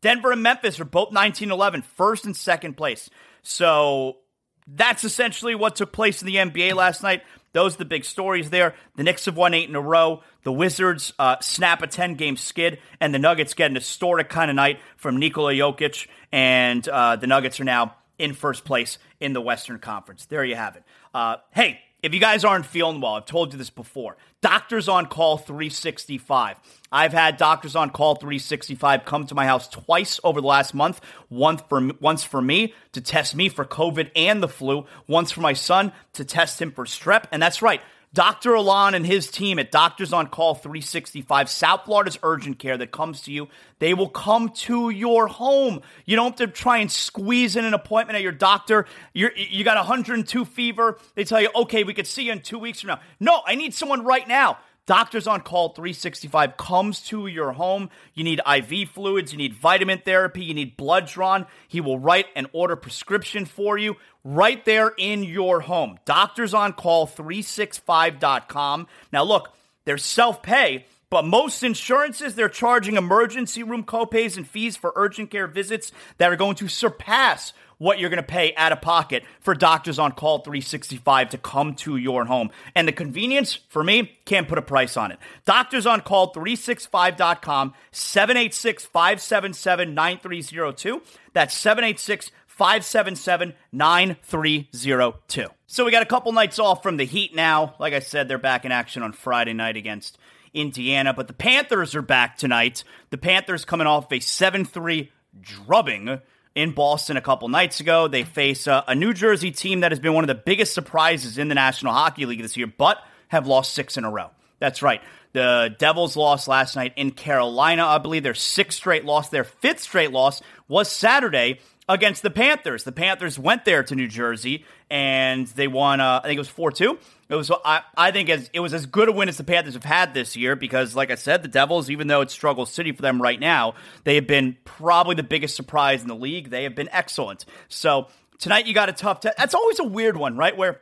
Denver 0.00 0.32
and 0.32 0.42
Memphis 0.42 0.80
are 0.80 0.84
both 0.84 1.10
19-11, 1.10 1.84
first 1.84 2.26
and 2.26 2.36
second 2.36 2.76
place. 2.76 3.08
So 3.42 4.18
that's 4.66 5.04
essentially 5.04 5.54
what 5.54 5.76
took 5.76 5.92
place 5.92 6.20
in 6.20 6.26
the 6.26 6.36
NBA 6.36 6.74
last 6.74 7.02
night. 7.02 7.22
Those 7.54 7.76
are 7.76 7.78
the 7.78 7.84
big 7.86 8.04
stories 8.04 8.50
there. 8.50 8.74
The 8.96 9.04
Knicks 9.04 9.24
have 9.24 9.36
won 9.36 9.54
eight 9.54 9.68
in 9.68 9.76
a 9.76 9.80
row. 9.80 10.22
The 10.42 10.52
Wizards 10.52 11.14
uh, 11.18 11.36
snap 11.40 11.82
a 11.82 11.86
10 11.86 12.16
game 12.16 12.36
skid, 12.36 12.80
and 13.00 13.14
the 13.14 13.18
Nuggets 13.18 13.54
get 13.54 13.70
an 13.70 13.76
historic 13.76 14.28
kind 14.28 14.50
of 14.50 14.56
night 14.56 14.80
from 14.96 15.16
Nikola 15.18 15.52
Jokic. 15.52 16.08
And 16.32 16.86
uh, 16.88 17.16
the 17.16 17.28
Nuggets 17.28 17.60
are 17.60 17.64
now 17.64 17.94
in 18.18 18.34
first 18.34 18.64
place 18.64 18.98
in 19.20 19.32
the 19.32 19.40
Western 19.40 19.78
Conference. 19.78 20.26
There 20.26 20.44
you 20.44 20.56
have 20.56 20.76
it. 20.76 20.82
Uh, 21.14 21.36
hey, 21.52 21.80
if 22.04 22.12
you 22.12 22.20
guys 22.20 22.44
aren't 22.44 22.66
feeling 22.66 23.00
well, 23.00 23.14
I've 23.14 23.24
told 23.24 23.52
you 23.52 23.58
this 23.58 23.70
before. 23.70 24.18
Doctors 24.42 24.90
on 24.90 25.06
Call 25.06 25.38
365. 25.38 26.58
I've 26.92 27.14
had 27.14 27.38
Doctors 27.38 27.74
on 27.74 27.88
Call 27.88 28.14
365 28.16 29.06
come 29.06 29.26
to 29.26 29.34
my 29.34 29.46
house 29.46 29.68
twice 29.68 30.20
over 30.22 30.42
the 30.42 30.46
last 30.46 30.74
month. 30.74 31.00
Once 31.30 31.62
for 31.66 31.80
once 32.02 32.22
for 32.22 32.42
me 32.42 32.74
to 32.92 33.00
test 33.00 33.34
me 33.34 33.48
for 33.48 33.64
COVID 33.64 34.10
and 34.14 34.42
the 34.42 34.48
flu. 34.48 34.84
Once 35.06 35.30
for 35.30 35.40
my 35.40 35.54
son 35.54 35.92
to 36.12 36.26
test 36.26 36.60
him 36.60 36.72
for 36.72 36.84
strep. 36.84 37.24
And 37.32 37.40
that's 37.40 37.62
right. 37.62 37.80
Dr. 38.14 38.54
Alon 38.54 38.94
and 38.94 39.04
his 39.04 39.28
team 39.28 39.58
at 39.58 39.72
Doctors 39.72 40.12
on 40.12 40.28
Call 40.28 40.54
365, 40.54 41.50
South 41.50 41.84
Florida's 41.84 42.16
urgent 42.22 42.60
care 42.60 42.78
that 42.78 42.92
comes 42.92 43.22
to 43.22 43.32
you, 43.32 43.48
they 43.80 43.92
will 43.92 44.08
come 44.08 44.50
to 44.50 44.88
your 44.90 45.26
home. 45.26 45.80
You 46.06 46.14
don't 46.14 46.38
have 46.38 46.48
to 46.48 46.54
try 46.54 46.78
and 46.78 46.90
squeeze 46.90 47.56
in 47.56 47.64
an 47.64 47.74
appointment 47.74 48.14
at 48.16 48.22
your 48.22 48.32
doctor. 48.32 48.86
You're, 49.12 49.32
you 49.36 49.64
got 49.64 49.76
102 49.76 50.44
fever. 50.44 50.98
They 51.16 51.24
tell 51.24 51.40
you, 51.40 51.50
okay, 51.56 51.82
we 51.82 51.92
could 51.92 52.06
see 52.06 52.26
you 52.26 52.32
in 52.32 52.40
two 52.40 52.58
weeks 52.58 52.80
from 52.80 52.88
now. 52.88 53.00
No, 53.18 53.42
I 53.44 53.56
need 53.56 53.74
someone 53.74 54.04
right 54.04 54.26
now. 54.28 54.58
Doctors 54.86 55.26
on 55.26 55.40
Call 55.40 55.70
365 55.70 56.58
comes 56.58 57.00
to 57.02 57.26
your 57.26 57.52
home. 57.52 57.88
You 58.12 58.22
need 58.22 58.42
IV 58.46 58.90
fluids, 58.90 59.32
you 59.32 59.38
need 59.38 59.54
vitamin 59.54 60.02
therapy, 60.04 60.44
you 60.44 60.52
need 60.52 60.76
blood 60.76 61.06
drawn. 61.06 61.46
He 61.68 61.80
will 61.80 61.98
write 61.98 62.26
and 62.36 62.46
order 62.52 62.76
prescription 62.76 63.46
for 63.46 63.78
you 63.78 63.96
right 64.24 64.62
there 64.66 64.92
in 64.98 65.24
your 65.24 65.60
home. 65.60 65.98
Doctors 66.04 66.52
on 66.52 66.74
Call 66.74 67.06
365.com. 67.06 68.86
Now, 69.10 69.22
look, 69.22 69.54
there's 69.86 70.04
self 70.04 70.42
pay, 70.42 70.84
but 71.08 71.24
most 71.24 71.62
insurances, 71.62 72.34
they're 72.34 72.50
charging 72.50 72.96
emergency 72.96 73.62
room 73.62 73.84
copays 73.84 74.36
and 74.36 74.46
fees 74.46 74.76
for 74.76 74.92
urgent 74.96 75.30
care 75.30 75.46
visits 75.46 75.92
that 76.18 76.30
are 76.30 76.36
going 76.36 76.56
to 76.56 76.68
surpass 76.68 77.54
what 77.78 77.98
you're 77.98 78.10
going 78.10 78.22
to 78.22 78.22
pay 78.22 78.54
out 78.56 78.72
of 78.72 78.80
pocket 78.80 79.24
for 79.40 79.54
doctors 79.54 79.98
on 79.98 80.12
call 80.12 80.38
365 80.38 81.30
to 81.30 81.38
come 81.38 81.74
to 81.74 81.96
your 81.96 82.24
home. 82.24 82.50
And 82.74 82.86
the 82.88 82.92
convenience, 82.92 83.54
for 83.68 83.82
me, 83.82 84.18
can't 84.24 84.48
put 84.48 84.58
a 84.58 84.62
price 84.62 84.96
on 84.96 85.12
it. 85.12 85.18
Doctors 85.44 85.86
on 85.86 86.00
call 86.00 86.32
365.com, 86.32 87.74
786 87.92 88.84
577 88.84 89.94
9302. 89.94 91.02
That's 91.32 91.54
786 91.54 92.30
577 92.46 93.54
9302. 93.72 95.46
So 95.66 95.84
we 95.84 95.90
got 95.90 96.02
a 96.02 96.06
couple 96.06 96.30
nights 96.32 96.60
off 96.60 96.82
from 96.82 96.96
the 96.96 97.04
Heat 97.04 97.34
now. 97.34 97.74
Like 97.80 97.94
I 97.94 97.98
said, 97.98 98.28
they're 98.28 98.38
back 98.38 98.64
in 98.64 98.70
action 98.70 99.02
on 99.02 99.12
Friday 99.12 99.52
night 99.52 99.76
against 99.76 100.18
Indiana, 100.52 101.12
but 101.12 101.26
the 101.26 101.34
Panthers 101.34 101.96
are 101.96 102.02
back 102.02 102.38
tonight. 102.38 102.84
The 103.10 103.18
Panthers 103.18 103.64
coming 103.64 103.88
off 103.88 104.12
a 104.12 104.20
7 104.20 104.64
3 104.64 105.10
drubbing 105.40 106.20
in 106.54 106.72
Boston 106.72 107.16
a 107.16 107.20
couple 107.20 107.48
nights 107.48 107.80
ago. 107.80 108.08
They 108.08 108.24
face 108.24 108.66
uh, 108.66 108.84
a 108.86 108.94
New 108.94 109.12
Jersey 109.12 109.50
team 109.50 109.80
that 109.80 109.92
has 109.92 109.98
been 109.98 110.14
one 110.14 110.24
of 110.24 110.28
the 110.28 110.34
biggest 110.34 110.74
surprises 110.74 111.38
in 111.38 111.48
the 111.48 111.54
National 111.54 111.92
Hockey 111.92 112.26
League 112.26 112.42
this 112.42 112.56
year, 112.56 112.66
but 112.66 112.98
have 113.28 113.46
lost 113.46 113.74
six 113.74 113.96
in 113.96 114.04
a 114.04 114.10
row. 114.10 114.30
That's 114.60 114.82
right. 114.82 115.02
The 115.32 115.74
Devils 115.78 116.16
lost 116.16 116.46
last 116.46 116.76
night 116.76 116.92
in 116.96 117.10
Carolina. 117.10 117.84
I 117.84 117.98
believe 117.98 118.22
their 118.22 118.34
sixth 118.34 118.78
straight 118.78 119.04
loss, 119.04 119.30
their 119.30 119.44
fifth 119.44 119.80
straight 119.80 120.12
loss 120.12 120.40
was 120.68 120.88
Saturday 120.88 121.58
against 121.88 122.22
the 122.22 122.30
Panthers. 122.30 122.84
The 122.84 122.92
Panthers 122.92 123.38
went 123.38 123.64
there 123.64 123.82
to 123.82 123.94
New 123.96 124.06
Jersey 124.06 124.64
and 124.88 125.48
they 125.48 125.66
won. 125.66 126.00
Uh, 126.00 126.20
I 126.22 126.28
think 126.28 126.36
it 126.36 126.40
was 126.40 126.48
four 126.48 126.70
two. 126.70 126.98
It 127.34 127.36
was. 127.36 127.50
I, 127.64 127.82
I 127.96 128.12
think 128.12 128.28
as 128.28 128.48
it 128.52 128.60
was 128.60 128.72
as 128.72 128.86
good 128.86 129.08
a 129.08 129.12
win 129.12 129.28
as 129.28 129.36
the 129.36 129.42
Panthers 129.44 129.74
have 129.74 129.82
had 129.82 130.14
this 130.14 130.36
year 130.36 130.54
because, 130.54 130.94
like 130.94 131.10
I 131.10 131.16
said, 131.16 131.42
the 131.42 131.48
Devils, 131.48 131.90
even 131.90 132.06
though 132.06 132.20
it's 132.20 132.32
struggle 132.32 132.64
city 132.64 132.92
for 132.92 133.02
them 133.02 133.20
right 133.20 133.40
now, 133.40 133.74
they 134.04 134.14
have 134.14 134.28
been 134.28 134.56
probably 134.64 135.16
the 135.16 135.24
biggest 135.24 135.56
surprise 135.56 136.00
in 136.02 136.06
the 136.06 136.14
league. 136.14 136.50
They 136.50 136.62
have 136.62 136.76
been 136.76 136.88
excellent. 136.92 137.44
So 137.68 138.06
tonight 138.38 138.66
you 138.66 138.74
got 138.74 138.88
a 138.88 138.92
tough. 138.92 139.18
Te- 139.18 139.30
that's 139.36 139.54
always 139.54 139.80
a 139.80 139.84
weird 139.84 140.16
one, 140.16 140.36
right? 140.36 140.56
Where 140.56 140.80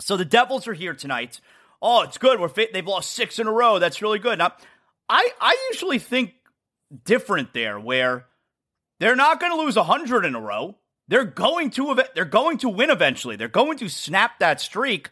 so 0.00 0.16
the 0.16 0.24
Devils 0.24 0.68
are 0.68 0.74
here 0.74 0.94
tonight. 0.94 1.40
Oh, 1.82 2.02
it's 2.02 2.18
good. 2.18 2.38
We're 2.38 2.48
fit. 2.48 2.72
They've 2.72 2.86
lost 2.86 3.10
six 3.10 3.40
in 3.40 3.48
a 3.48 3.52
row. 3.52 3.80
That's 3.80 4.00
really 4.00 4.20
good. 4.20 4.38
Now, 4.38 4.52
I 5.08 5.28
I 5.40 5.68
usually 5.72 5.98
think 5.98 6.34
different 7.04 7.52
there, 7.52 7.80
where 7.80 8.26
they're 9.00 9.16
not 9.16 9.40
going 9.40 9.50
to 9.50 9.58
lose 9.58 9.74
100 9.74 10.24
in 10.24 10.36
a 10.36 10.40
row. 10.40 10.76
They're 11.08 11.24
going 11.24 11.70
to 11.72 12.00
they're 12.14 12.24
going 12.24 12.58
to 12.58 12.68
win 12.68 12.90
eventually. 12.90 13.34
They're 13.34 13.48
going 13.48 13.78
to 13.78 13.88
snap 13.88 14.38
that 14.38 14.60
streak. 14.60 15.10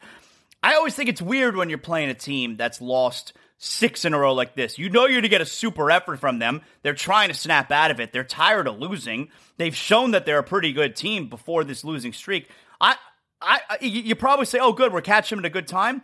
I 0.63 0.75
always 0.75 0.95
think 0.95 1.09
it's 1.09 1.23
weird 1.23 1.57
when 1.57 1.69
you're 1.69 1.79
playing 1.79 2.11
a 2.11 2.15
team 2.15 2.57
that's 2.57 2.81
lost 2.81 3.33
six 3.59 4.05
in 4.05 4.15
a 4.15 4.19
row 4.19 4.33
like 4.35 4.55
this. 4.55 4.79
You 4.79 4.91
know 4.91 5.07
you're 5.07 5.21
to 5.21 5.29
get 5.29 5.41
a 5.41 5.47
super 5.47 5.91
effort 5.91 6.19
from 6.19 6.39
them. 6.39 6.63
They're 6.83 6.95
trying 6.95 7.29
to 7.29 7.35
snap 7.35 7.71
out 7.71 7.91
of 7.91 8.01
it. 8.01 8.13
They're 8.13 8.25
tired 8.25 8.67
of 8.69 8.79
losing. 8.79 9.29
They've 9.57 9.75
shown 9.75 10.13
that 10.13 10.27
they're 10.27 10.39
a 10.39 10.45
pretty 10.45 10.73
good 10.73 10.97
team 10.97 11.29
before 11.29 11.65
this 11.65 11.85
losing 11.85 12.13
streak. 12.13 12.49
I, 12.81 12.97
I, 13.41 13.61
you 13.81 14.15
probably 14.15 14.47
say, 14.47 14.59
"Oh, 14.61 14.73
good, 14.73 14.93
we're 14.93 15.01
catching 15.01 15.37
them 15.37 15.45
at 15.45 15.49
a 15.49 15.53
good 15.53 15.69
time." 15.69 16.03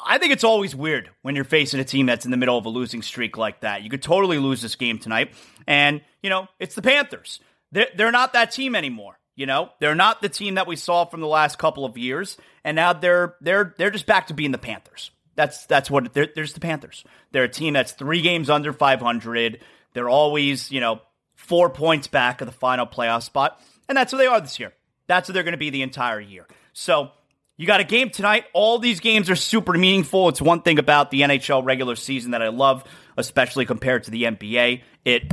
I 0.00 0.18
think 0.18 0.32
it's 0.32 0.44
always 0.44 0.74
weird 0.74 1.10
when 1.22 1.34
you're 1.34 1.44
facing 1.44 1.80
a 1.80 1.84
team 1.84 2.06
that's 2.06 2.24
in 2.24 2.30
the 2.30 2.36
middle 2.36 2.58
of 2.58 2.66
a 2.66 2.68
losing 2.68 3.00
streak 3.02 3.38
like 3.38 3.60
that. 3.60 3.82
You 3.82 3.90
could 3.90 4.02
totally 4.02 4.38
lose 4.38 4.60
this 4.60 4.76
game 4.76 4.98
tonight. 4.98 5.32
And, 5.66 6.02
you 6.22 6.30
know, 6.30 6.48
it's 6.58 6.74
the 6.74 6.82
Panthers. 6.82 7.40
They're, 7.72 7.88
they're 7.96 8.12
not 8.12 8.32
that 8.34 8.50
team 8.50 8.74
anymore. 8.74 9.18
You 9.36 9.46
know, 9.46 9.70
they're 9.80 9.96
not 9.96 10.22
the 10.22 10.28
team 10.28 10.54
that 10.54 10.66
we 10.66 10.76
saw 10.76 11.04
from 11.04 11.20
the 11.20 11.26
last 11.26 11.58
couple 11.58 11.84
of 11.84 11.98
years, 11.98 12.36
and 12.62 12.76
now 12.76 12.92
they're 12.92 13.34
they're 13.40 13.74
they're 13.76 13.90
just 13.90 14.06
back 14.06 14.28
to 14.28 14.34
being 14.34 14.52
the 14.52 14.58
Panthers. 14.58 15.10
That's 15.34 15.66
that's 15.66 15.90
what 15.90 16.14
they're, 16.14 16.28
there's 16.34 16.52
the 16.52 16.60
Panthers. 16.60 17.04
They're 17.32 17.44
a 17.44 17.48
team 17.48 17.74
that's 17.74 17.92
three 17.92 18.22
games 18.22 18.48
under 18.48 18.72
500. 18.72 19.60
They're 19.92 20.08
always 20.08 20.70
you 20.70 20.80
know 20.80 21.00
four 21.34 21.68
points 21.68 22.06
back 22.06 22.40
of 22.40 22.46
the 22.46 22.52
final 22.52 22.86
playoff 22.86 23.22
spot, 23.22 23.60
and 23.88 23.98
that's 23.98 24.12
what 24.12 24.18
they 24.18 24.26
are 24.26 24.40
this 24.40 24.60
year. 24.60 24.72
That's 25.08 25.28
what 25.28 25.34
they're 25.34 25.42
going 25.42 25.52
to 25.52 25.58
be 25.58 25.70
the 25.70 25.82
entire 25.82 26.20
year. 26.20 26.46
So 26.72 27.10
you 27.56 27.66
got 27.66 27.80
a 27.80 27.84
game 27.84 28.10
tonight. 28.10 28.44
All 28.52 28.78
these 28.78 29.00
games 29.00 29.28
are 29.30 29.36
super 29.36 29.72
meaningful. 29.72 30.28
It's 30.28 30.40
one 30.40 30.62
thing 30.62 30.78
about 30.78 31.10
the 31.10 31.22
NHL 31.22 31.64
regular 31.64 31.96
season 31.96 32.32
that 32.32 32.42
I 32.42 32.48
love, 32.48 32.84
especially 33.16 33.66
compared 33.66 34.04
to 34.04 34.10
the 34.10 34.24
NBA. 34.24 34.82
It 35.04 35.32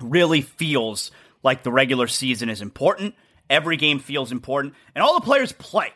really 0.00 0.40
feels 0.40 1.10
like 1.42 1.62
the 1.62 1.72
regular 1.72 2.06
season 2.06 2.48
is 2.48 2.62
important. 2.62 3.14
Every 3.50 3.76
game 3.76 3.98
feels 3.98 4.30
important, 4.32 4.74
and 4.94 5.02
all 5.02 5.14
the 5.14 5.24
players 5.24 5.52
play. 5.52 5.92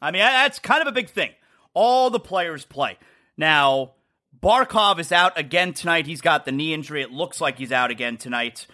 I 0.00 0.10
mean, 0.10 0.20
that's 0.20 0.58
kind 0.58 0.82
of 0.82 0.88
a 0.88 0.92
big 0.92 1.10
thing. 1.10 1.30
All 1.74 2.10
the 2.10 2.20
players 2.20 2.64
play. 2.64 2.98
Now, 3.36 3.94
Barkov 4.40 4.98
is 4.98 5.12
out 5.12 5.38
again 5.38 5.72
tonight. 5.72 6.06
He's 6.06 6.20
got 6.20 6.44
the 6.44 6.52
knee 6.52 6.74
injury. 6.74 7.02
It 7.02 7.10
looks 7.10 7.40
like 7.40 7.58
he's 7.58 7.72
out 7.72 7.90
again 7.90 8.16
tonight. 8.16 8.66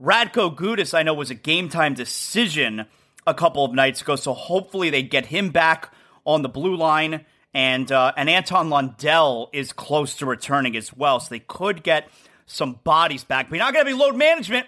Radko 0.00 0.54
Gudas, 0.54 0.92
I 0.92 1.02
know, 1.02 1.14
was 1.14 1.30
a 1.30 1.34
game 1.34 1.68
time 1.68 1.94
decision 1.94 2.86
a 3.26 3.34
couple 3.34 3.64
of 3.64 3.72
nights 3.72 4.02
ago. 4.02 4.16
So 4.16 4.34
hopefully 4.34 4.90
they 4.90 5.02
get 5.02 5.26
him 5.26 5.50
back 5.50 5.92
on 6.24 6.42
the 6.42 6.48
blue 6.48 6.76
line. 6.76 7.24
And, 7.54 7.90
uh, 7.90 8.12
and 8.16 8.28
Anton 8.28 8.68
Lundell 8.68 9.48
is 9.52 9.72
close 9.72 10.16
to 10.16 10.26
returning 10.26 10.76
as 10.76 10.94
well. 10.94 11.20
So 11.20 11.28
they 11.30 11.40
could 11.40 11.82
get 11.82 12.08
some 12.44 12.78
bodies 12.84 13.24
back. 13.24 13.48
But 13.48 13.56
you're 13.56 13.64
not 13.64 13.72
going 13.72 13.86
to 13.86 13.90
be 13.90 13.96
load 13.96 14.16
management. 14.16 14.66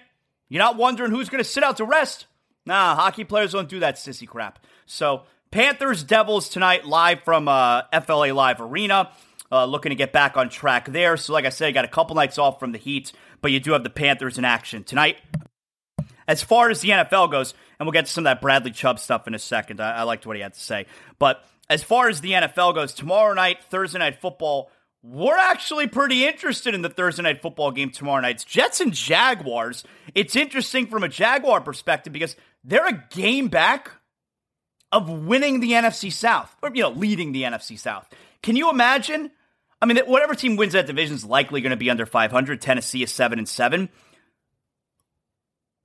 You're 0.48 0.62
not 0.62 0.76
wondering 0.76 1.10
who's 1.10 1.28
going 1.28 1.42
to 1.42 1.48
sit 1.48 1.62
out 1.62 1.76
to 1.78 1.84
rest. 1.84 2.26
Nah, 2.66 2.94
hockey 2.94 3.24
players 3.24 3.52
don't 3.52 3.68
do 3.68 3.80
that 3.80 3.96
sissy 3.96 4.26
crap. 4.26 4.58
So 4.86 5.22
Panthers 5.50 6.02
Devils 6.02 6.48
tonight 6.48 6.84
live 6.84 7.22
from 7.22 7.48
uh, 7.48 7.82
FLA 8.04 8.32
Live 8.32 8.60
Arena. 8.60 9.10
Uh, 9.50 9.64
looking 9.64 9.88
to 9.88 9.96
get 9.96 10.12
back 10.12 10.36
on 10.36 10.50
track 10.50 10.84
there. 10.90 11.16
So, 11.16 11.32
like 11.32 11.46
I 11.46 11.48
said, 11.48 11.68
I 11.68 11.70
got 11.70 11.86
a 11.86 11.88
couple 11.88 12.14
nights 12.14 12.36
off 12.36 12.60
from 12.60 12.72
the 12.72 12.78
Heat, 12.78 13.12
but 13.40 13.50
you 13.50 13.60
do 13.60 13.72
have 13.72 13.82
the 13.82 13.88
Panthers 13.88 14.36
in 14.36 14.44
action 14.44 14.84
tonight. 14.84 15.16
As 16.26 16.42
far 16.42 16.68
as 16.68 16.82
the 16.82 16.90
NFL 16.90 17.30
goes, 17.30 17.54
and 17.78 17.86
we'll 17.86 17.92
get 17.92 18.04
to 18.04 18.12
some 18.12 18.26
of 18.26 18.30
that 18.30 18.42
Bradley 18.42 18.72
Chubb 18.72 18.98
stuff 18.98 19.26
in 19.26 19.34
a 19.34 19.38
second. 19.38 19.80
I, 19.80 20.00
I 20.00 20.02
liked 20.02 20.26
what 20.26 20.36
he 20.36 20.42
had 20.42 20.52
to 20.52 20.60
say. 20.60 20.84
But 21.18 21.42
as 21.70 21.82
far 21.82 22.10
as 22.10 22.20
the 22.20 22.32
NFL 22.32 22.74
goes, 22.74 22.92
tomorrow 22.92 23.32
night, 23.32 23.64
Thursday 23.70 23.98
night 23.98 24.20
football, 24.20 24.70
we're 25.02 25.36
actually 25.36 25.86
pretty 25.86 26.26
interested 26.26 26.74
in 26.74 26.82
the 26.82 26.88
Thursday 26.88 27.22
night 27.22 27.42
football 27.42 27.70
game 27.70 27.90
tomorrow 27.90 28.20
night. 28.20 28.36
It's 28.36 28.44
Jets 28.44 28.80
and 28.80 28.92
Jaguars. 28.92 29.84
It's 30.14 30.36
interesting 30.36 30.86
from 30.86 31.02
a 31.02 31.08
Jaguar 31.08 31.60
perspective 31.60 32.12
because 32.12 32.36
they're 32.64 32.86
a 32.86 33.04
game 33.10 33.48
back 33.48 33.92
of 34.90 35.08
winning 35.08 35.60
the 35.60 35.72
NFC 35.72 36.10
South, 36.10 36.56
or, 36.62 36.70
you 36.74 36.82
know, 36.82 36.90
leading 36.90 37.32
the 37.32 37.42
NFC 37.42 37.78
South. 37.78 38.08
Can 38.42 38.56
you 38.56 38.70
imagine? 38.70 39.30
I 39.80 39.86
mean, 39.86 39.98
whatever 40.06 40.34
team 40.34 40.56
wins 40.56 40.72
that 40.72 40.86
division 40.86 41.14
is 41.14 41.24
likely 41.24 41.60
going 41.60 41.70
to 41.70 41.76
be 41.76 41.90
under 41.90 42.06
500. 42.06 42.60
Tennessee 42.60 43.02
is 43.02 43.12
7 43.12 43.38
and 43.38 43.48
7 43.48 43.88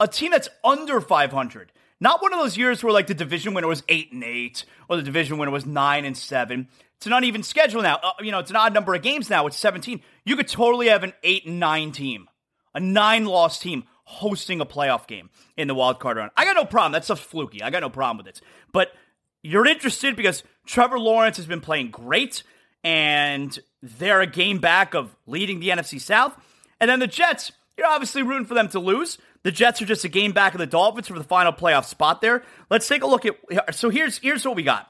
a 0.03 0.07
team 0.07 0.31
that's 0.31 0.49
under 0.63 0.99
500. 1.01 1.71
Not 1.99 2.21
one 2.21 2.33
of 2.33 2.39
those 2.39 2.57
years 2.57 2.83
where 2.83 2.91
like 2.91 3.07
the 3.07 3.13
division 3.13 3.53
winner 3.53 3.67
was 3.67 3.83
8 3.87 4.11
and 4.11 4.23
8 4.23 4.65
or 4.89 4.97
the 4.97 5.03
division 5.03 5.37
winner 5.37 5.51
was 5.51 5.65
9 5.65 6.05
and 6.05 6.17
7. 6.17 6.67
It's 7.03 7.07
an 7.07 7.11
uneven 7.11 7.43
schedule 7.43 7.81
now. 7.81 7.99
Uh, 8.01 8.13
you 8.21 8.31
know, 8.31 8.39
it's 8.39 8.49
an 8.49 8.55
odd 8.55 8.73
number 8.73 8.95
of 8.95 9.01
games 9.01 9.29
now. 9.29 9.45
It's 9.45 9.57
17. 9.57 10.01
You 10.23 10.37
could 10.37 10.47
totally 10.47 10.87
have 10.87 11.03
an 11.03 11.11
8 11.21 11.45
and 11.47 11.59
9 11.59 11.91
team. 11.91 12.29
A 12.73 12.79
9 12.79 13.25
loss 13.25 13.59
team 13.59 13.83
hosting 14.05 14.61
a 14.61 14.65
playoff 14.65 15.05
game 15.05 15.29
in 15.57 15.67
the 15.67 15.75
wild 15.75 15.99
card 15.99 16.15
round. 16.15 16.31
I 16.37 16.45
got 16.45 16.55
no 16.55 16.63
problem. 16.63 16.93
That 16.93 17.03
stuff's 17.03 17.19
fluky. 17.19 17.61
I 17.61 17.71
got 17.71 17.81
no 17.81 17.89
problem 17.89 18.15
with 18.15 18.27
it. 18.27 18.39
But 18.71 18.93
you're 19.41 19.67
interested 19.67 20.15
because 20.15 20.43
Trevor 20.65 20.97
Lawrence 20.97 21.35
has 21.35 21.45
been 21.45 21.59
playing 21.59 21.91
great 21.91 22.43
and 22.85 23.59
they're 23.81 24.21
a 24.21 24.25
game 24.25 24.59
back 24.59 24.93
of 24.93 25.13
leading 25.27 25.59
the 25.59 25.71
NFC 25.71 25.99
South. 25.99 26.33
And 26.79 26.89
then 26.89 26.99
the 26.99 27.07
Jets, 27.07 27.51
you're 27.77 27.85
obviously 27.85 28.23
rooting 28.23 28.45
for 28.45 28.53
them 28.53 28.69
to 28.69 28.79
lose. 28.79 29.17
The 29.41 29.51
Jets 29.51 29.81
are 29.81 29.85
just 29.85 30.05
a 30.05 30.09
game 30.09 30.31
back 30.31 30.53
of 30.53 30.59
the 30.59 30.67
Dolphins 30.67 31.09
for 31.09 31.19
the 31.19 31.25
final 31.25 31.51
playoff 31.51 31.83
spot 31.83 32.21
there. 32.21 32.43
Let's 32.69 32.87
take 32.87 33.03
a 33.03 33.07
look 33.07 33.25
at 33.25 33.75
so 33.75 33.89
here's 33.89 34.19
here's 34.19 34.45
what 34.45 34.55
we 34.55 34.63
got. 34.63 34.87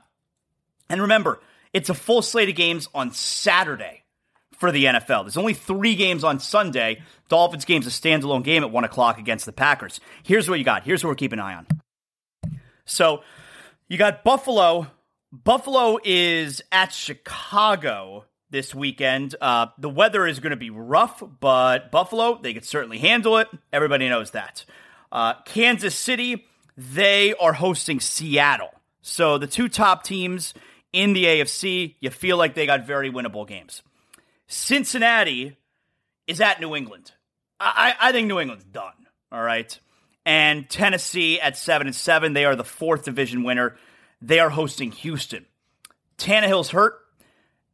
And 0.91 1.01
remember, 1.01 1.39
it's 1.73 1.89
a 1.89 1.93
full 1.93 2.21
slate 2.21 2.49
of 2.49 2.55
games 2.55 2.87
on 2.93 3.11
Saturday 3.11 4.03
for 4.51 4.71
the 4.71 4.85
NFL. 4.85 5.25
There's 5.25 5.37
only 5.37 5.53
three 5.53 5.95
games 5.95 6.23
on 6.23 6.39
Sunday. 6.39 7.01
Dolphins 7.27 7.65
game's 7.65 7.87
a 7.87 7.89
standalone 7.89 8.43
game 8.43 8.63
at 8.63 8.71
one 8.71 8.83
o'clock 8.83 9.17
against 9.17 9.45
the 9.45 9.51
Packers. 9.51 9.99
Here's 10.23 10.49
what 10.49 10.59
you 10.59 10.65
got. 10.65 10.83
Here's 10.83 11.03
what 11.03 11.09
we're 11.09 11.15
keeping 11.15 11.39
an 11.39 11.45
eye 11.45 11.55
on. 11.55 11.67
So 12.85 13.23
you 13.87 13.97
got 13.97 14.23
Buffalo. 14.23 14.87
Buffalo 15.31 15.97
is 16.03 16.61
at 16.71 16.93
Chicago 16.93 18.25
this 18.51 18.73
weekend. 18.73 19.35
Uh, 19.41 19.67
the 19.79 19.89
weather 19.89 20.27
is 20.27 20.39
going 20.39 20.51
to 20.51 20.57
be 20.57 20.69
rough, 20.69 21.23
but 21.39 21.91
Buffalo, 21.91 22.39
they 22.41 22.53
could 22.53 22.65
certainly 22.65 22.99
handle 22.99 23.39
it. 23.39 23.47
Everybody 23.73 24.07
knows 24.07 24.31
that. 24.31 24.63
Uh, 25.11 25.33
Kansas 25.45 25.95
City, 25.95 26.45
they 26.77 27.33
are 27.33 27.53
hosting 27.53 27.99
Seattle. 27.99 28.69
So 29.01 29.37
the 29.37 29.47
two 29.47 29.67
top 29.67 30.03
teams 30.03 30.53
in 30.93 31.13
the 31.13 31.25
AFC, 31.25 31.95
you 31.99 32.09
feel 32.09 32.37
like 32.37 32.53
they 32.53 32.65
got 32.65 32.85
very 32.85 33.11
winnable 33.11 33.47
games. 33.47 33.81
Cincinnati 34.47 35.57
is 36.27 36.39
at 36.39 36.61
New 36.61 36.75
England. 36.75 37.11
I, 37.59 37.95
I 37.99 38.11
think 38.11 38.27
New 38.27 38.39
England's 38.39 38.65
done. 38.65 38.93
All 39.31 39.41
right. 39.41 39.77
And 40.25 40.69
Tennessee 40.69 41.39
at 41.39 41.57
seven 41.57 41.87
and 41.87 41.95
seven, 41.95 42.33
they 42.33 42.45
are 42.45 42.55
the 42.55 42.63
fourth 42.63 43.03
division 43.03 43.43
winner. 43.43 43.75
They 44.21 44.39
are 44.39 44.49
hosting 44.49 44.91
Houston. 44.91 45.45
Tannehill's 46.17 46.69
hurt. 46.69 46.99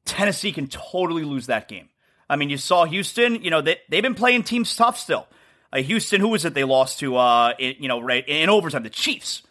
Tennessee 0.06 0.52
can 0.52 0.68
totally 0.68 1.24
lose 1.24 1.48
that 1.48 1.68
game. 1.68 1.90
I 2.30 2.36
mean, 2.36 2.50
you 2.50 2.58
saw 2.58 2.86
Houston. 2.86 3.44
You 3.44 3.52
know 3.52 3.62
they 3.62 3.78
they've 3.90 4.04
been 4.04 4.16
playing 4.16 4.44
teams 4.44 4.76
tough 4.76 4.98
still. 4.98 5.28
Uh, 5.72 5.82
Houston, 5.82 6.22
who 6.22 6.30
was 6.30 6.46
it 6.46 6.54
they 6.56 6.64
lost 6.64 7.00
to? 7.00 7.16
Uh, 7.16 7.54
in, 7.60 7.76
you 7.80 7.88
know, 7.88 8.00
right 8.00 8.28
in 8.28 8.50
overtime, 8.50 8.84
the 8.84 8.90
Chiefs. 8.90 9.44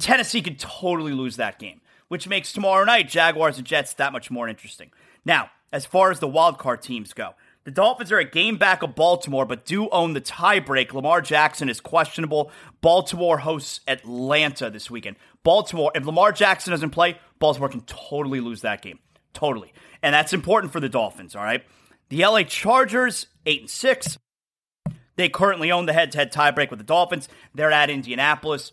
Tennessee 0.00 0.42
could 0.42 0.58
totally 0.58 1.12
lose 1.12 1.36
that 1.36 1.58
game, 1.58 1.80
which 2.10 2.26
makes 2.26 2.52
tomorrow 2.52 2.84
night 2.84 3.08
Jaguars 3.08 3.56
and 3.56 3.64
Jets 3.66 3.94
that 3.94 4.12
much 4.12 4.32
more 4.32 4.48
interesting. 4.48 4.90
Now, 5.24 5.50
as 5.72 5.86
far 5.86 6.10
as 6.10 6.18
the 6.18 6.26
wild 6.26 6.58
card 6.58 6.82
teams 6.82 7.12
go, 7.12 7.34
the 7.62 7.70
Dolphins 7.70 8.10
are 8.10 8.18
a 8.18 8.24
game 8.24 8.56
back 8.56 8.82
of 8.82 8.96
Baltimore, 8.96 9.46
but 9.46 9.64
do 9.64 9.88
own 9.90 10.14
the 10.14 10.20
tiebreak. 10.20 10.92
Lamar 10.92 11.20
Jackson 11.20 11.68
is 11.68 11.80
questionable. 11.80 12.50
Baltimore 12.80 13.38
hosts 13.38 13.78
Atlanta 13.86 14.70
this 14.70 14.90
weekend. 14.90 15.18
Baltimore, 15.44 15.92
if 15.94 16.04
Lamar 16.04 16.32
Jackson 16.32 16.72
doesn't 16.72 16.90
play, 16.90 17.16
Baltimore 17.38 17.68
can 17.68 17.82
totally 17.82 18.40
lose 18.40 18.62
that 18.62 18.82
game. 18.82 18.98
Totally. 19.32 19.72
And 20.02 20.12
that's 20.12 20.32
important 20.32 20.72
for 20.72 20.80
the 20.80 20.88
Dolphins, 20.88 21.36
all 21.36 21.44
right? 21.44 21.62
The 22.08 22.26
LA 22.26 22.42
Chargers, 22.42 23.28
8 23.46 23.60
and 23.60 23.70
6. 23.70 24.18
They 25.14 25.28
currently 25.28 25.70
own 25.70 25.86
the 25.86 25.92
head 25.92 26.10
to 26.10 26.18
head 26.18 26.32
tiebreak 26.32 26.70
with 26.70 26.80
the 26.80 26.84
Dolphins. 26.84 27.28
They're 27.54 27.70
at 27.70 27.88
Indianapolis. 27.88 28.72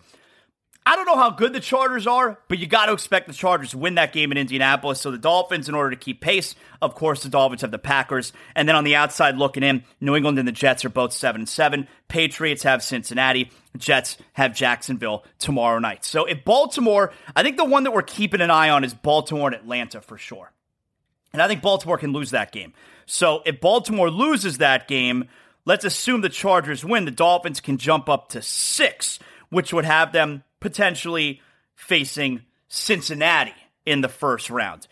I 0.88 0.95
don't 0.95 1.05
know 1.05 1.17
how 1.17 1.31
good 1.31 1.51
the 1.51 1.59
Chargers 1.59 2.07
are, 2.07 2.39
but 2.47 2.59
you 2.59 2.65
got 2.65 2.85
to 2.85 2.93
expect 2.93 3.27
the 3.27 3.33
Chargers 3.33 3.71
to 3.71 3.77
win 3.77 3.95
that 3.95 4.13
game 4.13 4.31
in 4.31 4.38
Indianapolis. 4.38 5.01
So 5.01 5.11
the 5.11 5.17
Dolphins, 5.17 5.67
in 5.67 5.75
order 5.75 5.89
to 5.89 5.97
keep 5.97 6.21
pace, 6.21 6.55
of 6.81 6.95
course, 6.95 7.23
the 7.23 7.29
Dolphins 7.29 7.59
have 7.59 7.71
the 7.71 7.77
Packers, 7.77 8.31
and 8.55 8.69
then 8.69 8.77
on 8.77 8.85
the 8.85 8.95
outside 8.95 9.35
looking 9.35 9.63
in, 9.63 9.83
New 9.99 10.15
England 10.15 10.39
and 10.39 10.47
the 10.47 10.53
Jets 10.53 10.85
are 10.85 10.89
both 10.89 11.11
seven 11.11 11.41
and 11.41 11.49
seven. 11.49 11.89
Patriots 12.07 12.63
have 12.63 12.81
Cincinnati. 12.81 13.51
Jets 13.75 14.15
have 14.31 14.55
Jacksonville 14.55 15.25
tomorrow 15.39 15.77
night. 15.79 16.05
So 16.05 16.23
if 16.23 16.45
Baltimore, 16.45 17.11
I 17.35 17.43
think 17.43 17.57
the 17.57 17.65
one 17.65 17.83
that 17.83 17.91
we're 17.91 18.01
keeping 18.01 18.39
an 18.39 18.49
eye 18.49 18.69
on 18.69 18.85
is 18.85 18.93
Baltimore 18.93 19.49
and 19.49 19.57
Atlanta 19.57 19.99
for 19.99 20.17
sure. 20.17 20.53
And 21.33 21.41
I 21.41 21.49
think 21.49 21.61
Baltimore 21.61 21.97
can 21.97 22.13
lose 22.13 22.31
that 22.31 22.53
game. 22.53 22.71
So 23.05 23.41
if 23.45 23.59
Baltimore 23.59 24.09
loses 24.09 24.59
that 24.59 24.88
game, 24.88 25.27
let's 25.65 25.83
assume 25.83 26.21
the 26.21 26.29
Chargers 26.29 26.85
win. 26.85 27.03
The 27.03 27.11
Dolphins 27.11 27.59
can 27.59 27.77
jump 27.77 28.07
up 28.07 28.29
to 28.29 28.41
six, 28.41 29.19
which 29.49 29.73
would 29.73 29.83
have 29.83 30.13
them 30.13 30.45
potentially 30.59 31.41
facing 31.75 32.43
Cincinnati 32.67 33.53
in 33.85 34.01
the 34.01 34.09
first 34.09 34.49
round. 34.49 34.87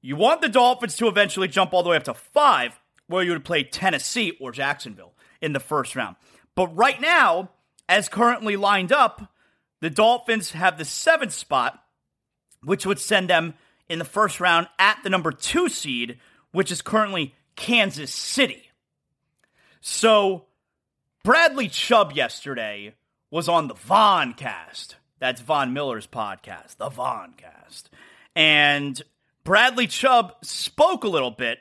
You 0.00 0.16
want 0.16 0.40
the 0.40 0.48
Dolphins 0.48 0.96
to 0.96 1.08
eventually 1.08 1.48
jump 1.48 1.72
all 1.72 1.82
the 1.82 1.90
way 1.90 1.96
up 1.96 2.04
to 2.04 2.14
five, 2.14 2.78
where 3.06 3.22
you 3.22 3.32
would 3.32 3.44
play 3.44 3.62
Tennessee 3.62 4.36
or 4.40 4.52
Jacksonville 4.52 5.14
in 5.40 5.52
the 5.52 5.60
first 5.60 5.94
round. 5.96 6.16
But 6.54 6.74
right 6.76 7.00
now, 7.00 7.50
as 7.88 8.08
currently 8.08 8.56
lined 8.56 8.92
up, 8.92 9.32
the 9.80 9.90
Dolphins 9.90 10.52
have 10.52 10.78
the 10.78 10.84
seventh 10.84 11.32
spot, 11.32 11.82
which 12.62 12.86
would 12.86 12.98
send 12.98 13.28
them 13.28 13.54
in 13.88 13.98
the 13.98 14.04
first 14.04 14.40
round 14.40 14.68
at 14.78 14.98
the 15.02 15.10
number 15.10 15.32
two 15.32 15.68
seed, 15.68 16.18
which 16.52 16.70
is 16.70 16.82
currently 16.82 17.34
Kansas 17.56 18.12
City. 18.12 18.70
So, 19.80 20.46
Bradley 21.24 21.68
Chubb 21.68 22.12
yesterday 22.12 22.94
was 23.32 23.48
on 23.48 23.66
the 23.66 23.74
Voncast. 23.74 24.94
That's 25.18 25.40
Von 25.40 25.72
Miller's 25.72 26.06
podcast, 26.06 26.76
the 26.76 26.90
Voncast. 26.90 27.84
And 28.36 29.02
Bradley 29.42 29.86
Chubb 29.86 30.34
spoke 30.42 31.02
a 31.02 31.08
little 31.08 31.30
bit 31.30 31.58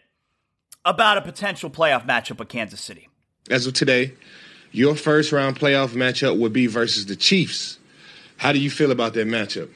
about 0.84 1.18
a 1.18 1.22
potential 1.22 1.70
playoff 1.70 2.06
matchup 2.06 2.40
with 2.40 2.50
Kansas 2.50 2.82
City. 2.82 3.08
As 3.50 3.66
of 3.66 3.74
today, 3.74 4.14
your 4.72 4.96
first 4.96 5.32
round 5.32 5.58
playoff 5.58 5.90
matchup 5.90 6.38
would 6.38 6.54
be 6.54 6.68
versus 6.68 7.06
the 7.06 7.16
Chiefs. 7.16 7.80
How 8.36 8.52
do 8.52 8.60
you 8.60 8.70
feel 8.70 8.92
about 8.92 9.14
that 9.14 9.28
matchup? 9.28 9.70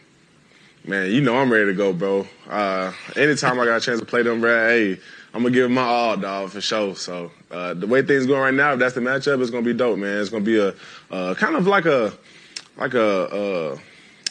Man, 0.83 1.11
you 1.11 1.21
know 1.21 1.37
I'm 1.37 1.51
ready 1.51 1.67
to 1.67 1.73
go, 1.73 1.93
bro. 1.93 2.27
Uh, 2.49 2.91
anytime 3.15 3.59
I 3.59 3.65
got 3.65 3.77
a 3.77 3.79
chance 3.81 4.01
to 4.01 4.05
play 4.05 4.21
them, 4.21 4.41
bro, 4.41 4.67
hey, 4.67 4.99
I'm 5.35 5.41
gonna 5.41 5.53
give 5.53 5.63
them 5.63 5.73
my 5.73 5.81
all, 5.81 6.15
dog, 6.15 6.51
for 6.51 6.61
sure. 6.61 6.95
So 6.95 7.29
uh, 7.51 7.73
the 7.73 7.87
way 7.87 8.01
things 8.01 8.25
going 8.25 8.39
right 8.39 8.53
now, 8.53 8.71
if 8.71 8.79
that's 8.79 8.95
the 8.95 9.01
matchup, 9.01 9.41
it's 9.41 9.51
gonna 9.51 9.65
be 9.65 9.73
dope, 9.73 9.99
man. 9.99 10.21
It's 10.21 10.29
gonna 10.29 10.45
be 10.45 10.57
a 10.57 10.73
uh, 11.11 11.33
kind 11.35 11.57
of 11.57 11.67
like 11.67 11.85
a 11.85 12.13
like 12.77 12.93
a, 12.93 13.77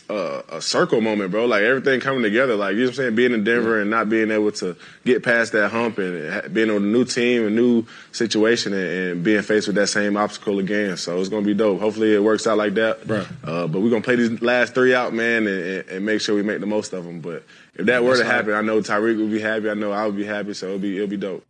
a, 0.09 0.44
a 0.48 0.62
circle 0.62 1.02
moment, 1.02 1.30
bro. 1.30 1.44
Like 1.44 1.62
everything 1.62 2.00
coming 2.00 2.22
together. 2.22 2.57
Like 2.57 2.72
you 2.72 2.78
know 2.78 2.84
what 2.84 2.88
I'm 2.92 2.94
saying, 2.94 3.14
being 3.16 3.32
in 3.32 3.44
Denver 3.44 3.82
and 3.82 3.90
not 3.90 4.09
being 4.09 4.30
able 4.30 4.50
to 4.52 4.78
get 5.05 5.22
past 5.22 5.52
that 5.52 5.70
hump 5.70 5.98
and 5.98 6.55
being 6.55 6.70
on 6.70 6.76
a 6.76 6.80
new 6.80 7.05
team, 7.05 7.48
a 7.48 7.50
new 7.50 7.84
situation, 8.12 8.72
and, 8.72 8.88
and, 8.88 9.22
being 9.22 9.42
faced 9.42 9.66
with 9.66 9.76
that 9.76 9.88
same 9.88 10.16
obstacle 10.16 10.59
again. 10.59 10.96
So 10.96 11.20
it's 11.20 11.28
gonna 11.28 11.44
be 11.44 11.52
dope. 11.52 11.80
Hopefully 11.80 12.14
it 12.14 12.22
works 12.22 12.46
out 12.46 12.57
like 12.57 12.72
that. 12.74 13.07
Uh, 13.44 13.66
but 13.66 13.82
we're 13.82 13.90
gonna 13.90 14.00
play 14.00 14.16
these 14.16 14.40
last 14.40 14.74
three 14.74 14.94
out, 14.94 15.12
man, 15.12 15.46
and, 15.46 15.86
and, 15.86 16.07
make 16.07 16.22
sure 16.22 16.34
we 16.34 16.42
make 16.42 16.61
the 16.61 16.66
most 16.66 16.94
of 16.94 17.05
them. 17.05 17.20
But 17.20 17.44
if 17.74 17.86
that 17.86 18.04
were 18.04 18.16
to 18.16 18.24
happen, 18.24 18.54
I 18.54 18.60
know 18.60 18.80
Tyreek 18.80 19.18
would 19.18 19.30
be 19.30 19.40
happy. 19.40 19.68
I 19.68 19.74
know 19.74 19.92
I 19.92 20.06
would 20.06 20.16
be 20.16 20.24
happy. 20.24 20.54
So 20.54 20.66
it'll 20.66 20.78
be 20.78 20.96
it'll 20.96 21.08
be 21.08 21.16
dope. 21.16 21.44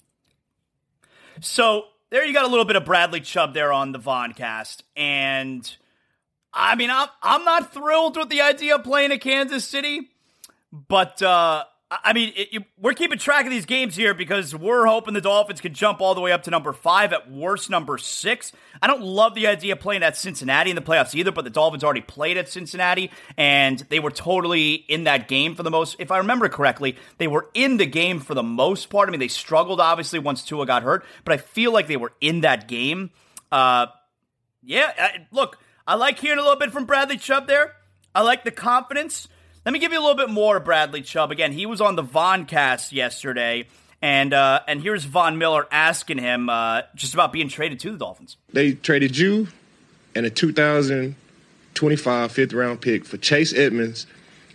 So 1.41 1.87
there 2.11 2.25
you 2.25 2.33
got 2.33 2.45
a 2.45 2.49
little 2.49 2.65
bit 2.65 2.77
of 2.77 2.85
Bradley 2.85 3.21
Chubb 3.21 3.55
there 3.55 3.73
on 3.73 3.93
the 3.93 3.99
Voncast, 3.99 4.83
and 4.97 5.77
I 6.53 6.75
mean 6.77 6.91
I'm 6.91 7.09
I'm 7.23 7.45
not 7.45 7.73
thrilled 7.73 8.17
with 8.17 8.29
the 8.29 8.41
idea 8.41 8.77
of 8.77 8.85
playing 8.85 9.13
at 9.13 9.21
Kansas 9.21 9.65
City, 9.65 10.11
but 10.73 11.21
uh, 11.23 11.65
I 11.91 12.13
mean, 12.15 12.33
it, 12.35 12.49
you, 12.51 12.65
we're 12.81 12.95
keeping 12.95 13.19
track 13.19 13.45
of 13.45 13.51
these 13.51 13.67
games 13.67 13.95
here 13.95 14.15
because 14.15 14.55
we're 14.55 14.87
hoping 14.87 15.13
the 15.13 15.21
Dolphins 15.21 15.61
can 15.61 15.75
jump 15.75 16.01
all 16.01 16.15
the 16.15 16.21
way 16.21 16.33
up 16.33 16.45
to 16.45 16.51
number 16.51 16.73
five, 16.73 17.13
at 17.13 17.31
worst, 17.31 17.69
number 17.69 17.99
six. 17.99 18.53
I 18.81 18.87
don't 18.87 19.03
love 19.03 19.35
the 19.35 19.47
idea 19.47 19.75
of 19.75 19.81
playing 19.81 20.03
at 20.03 20.17
Cincinnati 20.17 20.71
in 20.71 20.77
the 20.77 20.83
playoffs 20.83 21.15
either, 21.15 21.31
but 21.31 21.45
the 21.45 21.51
Dolphins 21.51 21.85
already 21.85 22.01
played 22.01 22.39
at 22.39 22.49
Cincinnati 22.49 23.11
and 23.37 23.79
they 23.91 24.01
were 24.01 24.11
totally 24.11 24.73
in 24.75 25.05
that 25.05 25.29
game 25.29 25.55
for 25.55 25.63
the 25.63 25.71
most. 25.71 25.97
If 25.99 26.11
I 26.11 26.19
remember 26.19 26.49
correctly, 26.49 26.97
they 27.19 27.29
were 27.29 27.49
in 27.53 27.77
the 27.77 27.87
game 27.87 28.19
for 28.19 28.35
the 28.35 28.43
most 28.43 28.87
part. 28.87 29.09
I 29.09 29.13
mean, 29.13 29.21
they 29.21 29.29
struggled 29.29 29.81
obviously 29.81 30.19
once 30.19 30.43
Tua 30.43 30.67
got 30.67 30.83
hurt, 30.83 31.05
but 31.25 31.35
I 31.35 31.37
feel 31.37 31.73
like 31.73 31.87
they 31.87 31.99
were 31.99 32.13
in 32.21 32.41
that 32.41 32.67
game. 32.67 33.11
Uh, 33.53 33.87
yeah, 34.63 34.91
I, 34.99 35.27
look, 35.31 35.59
I 35.87 35.97
like 35.97 36.19
hearing 36.19 36.39
a 36.39 36.43
little 36.43 36.59
bit 36.59 36.73
from 36.73 36.87
Bradley 36.87 37.19
Chubb 37.19 37.47
there. 37.47 37.73
I 38.15 38.23
like 38.23 38.45
the 38.45 38.51
confidence. 38.51 39.29
Let 39.65 39.73
me 39.73 39.79
give 39.79 39.93
you 39.93 39.99
a 39.99 40.05
little 40.05 40.17
bit 40.17 40.29
more 40.29 40.61
Bradley 40.61 41.01
Chubb. 41.01 41.31
Again, 41.31 41.53
he 41.53 41.65
was 41.65 41.81
on 41.81 41.97
the 41.97 42.03
Voncast 42.03 42.93
yesterday, 42.93 43.67
and 44.03 44.35
uh, 44.35 44.61
and 44.69 44.83
here's 44.83 45.05
Von 45.05 45.39
Miller 45.39 45.67
asking 45.71 46.19
him 46.19 46.51
uh, 46.51 46.83
just 46.95 47.15
about 47.15 47.33
being 47.33 47.49
traded 47.49 47.81
to 47.81 47.93
the 47.93 47.97
Dolphins. 47.97 48.37
They 48.53 48.73
traded 48.73 49.17
you 49.17 49.49
and 50.15 50.27
a 50.27 50.31
2025 50.31 52.33
fifth 52.33 52.53
round 52.53 52.83
pick 52.83 53.07
for 53.07 53.17
Chase 53.17 53.55
Edmonds 53.55 54.07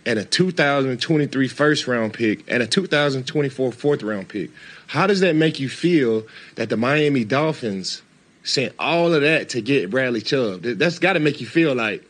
and 0.06 0.20
a 0.20 0.24
2023 0.24 1.48
first 1.48 1.88
round 1.88 2.14
pick 2.14 2.44
and 2.46 2.62
a 2.62 2.66
2024 2.68 3.72
fourth 3.72 4.04
round 4.04 4.28
pick. 4.28 4.50
How 4.86 5.08
does 5.08 5.18
that 5.20 5.34
make 5.34 5.58
you 5.58 5.68
feel 5.68 6.24
that 6.54 6.68
the 6.68 6.76
Miami 6.76 7.24
Dolphins 7.24 8.02
sent 8.44 8.74
all 8.78 9.12
of 9.12 9.22
that 9.22 9.48
to 9.50 9.60
get 9.60 9.90
Bradley 9.90 10.20
Chubb? 10.20 10.62
That's 10.62 11.00
got 11.00 11.14
to 11.14 11.20
make 11.20 11.40
you 11.40 11.48
feel 11.48 11.74
like 11.74 12.04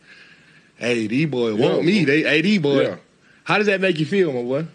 hey, 0.81 1.25
boys 1.25 1.57
yeah, 1.57 1.69
want 1.69 1.85
me. 1.85 2.03
They, 2.05 2.23
hey, 2.23 2.41
these 2.41 2.59
boys. 2.59 2.87
Yeah. 2.87 2.95
How 3.43 3.57
does 3.57 3.67
that 3.67 3.81
make 3.81 3.99
you 3.99 4.05
feel, 4.05 4.33
my 4.33 4.41
boy? 4.41 4.67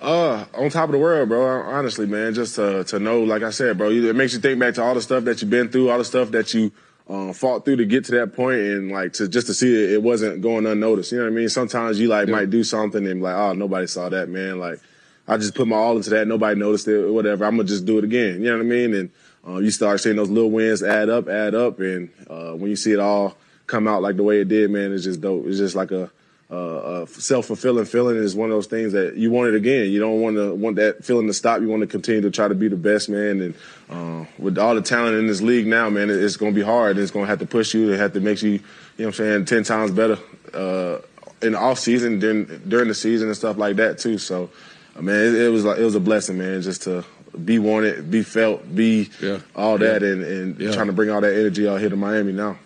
Uh, 0.00 0.44
on 0.54 0.70
top 0.70 0.88
of 0.88 0.92
the 0.92 0.98
world, 0.98 1.28
bro. 1.28 1.62
Honestly, 1.62 2.06
man, 2.06 2.32
just 2.32 2.54
to, 2.54 2.84
to 2.84 2.98
know, 2.98 3.22
like 3.22 3.42
I 3.42 3.50
said, 3.50 3.76
bro, 3.78 3.90
it 3.90 4.14
makes 4.14 4.32
you 4.32 4.38
think 4.38 4.58
back 4.58 4.74
to 4.74 4.82
all 4.82 4.94
the 4.94 5.02
stuff 5.02 5.24
that 5.24 5.40
you've 5.40 5.50
been 5.50 5.68
through, 5.68 5.90
all 5.90 5.98
the 5.98 6.04
stuff 6.04 6.30
that 6.30 6.54
you 6.54 6.70
um, 7.08 7.32
fought 7.32 7.64
through 7.64 7.76
to 7.76 7.84
get 7.84 8.04
to 8.04 8.12
that 8.12 8.34
point, 8.34 8.58
and 8.60 8.92
like 8.92 9.14
to 9.14 9.28
just 9.28 9.48
to 9.48 9.54
see 9.54 9.84
it, 9.84 9.92
it 9.92 10.02
wasn't 10.02 10.40
going 10.40 10.66
unnoticed. 10.66 11.10
You 11.10 11.18
know 11.18 11.24
what 11.24 11.32
I 11.32 11.36
mean? 11.36 11.48
Sometimes 11.48 11.98
you 11.98 12.08
like 12.08 12.28
yeah. 12.28 12.34
might 12.34 12.50
do 12.50 12.62
something 12.62 13.06
and 13.06 13.22
like, 13.22 13.34
oh, 13.34 13.54
nobody 13.54 13.86
saw 13.86 14.08
that, 14.08 14.28
man. 14.28 14.60
Like, 14.60 14.78
I 15.26 15.36
just 15.36 15.54
put 15.54 15.66
my 15.66 15.76
all 15.76 15.96
into 15.96 16.10
that. 16.10 16.28
Nobody 16.28 16.58
noticed 16.60 16.86
it, 16.86 16.94
or 16.94 17.12
whatever. 17.12 17.44
I'm 17.44 17.56
gonna 17.56 17.68
just 17.68 17.84
do 17.84 17.98
it 17.98 18.04
again. 18.04 18.42
You 18.42 18.50
know 18.50 18.58
what 18.58 18.66
I 18.66 18.68
mean? 18.68 18.94
And 18.94 19.10
uh, 19.48 19.58
you 19.58 19.70
start 19.70 20.00
seeing 20.00 20.16
those 20.16 20.30
little 20.30 20.50
wins 20.50 20.82
add 20.82 21.08
up, 21.08 21.28
add 21.28 21.54
up, 21.54 21.80
and 21.80 22.10
uh, 22.30 22.52
when 22.52 22.70
you 22.70 22.76
see 22.76 22.92
it 22.92 23.00
all 23.00 23.36
come 23.68 23.86
out 23.86 24.02
like 24.02 24.16
the 24.16 24.24
way 24.24 24.40
it 24.40 24.48
did, 24.48 24.70
man, 24.70 24.92
it's 24.92 25.04
just 25.04 25.20
dope. 25.20 25.46
It's 25.46 25.58
just 25.58 25.76
like 25.76 25.92
a, 25.92 26.10
a 26.50 27.06
self 27.06 27.46
fulfilling 27.46 27.84
feeling. 27.84 28.20
It's 28.22 28.34
one 28.34 28.50
of 28.50 28.56
those 28.56 28.66
things 28.66 28.92
that 28.94 29.16
you 29.16 29.30
want 29.30 29.50
it 29.50 29.54
again. 29.54 29.90
You 29.90 30.00
don't 30.00 30.20
want 30.20 30.36
to 30.36 30.54
want 30.54 30.76
that 30.76 31.04
feeling 31.04 31.28
to 31.28 31.32
stop. 31.34 31.60
You 31.60 31.68
want 31.68 31.82
to 31.82 31.86
continue 31.86 32.22
to 32.22 32.30
try 32.30 32.48
to 32.48 32.54
be 32.54 32.66
the 32.66 32.76
best, 32.76 33.08
man. 33.08 33.40
And 33.40 33.54
uh, 33.88 34.24
with 34.38 34.58
all 34.58 34.74
the 34.74 34.82
talent 34.82 35.16
in 35.16 35.28
this 35.28 35.40
league 35.40 35.66
now, 35.66 35.88
man, 35.90 36.10
it's 36.10 36.36
going 36.36 36.52
to 36.52 36.56
be 36.58 36.64
hard. 36.64 36.98
It's 36.98 37.12
going 37.12 37.26
to 37.26 37.30
have 37.30 37.38
to 37.38 37.46
push 37.46 37.74
you. 37.74 37.92
It 37.92 37.98
have 37.98 38.14
to 38.14 38.20
make 38.20 38.42
you, 38.42 38.50
you 38.50 38.58
know, 38.58 38.64
what 38.96 39.06
I'm 39.06 39.12
saying, 39.12 39.44
ten 39.44 39.62
times 39.62 39.92
better 39.92 40.18
uh, 40.54 40.98
in 41.42 41.52
the 41.52 41.58
off 41.58 41.78
season, 41.78 42.18
during 42.18 42.46
during 42.66 42.88
the 42.88 42.94
season 42.94 43.28
and 43.28 43.36
stuff 43.36 43.58
like 43.58 43.76
that 43.76 43.98
too. 43.98 44.18
So, 44.18 44.50
I 44.96 45.00
mean, 45.02 45.14
it, 45.14 45.34
it 45.34 45.48
was 45.50 45.64
like 45.64 45.78
it 45.78 45.84
was 45.84 45.94
a 45.94 46.00
blessing, 46.00 46.38
man, 46.38 46.62
just 46.62 46.82
to 46.84 47.04
be 47.44 47.58
wanted, 47.58 48.10
be 48.10 48.22
felt, 48.22 48.74
be 48.74 49.10
yeah. 49.20 49.40
all 49.54 49.76
that, 49.78 50.00
yeah. 50.00 50.08
and, 50.08 50.24
and 50.24 50.60
yeah. 50.60 50.72
trying 50.72 50.86
to 50.86 50.92
bring 50.94 51.10
all 51.10 51.20
that 51.20 51.38
energy 51.38 51.68
out 51.68 51.78
here 51.78 51.90
to 51.90 51.96
Miami 51.96 52.32
now. 52.32 52.56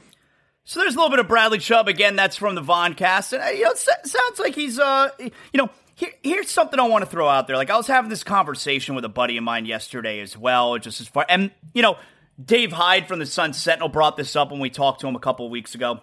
So 0.64 0.80
there's 0.80 0.94
a 0.94 0.98
little 0.98 1.10
bit 1.10 1.18
of 1.18 1.28
Bradley 1.28 1.58
Chubb 1.58 1.88
again. 1.88 2.16
That's 2.16 2.36
from 2.36 2.54
the 2.54 2.62
Voncast, 2.62 3.32
and 3.32 3.42
uh, 3.42 3.46
you 3.46 3.64
know, 3.64 3.70
it 3.70 3.78
sounds 3.78 4.38
like 4.38 4.54
he's 4.54 4.78
uh, 4.78 5.10
you 5.18 5.30
know, 5.54 5.70
here, 5.94 6.10
here's 6.22 6.50
something 6.50 6.78
I 6.78 6.86
want 6.86 7.04
to 7.04 7.10
throw 7.10 7.28
out 7.28 7.46
there. 7.46 7.56
Like 7.56 7.70
I 7.70 7.76
was 7.76 7.86
having 7.86 8.10
this 8.10 8.22
conversation 8.22 8.94
with 8.94 9.04
a 9.04 9.08
buddy 9.08 9.36
of 9.36 9.44
mine 9.44 9.66
yesterday 9.66 10.20
as 10.20 10.36
well, 10.36 10.78
just 10.78 11.00
as 11.00 11.08
far, 11.08 11.26
and 11.28 11.50
you 11.74 11.82
know, 11.82 11.96
Dave 12.42 12.72
Hyde 12.72 13.08
from 13.08 13.18
the 13.18 13.26
Sun 13.26 13.54
Sentinel 13.54 13.88
brought 13.88 14.16
this 14.16 14.36
up 14.36 14.50
when 14.50 14.60
we 14.60 14.70
talked 14.70 15.00
to 15.00 15.08
him 15.08 15.16
a 15.16 15.20
couple 15.20 15.48
weeks 15.50 15.74
ago, 15.74 16.00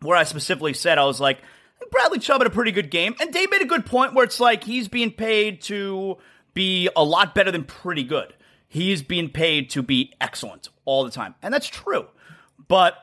where 0.00 0.16
I 0.16 0.24
specifically 0.24 0.74
said 0.74 0.98
I 0.98 1.04
was 1.04 1.20
like, 1.20 1.38
Bradley 1.90 2.18
Chubb 2.18 2.40
had 2.40 2.46
a 2.46 2.50
pretty 2.50 2.72
good 2.72 2.90
game, 2.90 3.14
and 3.20 3.32
Dave 3.32 3.50
made 3.50 3.62
a 3.62 3.66
good 3.66 3.86
point 3.86 4.14
where 4.14 4.24
it's 4.24 4.40
like 4.40 4.64
he's 4.64 4.88
being 4.88 5.12
paid 5.12 5.62
to 5.62 6.18
be 6.52 6.88
a 6.96 7.04
lot 7.04 7.34
better 7.34 7.52
than 7.52 7.62
pretty 7.62 8.02
good. 8.02 8.34
He's 8.66 9.02
being 9.02 9.30
paid 9.30 9.70
to 9.70 9.82
be 9.82 10.12
excellent 10.20 10.68
all 10.84 11.04
the 11.04 11.10
time. 11.10 11.36
And 11.40 11.54
that's 11.54 11.68
true. 11.68 12.06
But, 12.66 12.94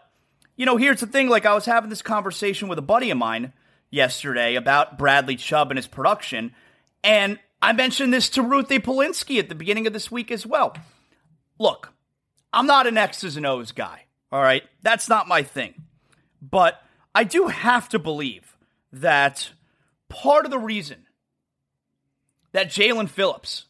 you 0.55 0.65
know, 0.65 0.77
here's 0.77 0.99
the 0.99 1.07
thing 1.07 1.29
like, 1.29 1.45
I 1.45 1.53
was 1.53 1.65
having 1.65 1.89
this 1.89 2.01
conversation 2.01 2.67
with 2.67 2.79
a 2.79 2.83
buddy 2.83 3.09
of 3.11 3.17
mine 3.17 3.53
yesterday 3.89 4.55
about 4.55 4.97
Bradley 4.97 5.35
Chubb 5.35 5.71
and 5.71 5.77
his 5.77 5.87
production. 5.87 6.53
And 7.03 7.39
I 7.61 7.73
mentioned 7.73 8.13
this 8.13 8.29
to 8.31 8.41
Ruthie 8.41 8.79
Polinsky 8.79 9.39
at 9.39 9.49
the 9.49 9.55
beginning 9.55 9.87
of 9.87 9.93
this 9.93 10.11
week 10.11 10.31
as 10.31 10.45
well. 10.45 10.75
Look, 11.59 11.93
I'm 12.53 12.67
not 12.67 12.87
an 12.87 12.97
X's 12.97 13.37
and 13.37 13.45
O's 13.45 13.71
guy. 13.71 14.05
All 14.31 14.41
right. 14.41 14.63
That's 14.81 15.09
not 15.09 15.27
my 15.27 15.43
thing. 15.43 15.73
But 16.41 16.81
I 17.13 17.23
do 17.23 17.47
have 17.47 17.89
to 17.89 17.99
believe 17.99 18.57
that 18.91 19.51
part 20.09 20.45
of 20.45 20.51
the 20.51 20.59
reason 20.59 21.05
that 22.51 22.67
Jaelan 22.67 23.09
Phillips 23.09 23.65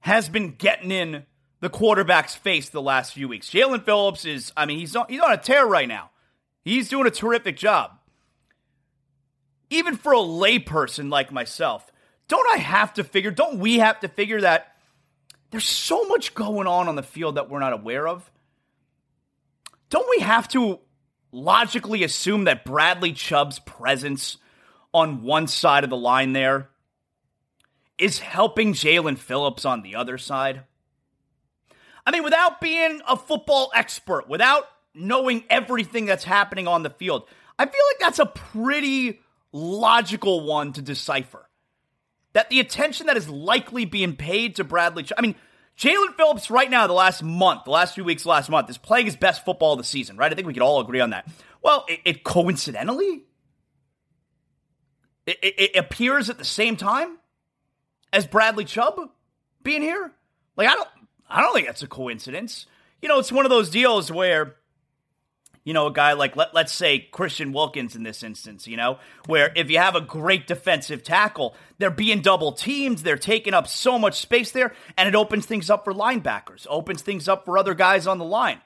has 0.00 0.28
been 0.28 0.54
getting 0.54 0.90
in 0.90 1.24
the 1.60 1.68
quarterback's 1.68 2.34
face 2.34 2.68
the 2.68 2.82
last 2.82 3.12
few 3.12 3.28
weeks. 3.28 3.50
Jaelan 3.50 3.84
Phillips 3.84 4.24
is, 4.24 4.52
I 4.56 4.66
mean, 4.66 4.78
he's 4.78 4.94
on, 4.94 5.06
he's 5.08 5.20
on 5.20 5.32
a 5.32 5.36
tear 5.36 5.66
right 5.66 5.88
now. 5.88 6.10
He's 6.64 6.88
doing 6.88 7.06
a 7.06 7.10
terrific 7.10 7.56
job. 7.56 7.92
Even 9.70 9.96
for 9.96 10.12
a 10.12 10.18
layperson 10.18 11.10
like 11.10 11.30
myself, 11.30 11.90
don't 12.26 12.46
I 12.54 12.58
have 12.58 12.94
to 12.94 13.04
figure, 13.04 13.30
don't 13.30 13.58
we 13.58 13.78
have 13.78 14.00
to 14.00 14.08
figure 14.08 14.40
that 14.40 14.74
there's 15.50 15.64
so 15.64 16.04
much 16.04 16.34
going 16.34 16.66
on 16.66 16.88
on 16.88 16.96
the 16.96 17.02
field 17.02 17.36
that 17.36 17.50
we're 17.50 17.58
not 17.58 17.72
aware 17.72 18.06
of? 18.06 18.30
Don't 19.90 20.08
we 20.10 20.22
have 20.22 20.48
to 20.48 20.80
logically 21.32 22.04
assume 22.04 22.44
that 22.44 22.64
Bradley 22.64 23.12
Chubb's 23.12 23.58
presence 23.58 24.36
on 24.92 25.22
one 25.22 25.46
side 25.46 25.84
of 25.84 25.90
the 25.90 25.96
line 25.96 26.32
there 26.32 26.68
is 27.98 28.18
helping 28.18 28.74
Jaelan 28.74 29.18
Phillips 29.18 29.64
on 29.64 29.82
the 29.82 29.96
other 29.96 30.18
side? 30.18 30.64
I 32.06 32.10
mean, 32.10 32.22
without 32.22 32.60
being 32.60 33.00
a 33.06 33.16
football 33.16 33.70
expert, 33.74 34.28
without 34.28 34.64
knowing 34.98 35.44
everything 35.48 36.06
that's 36.06 36.24
happening 36.24 36.68
on 36.68 36.82
the 36.82 36.90
field, 36.90 37.28
I 37.58 37.66
feel 37.66 37.80
like 37.90 38.00
that's 38.00 38.18
a 38.18 38.26
pretty 38.26 39.20
logical 39.52 40.44
one 40.44 40.72
to 40.74 40.82
decipher. 40.82 41.48
That 42.34 42.50
the 42.50 42.60
attention 42.60 43.06
that 43.06 43.16
is 43.16 43.28
likely 43.28 43.84
being 43.84 44.16
paid 44.16 44.56
to 44.56 44.64
Bradley, 44.64 45.06
I 45.16 45.22
mean, 45.22 45.34
Jaelan 45.78 46.14
Phillips 46.16 46.50
right 46.50 46.70
now, 46.70 46.86
the 46.86 46.92
last 46.92 47.22
month, 47.22 47.64
the 47.64 47.70
last 47.70 47.94
few 47.94 48.04
weeks, 48.04 48.26
last 48.26 48.50
month, 48.50 48.68
is 48.68 48.78
playing 48.78 49.06
his 49.06 49.16
best 49.16 49.44
football 49.44 49.72
of 49.72 49.78
the 49.78 49.84
season, 49.84 50.16
right? 50.16 50.30
I 50.30 50.34
think 50.34 50.46
we 50.46 50.52
could 50.52 50.62
all 50.62 50.80
agree 50.80 51.00
on 51.00 51.10
that. 51.10 51.28
Well, 51.62 51.84
it, 51.88 52.00
it 52.04 52.24
coincidentally, 52.24 53.24
it, 55.26 55.38
it 55.42 55.76
appears 55.76 56.28
at 56.30 56.38
the 56.38 56.44
same 56.44 56.76
time 56.76 57.18
as 58.12 58.26
Bradley 58.26 58.64
Chubb 58.64 58.98
being 59.62 59.82
here? 59.82 60.12
Like 60.56 60.68
I 60.68 60.74
don't 60.74 60.88
I 61.28 61.42
don't 61.42 61.54
think 61.54 61.66
that's 61.66 61.82
a 61.82 61.86
coincidence. 61.86 62.66
You 63.02 63.08
know, 63.08 63.18
it's 63.18 63.32
one 63.32 63.44
of 63.44 63.50
those 63.50 63.70
deals 63.70 64.10
where 64.10 64.56
you 65.64 65.72
know, 65.74 65.86
a 65.86 65.92
guy 65.92 66.12
like 66.14 66.36
let, 66.36 66.54
let's 66.54 66.72
say 66.72 66.98
Christian 66.98 67.52
Wilkins 67.52 67.96
in 67.96 68.02
this 68.02 68.22
instance, 68.22 68.66
you 68.66 68.76
know, 68.76 68.98
where 69.26 69.52
if 69.54 69.70
you 69.70 69.78
have 69.78 69.94
a 69.94 70.00
great 70.00 70.46
defensive 70.46 71.02
tackle, 71.02 71.54
they're 71.78 71.90
being 71.90 72.22
double 72.22 72.52
teamed, 72.52 72.98
they're 72.98 73.16
taking 73.16 73.54
up 73.54 73.66
so 73.68 73.98
much 73.98 74.20
space 74.20 74.50
there, 74.52 74.72
and 74.96 75.08
it 75.08 75.14
opens 75.14 75.46
things 75.46 75.70
up 75.70 75.84
for 75.84 75.92
linebackers, 75.92 76.66
opens 76.68 77.02
things 77.02 77.28
up 77.28 77.44
for 77.44 77.58
other 77.58 77.74
guys 77.74 78.06
on 78.06 78.18
the 78.18 78.24
line. 78.24 78.60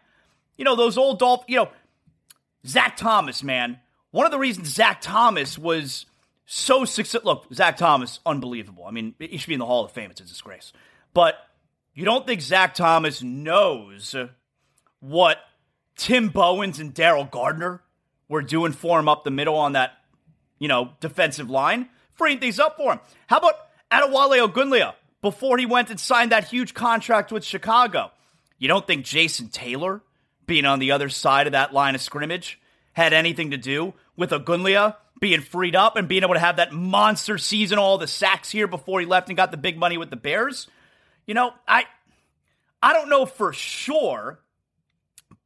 You 0.56 0.64
know, 0.64 0.76
those 0.76 0.98
old 0.98 1.18
Dolph, 1.18 1.44
you 1.48 1.56
know, 1.56 1.68
Zach 2.66 2.96
Thomas, 2.96 3.42
man. 3.42 3.80
One 4.10 4.26
of 4.26 4.32
the 4.32 4.38
reasons 4.38 4.68
Zach 4.68 5.00
Thomas 5.00 5.58
was 5.58 6.06
so 6.46 6.84
successful. 6.84 7.32
Look, 7.32 7.54
Zach 7.54 7.76
Thomas, 7.76 8.20
unbelievable. 8.26 8.84
I 8.86 8.90
mean, 8.90 9.14
he 9.18 9.38
should 9.38 9.48
be 9.48 9.54
in 9.54 9.60
the 9.60 9.66
Hall 9.66 9.84
of 9.84 9.92
Fame. 9.92 10.10
It's 10.10 10.20
a 10.20 10.24
disgrace. 10.24 10.72
But 11.14 11.36
you 11.94 12.04
don't 12.04 12.26
think 12.26 12.40
Zach 12.40 12.74
Thomas 12.74 13.22
knows 13.22 14.14
what 15.00 15.38
Tim 15.96 16.28
Bowens 16.28 16.78
and 16.78 16.94
Daryl 16.94 17.30
Gardner 17.30 17.82
were 18.28 18.42
doing 18.42 18.72
for 18.72 18.98
him 18.98 19.08
up 19.08 19.24
the 19.24 19.30
middle 19.30 19.56
on 19.56 19.72
that, 19.72 19.92
you 20.58 20.68
know, 20.68 20.92
defensive 21.00 21.50
line? 21.50 21.88
Freeing 22.12 22.38
things 22.40 22.58
up 22.58 22.76
for 22.76 22.92
him. 22.92 23.00
How 23.26 23.38
about 23.38 23.54
Adewale 23.90 24.48
Ogunleye 24.48 24.94
before 25.20 25.58
he 25.58 25.66
went 25.66 25.90
and 25.90 25.98
signed 26.00 26.32
that 26.32 26.48
huge 26.48 26.74
contract 26.74 27.32
with 27.32 27.44
Chicago? 27.44 28.10
You 28.58 28.68
don't 28.68 28.86
think 28.86 29.04
Jason 29.04 29.48
Taylor 29.48 30.02
being 30.46 30.64
on 30.64 30.78
the 30.78 30.92
other 30.92 31.08
side 31.08 31.46
of 31.46 31.52
that 31.52 31.72
line 31.72 31.94
of 31.94 32.00
scrimmage 32.00 32.60
had 32.92 33.12
anything 33.12 33.50
to 33.50 33.56
do 33.56 33.94
with 34.16 34.30
Ogunleye 34.30 34.94
being 35.20 35.40
freed 35.40 35.76
up 35.76 35.96
and 35.96 36.08
being 36.08 36.24
able 36.24 36.34
to 36.34 36.40
have 36.40 36.56
that 36.56 36.72
monster 36.72 37.38
season, 37.38 37.78
all 37.78 37.96
the 37.96 38.08
sacks 38.08 38.50
here 38.50 38.66
before 38.66 38.98
he 38.98 39.06
left 39.06 39.28
and 39.28 39.36
got 39.36 39.52
the 39.52 39.56
big 39.56 39.78
money 39.78 39.96
with 39.96 40.10
the 40.10 40.16
Bears. 40.16 40.66
You 41.26 41.34
know, 41.34 41.54
I 41.66 41.84
I 42.82 42.92
don't 42.92 43.08
know 43.08 43.24
for 43.24 43.52
sure, 43.52 44.40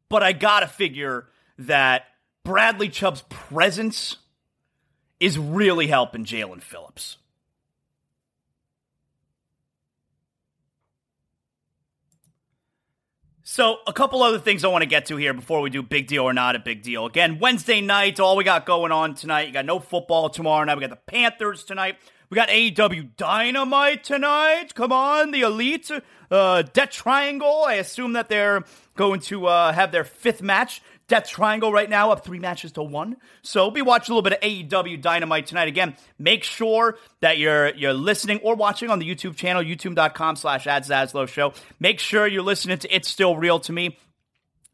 but 0.09 0.23
I 0.23 0.33
gotta 0.33 0.67
figure 0.67 1.27
that 1.59 2.05
Bradley 2.45 2.89
Chubb's 2.89 3.23
presence 3.29 4.17
is 5.19 5.39
really 5.39 5.87
helping 5.87 6.25
Jaelan 6.25 6.63
Phillips. 6.63 7.17
So, 13.49 13.79
a 13.87 13.93
couple 13.93 14.25
other 14.25 14.41
things 14.41 14.65
I 14.65 14.69
want 14.69 14.83
to 14.83 14.89
get 14.89 15.07
to 15.07 15.17
here 15.17 15.33
before 15.33 15.61
we 15.61 15.71
do 15.71 15.81
big 15.81 16.09
deal 16.09 16.25
or 16.25 16.33
not 16.33 16.57
a 16.57 16.59
big 16.59 16.83
deal. 16.83 17.07
Again, 17.07 17.39
Wednesday 17.39 17.81
night, 17.81 18.19
all 18.19 18.37
we 18.37 18.43
got 18.43 18.67
going 18.67 18.91
on 18.91 19.15
tonight. 19.15 19.47
You 19.47 19.53
got 19.53 19.65
no 19.65 19.79
football 19.79 20.29
tomorrow 20.29 20.65
night. 20.65 20.75
We 20.75 20.81
got 20.81 20.91
the 20.91 20.97
Panthers 21.11 21.63
tonight. 21.63 21.97
We 22.29 22.35
got 22.35 22.49
AEW 22.49 23.17
Dynamite 23.17 24.03
tonight. 24.03 24.75
Come 24.75 24.93
on, 24.93 25.31
the 25.31 25.43
Elite 25.43 25.91
uh, 26.31 26.63
Death 26.63 26.91
Triangle. 26.91 27.65
I 27.67 27.75
assume 27.75 28.15
that 28.15 28.29
they're 28.29 28.65
going 28.97 29.21
to 29.21 29.47
uh, 29.47 29.73
have 29.73 29.93
their 29.93 30.05
fifth 30.05 30.43
match 30.43 30.83
Death 31.09 31.29
Triangle 31.29 31.71
right 31.71 31.89
now 31.89 32.11
up 32.11 32.25
three 32.25 32.41
matches 32.41 32.73
to 32.73 32.83
one. 32.83 33.17
So 33.43 33.71
be 33.71 33.81
watching 33.81 34.13
a 34.13 34.17
little 34.17 34.29
bit 34.29 34.33
of 34.33 34.41
AEW 34.41 35.01
Dynamite 35.01 35.47
tonight. 35.47 35.69
Again, 35.69 35.97
make 36.19 36.43
sure 36.43 36.99
that 37.21 37.39
you're 37.39 37.73
you're 37.75 37.93
listening 37.93 38.41
or 38.43 38.57
watching 38.57 38.91
on 38.91 38.99
the 38.99 39.09
YouTube 39.09 39.37
channel, 39.37 39.63
youtube.com 39.63 40.35
slash 40.35 40.67
at 40.67 40.87
Show. 41.29 41.53
Make 41.79 42.01
sure 42.01 42.27
you're 42.27 42.43
listening 42.43 42.79
to 42.79 42.95
It's 42.95 43.09
Still 43.09 43.37
Real 43.37 43.61
to 43.61 43.73
Me. 43.73 43.97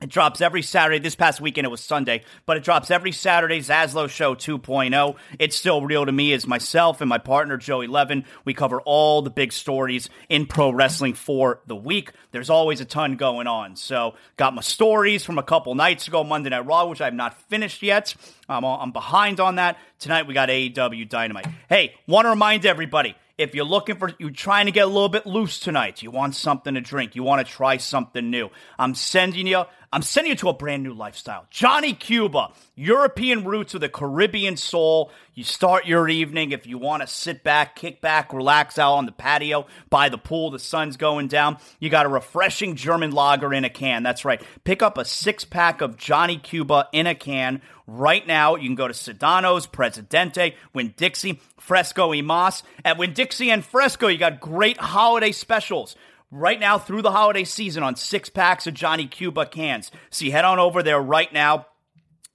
It 0.02 0.08
drops 0.08 0.40
every 0.40 0.62
Saturday. 0.62 0.98
This 0.98 1.14
past 1.14 1.40
weekend 1.40 1.64
it 1.64 1.70
was 1.70 1.80
Sunday, 1.80 2.22
but 2.44 2.56
it 2.56 2.64
drops 2.64 2.90
every 2.90 3.12
Saturday. 3.12 3.60
Zaslow 3.60 4.08
Show 4.08 4.34
2.0. 4.34 5.16
It's 5.38 5.54
still 5.54 5.80
real 5.80 6.04
to 6.04 6.10
me 6.10 6.32
as 6.32 6.44
myself 6.44 7.00
and 7.00 7.08
my 7.08 7.18
partner 7.18 7.56
Joey 7.56 7.86
Levin. 7.86 8.24
We 8.44 8.52
cover 8.52 8.80
all 8.80 9.22
the 9.22 9.30
big 9.30 9.52
stories 9.52 10.10
in 10.28 10.46
pro 10.46 10.70
wrestling 10.70 11.14
for 11.14 11.60
the 11.68 11.76
week. 11.76 12.10
There's 12.32 12.50
always 12.50 12.80
a 12.80 12.84
ton 12.84 13.14
going 13.14 13.46
on. 13.46 13.76
So 13.76 14.14
got 14.36 14.54
my 14.54 14.62
stories 14.62 15.24
from 15.24 15.38
a 15.38 15.42
couple 15.44 15.72
nights 15.76 16.08
ago, 16.08 16.24
Monday 16.24 16.50
Night 16.50 16.66
Raw, 16.66 16.86
which 16.86 17.00
I 17.00 17.04
have 17.04 17.14
not 17.14 17.40
finished 17.48 17.80
yet. 17.80 18.12
I'm, 18.48 18.64
I'm 18.64 18.90
behind 18.90 19.38
on 19.38 19.54
that. 19.56 19.78
Tonight 20.00 20.26
we 20.26 20.34
got 20.34 20.48
AEW 20.48 21.08
Dynamite. 21.08 21.46
Hey, 21.68 21.94
want 22.08 22.24
to 22.24 22.30
remind 22.30 22.66
everybody 22.66 23.14
if 23.38 23.54
you're 23.54 23.64
looking 23.64 23.96
for, 23.96 24.12
you're 24.18 24.30
trying 24.30 24.66
to 24.66 24.72
get 24.72 24.84
a 24.84 24.88
little 24.88 25.08
bit 25.08 25.26
loose 25.26 25.58
tonight, 25.58 26.02
you 26.02 26.10
want 26.10 26.34
something 26.34 26.74
to 26.74 26.80
drink, 26.80 27.16
you 27.16 27.22
want 27.22 27.44
to 27.44 27.50
try 27.50 27.76
something 27.78 28.30
new, 28.30 28.50
I'm 28.78 28.94
sending 28.94 29.46
you 29.46 29.64
I'm 29.94 30.00
sending 30.00 30.30
you 30.30 30.36
to 30.36 30.48
a 30.48 30.54
brand 30.54 30.82
new 30.82 30.94
lifestyle. 30.94 31.46
Johnny 31.50 31.92
Cuba, 31.92 32.52
European 32.74 33.44
roots 33.44 33.74
with 33.74 33.84
a 33.84 33.90
Caribbean 33.90 34.56
soul. 34.56 35.12
You 35.34 35.44
start 35.44 35.84
your 35.84 36.08
evening 36.08 36.52
if 36.52 36.66
you 36.66 36.78
want 36.78 37.02
to 37.02 37.06
sit 37.06 37.44
back, 37.44 37.76
kick 37.76 38.00
back, 38.00 38.32
relax 38.32 38.78
out 38.78 38.94
on 38.94 39.04
the 39.04 39.12
patio 39.12 39.66
by 39.90 40.08
the 40.08 40.16
pool. 40.16 40.50
The 40.50 40.58
sun's 40.58 40.96
going 40.96 41.28
down. 41.28 41.58
You 41.78 41.90
got 41.90 42.06
a 42.06 42.08
refreshing 42.08 42.74
German 42.74 43.10
lager 43.10 43.52
in 43.52 43.66
a 43.66 43.70
can. 43.70 44.02
That's 44.02 44.24
right. 44.24 44.42
Pick 44.64 44.82
up 44.82 44.96
a 44.96 45.04
six 45.04 45.44
pack 45.44 45.82
of 45.82 45.98
Johnny 45.98 46.38
Cuba 46.38 46.88
in 46.92 47.06
a 47.06 47.14
can 47.14 47.60
right 47.86 48.26
now. 48.26 48.56
You 48.56 48.68
can 48.68 48.76
go 48.76 48.88
to 48.88 48.94
Sedano's, 48.94 49.66
Presidente, 49.66 50.54
Winn 50.72 50.94
Dixie, 50.96 51.38
Fresco 51.58 52.08
y 52.08 52.22
Mas. 52.22 52.62
At 52.82 52.96
Winn 52.96 53.12
Dixie 53.12 53.50
and 53.50 53.62
Fresco, 53.62 54.08
you 54.08 54.16
got 54.16 54.40
great 54.40 54.78
holiday 54.78 55.32
specials 55.32 55.96
right 56.32 56.58
now 56.58 56.78
through 56.78 57.02
the 57.02 57.12
holiday 57.12 57.44
season 57.44 57.82
on 57.82 57.94
six 57.94 58.28
packs 58.28 58.66
of 58.66 58.74
Johnny 58.74 59.06
Cuba 59.06 59.46
cans. 59.46 59.92
You 60.18 60.32
head 60.32 60.44
on 60.44 60.58
over 60.58 60.82
there 60.82 61.00
right 61.00 61.32
now. 61.32 61.66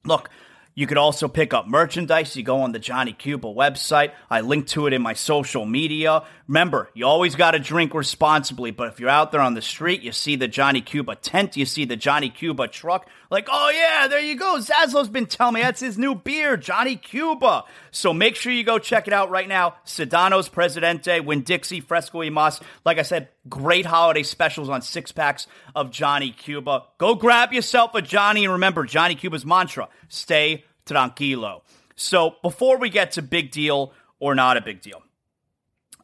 Look, 0.06 0.30
you 0.76 0.86
could 0.86 0.98
also 0.98 1.28
pick 1.28 1.56
up 1.56 1.68
merchandise. 1.68 2.36
You 2.36 2.44
go 2.44 2.62
on 2.62 2.72
the 2.72 2.80
Johnny 2.80 3.12
Cuba 3.12 3.48
website. 3.48 4.12
I 4.30 4.42
link 4.42 4.68
to 4.68 4.86
it 4.86 4.94
in 4.94 5.02
my 5.02 5.14
social 5.14 5.66
media. 5.66 6.24
Remember, 6.48 6.90
you 6.94 7.08
always 7.08 7.36
got 7.36 7.52
to 7.52 7.60
drink 7.60 7.96
responsibly, 7.96 8.70
but 8.70 8.90
if 8.90 9.00
you're 9.00 9.10
out 9.10 9.32
there 9.32 9.42
on 9.42 9.56
the 9.56 9.62
street, 9.62 10.04
you 10.04 10.12
see 10.12 10.36
the 10.36 10.48
Johnny 10.48 10.82
Cuba 10.82 11.16
tent, 11.16 11.58
you 11.58 11.66
see 11.66 11.86
the 11.86 11.96
Johnny 11.96 12.30
Cuba 12.30 12.68
truck, 12.68 13.10
like, 13.30 13.48
oh 13.52 13.72
yeah, 13.74 14.08
there 14.08 14.20
you 14.20 14.36
go. 14.36 14.58
Zaslow's 14.60 15.10
been 15.10 15.26
telling 15.26 15.56
me 15.56 15.62
that's 15.62 15.82
his 15.82 15.98
new 15.98 16.16
beer, 16.16 16.58
Johnny 16.58 16.96
Cuba. 16.96 17.66
So 17.92 18.14
make 18.14 18.36
sure 18.36 18.52
you 18.52 18.64
go 18.64 18.80
check 18.80 19.08
it 19.08 19.14
out 19.14 19.30
right 19.30 19.48
now. 19.48 19.76
Sedano's 19.86 20.50
Presidente, 20.50 21.20
Winn 21.20 21.42
Dixie, 21.42 21.82
Fresco 21.82 22.20
y 22.20 22.30
Mas. 22.30 22.60
Like 22.86 23.00
I 23.00 23.04
said, 23.04 23.30
great 23.50 23.86
holiday 23.86 24.24
specials 24.24 24.70
on 24.70 24.82
six 24.82 25.12
packs 25.12 25.48
of 25.76 25.92
Johnny 25.92 26.32
Cuba. 26.32 26.84
Go 26.98 27.16
grab 27.16 27.54
yourself 27.54 27.96
a 27.96 28.02
Johnny, 28.02 28.46
and 28.46 28.54
remember 28.54 28.86
Johnny 28.86 29.16
Cuba's 29.16 29.46
mantra 29.46 29.90
stay 30.08 30.64
tranquilo. 30.86 31.62
So 31.96 32.36
before 32.42 32.78
we 32.78 32.90
get 32.90 33.14
to 33.14 33.22
big 33.22 33.52
deal 33.52 33.94
or 34.20 34.36
not 34.36 34.58
a 34.58 34.62
big 34.62 34.82
deal, 34.82 35.04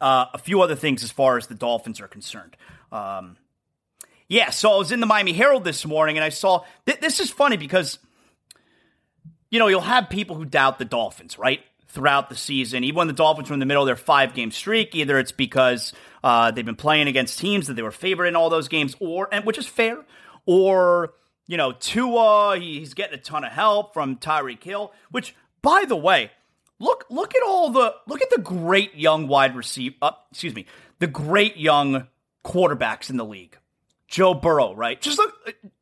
uh, 0.01 0.25
a 0.33 0.37
few 0.37 0.61
other 0.61 0.75
things 0.75 1.03
as 1.03 1.11
far 1.11 1.37
as 1.37 1.47
the 1.47 1.55
Dolphins 1.55 2.01
are 2.01 2.07
concerned. 2.07 2.57
Um, 2.91 3.37
yeah, 4.27 4.49
so 4.49 4.71
I 4.71 4.77
was 4.77 4.91
in 4.91 4.99
the 4.99 5.05
Miami 5.05 5.33
Herald 5.33 5.63
this 5.63 5.85
morning 5.85 6.17
and 6.17 6.23
I 6.23 6.29
saw 6.29 6.63
th- 6.85 6.99
this 6.99 7.19
is 7.19 7.29
funny 7.29 7.57
because 7.57 7.99
you 9.49 9.59
know 9.59 9.67
you'll 9.67 9.81
have 9.81 10.09
people 10.09 10.35
who 10.35 10.45
doubt 10.45 10.79
the 10.79 10.85
Dolphins, 10.85 11.37
right? 11.37 11.61
Throughout 11.87 12.29
the 12.29 12.35
season, 12.35 12.83
even 12.83 12.95
when 12.97 13.07
the 13.07 13.13
Dolphins 13.13 13.49
were 13.49 13.53
in 13.53 13.59
the 13.59 13.67
middle 13.67 13.83
of 13.83 13.87
their 13.87 13.95
five 13.95 14.33
game 14.33 14.49
streak, 14.49 14.95
either 14.95 15.19
it's 15.19 15.31
because 15.31 15.93
uh, 16.23 16.49
they've 16.49 16.65
been 16.65 16.75
playing 16.75 17.07
against 17.07 17.37
teams 17.37 17.67
that 17.67 17.75
they 17.75 17.83
were 17.83 17.91
favored 17.91 18.25
in 18.25 18.35
all 18.35 18.49
those 18.49 18.67
games, 18.67 18.95
or 18.99 19.29
and 19.31 19.45
which 19.45 19.59
is 19.59 19.67
fair, 19.67 20.03
or 20.47 21.13
you 21.47 21.57
know, 21.57 21.71
Tua, 21.71 22.57
he's 22.57 22.93
getting 22.93 23.19
a 23.19 23.21
ton 23.21 23.43
of 23.43 23.51
help 23.51 23.93
from 23.93 24.17
Tyreek 24.17 24.63
Hill, 24.63 24.93
which, 25.11 25.35
by 25.61 25.85
the 25.87 25.95
way, 25.95 26.31
look 26.79 27.05
look 27.09 27.35
at 27.35 27.43
all 27.43 27.69
the 27.69 27.93
look 28.07 28.21
at 28.21 28.29
the 28.29 28.41
great 28.41 28.95
young 28.95 29.27
wide 29.27 29.55
receiver. 29.55 29.95
Uh, 30.01 30.11
excuse 30.31 30.55
me, 30.55 30.65
the 30.99 31.07
great 31.07 31.57
young 31.57 32.07
quarterbacks 32.45 33.09
in 33.09 33.17
the 33.17 33.25
league. 33.25 33.57
Joe 34.13 34.35
Burrow, 34.35 34.75
right? 34.75 35.01
Just 35.01 35.17
look, 35.17 35.33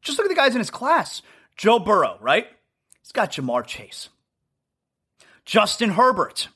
just 0.02 0.18
look 0.18 0.26
at 0.26 0.30
the 0.30 0.36
guys 0.36 0.54
in 0.54 0.60
his 0.60 0.70
class. 0.70 1.22
Joe 1.58 1.80
Burrow, 1.80 2.18
right? 2.22 2.48
He's 3.02 3.12
got 3.12 3.34
Ja'Marr 3.34 3.66
Chase. 3.66 4.08
Justin 5.44 5.90
Herbert. 5.90 6.48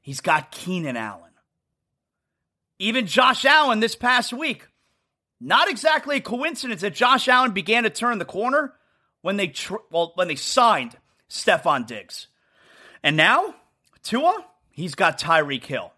He's 0.00 0.22
got 0.22 0.50
Keenan 0.50 0.96
Allen. 0.96 1.32
Even 2.78 3.06
Josh 3.06 3.44
Allen 3.44 3.80
this 3.80 3.94
past 3.94 4.32
week 4.32 4.66
not 5.40 5.68
exactly 5.70 6.16
a 6.16 6.20
coincidence 6.22 6.80
that 6.80 6.94
Josh 6.94 7.28
Allen 7.28 7.52
began 7.52 7.82
to 7.82 7.90
turn 7.90 8.18
the 8.18 8.24
corner 8.24 8.72
when 9.20 9.36
they 9.36 9.48
tr- 9.48 9.76
well 9.90 10.12
when 10.14 10.28
they 10.28 10.36
signed 10.36 10.96
Stefon 11.28 11.86
Diggs. 11.86 12.28
And 13.02 13.14
now, 13.14 13.54
Tua, 14.02 14.46
he's 14.70 14.94
got 14.94 15.20
Tyreek 15.20 15.64
Hill. 15.64 15.92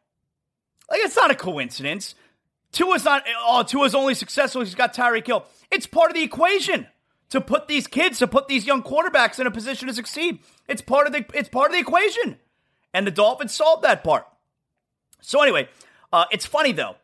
Like 0.91 1.01
it's 1.03 1.15
not 1.15 1.31
a 1.31 1.37
coincidence. 1.37 2.17
Tua's 2.73 3.05
not 3.05 3.25
oh, 3.39 3.63
Tua's 3.63 3.95
only 3.95 4.15
successful 4.15 4.63
he's 4.63 4.75
got 4.75 4.95
Tyreek 4.95 5.27
Hill. 5.27 5.45
It's 5.71 5.87
part 5.87 6.11
of 6.11 6.15
the 6.15 6.23
equation 6.23 6.87
to 7.31 7.41
put 7.41 7.69
these 7.69 7.87
kids, 7.87 8.19
to 8.19 8.27
put 8.27 8.49
these 8.49 8.67
young 8.67 8.83
quarterbacks 8.83 9.39
in 9.39 9.47
a 9.47 9.51
position 9.51 9.89
to 9.89 9.95
succeed. 9.95 10.41
It's 10.69 10.83
part 10.83 11.07
of 11.07 11.13
the 11.13 11.25
it's 11.35 11.49
part 11.49 11.71
of 11.71 11.73
the 11.73 11.81
equation. 11.81 12.39
And 12.95 13.07
the 13.07 13.11
Dolphins 13.11 13.55
solved 13.55 13.85
that 13.85 14.05
part. 14.05 14.27
So 15.21 15.41
anyway, 15.41 15.69
uh, 16.13 16.27
it's 16.31 16.45
funny 16.45 16.73
though, 16.73 16.97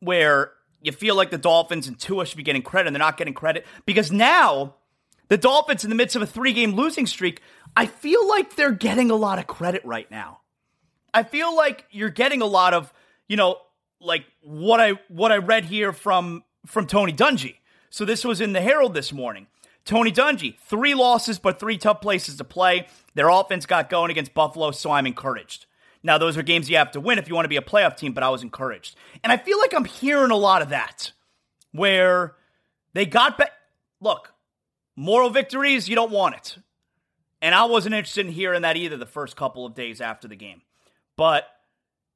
where 0.00 0.52
you 0.80 0.92
feel 0.92 1.16
like 1.16 1.30
the 1.30 1.38
Dolphins 1.38 1.86
and 1.86 1.98
Tua 1.98 2.26
should 2.26 2.36
be 2.36 2.42
getting 2.42 2.62
credit, 2.62 2.88
and 2.88 2.96
they're 2.96 3.00
not 3.00 3.16
getting 3.16 3.34
credit 3.34 3.66
because 3.86 4.12
now 4.12 4.74
the 5.28 5.38
Dolphins, 5.38 5.84
in 5.84 5.90
the 5.90 5.96
midst 5.96 6.16
of 6.16 6.22
a 6.22 6.26
three 6.26 6.52
game 6.52 6.74
losing 6.74 7.06
streak, 7.06 7.40
I 7.76 7.86
feel 7.86 8.26
like 8.28 8.56
they're 8.56 8.72
getting 8.72 9.10
a 9.10 9.16
lot 9.16 9.38
of 9.38 9.46
credit 9.46 9.84
right 9.84 10.10
now. 10.10 10.40
I 11.12 11.22
feel 11.22 11.56
like 11.56 11.86
you're 11.90 12.10
getting 12.10 12.42
a 12.42 12.46
lot 12.46 12.74
of, 12.74 12.92
you 13.28 13.36
know, 13.36 13.58
like 14.00 14.24
what 14.42 14.80
I 14.80 14.92
what 15.08 15.32
I 15.32 15.38
read 15.38 15.66
here 15.66 15.92
from 15.92 16.44
from 16.66 16.86
Tony 16.86 17.12
Dungy. 17.12 17.56
So 17.90 18.04
this 18.04 18.24
was 18.24 18.40
in 18.40 18.52
the 18.52 18.60
Herald 18.60 18.94
this 18.94 19.12
morning. 19.12 19.46
Tony 19.84 20.10
Dungy, 20.10 20.58
three 20.58 20.94
losses 20.94 21.38
but 21.38 21.60
three 21.60 21.76
tough 21.76 22.00
places 22.00 22.36
to 22.36 22.44
play. 22.44 22.88
Their 23.14 23.28
offense 23.28 23.66
got 23.66 23.90
going 23.90 24.10
against 24.10 24.34
Buffalo, 24.34 24.70
so 24.70 24.90
I'm 24.90 25.06
encouraged. 25.06 25.66
Now, 26.02 26.18
those 26.18 26.36
are 26.36 26.42
games 26.42 26.68
you 26.68 26.76
have 26.76 26.90
to 26.92 27.00
win 27.00 27.18
if 27.18 27.28
you 27.28 27.34
want 27.34 27.46
to 27.46 27.50
be 27.50 27.56
a 27.56 27.62
playoff 27.62 27.96
team, 27.96 28.12
but 28.12 28.22
I 28.22 28.28
was 28.28 28.42
encouraged. 28.42 28.94
And 29.22 29.32
I 29.32 29.38
feel 29.38 29.58
like 29.58 29.72
I'm 29.72 29.86
hearing 29.86 30.30
a 30.30 30.36
lot 30.36 30.60
of 30.60 30.68
that 30.68 31.12
where 31.72 32.34
they 32.92 33.06
got 33.06 33.38
back. 33.38 33.52
Look, 34.00 34.34
moral 34.96 35.30
victories, 35.30 35.88
you 35.88 35.94
don't 35.94 36.10
want 36.10 36.34
it. 36.34 36.58
And 37.40 37.54
I 37.54 37.64
wasn't 37.64 37.94
interested 37.94 38.26
in 38.26 38.32
hearing 38.32 38.62
that 38.62 38.76
either 38.76 38.98
the 38.98 39.06
first 39.06 39.34
couple 39.34 39.64
of 39.64 39.74
days 39.74 40.02
after 40.02 40.28
the 40.28 40.36
game. 40.36 40.60
But 41.16 41.46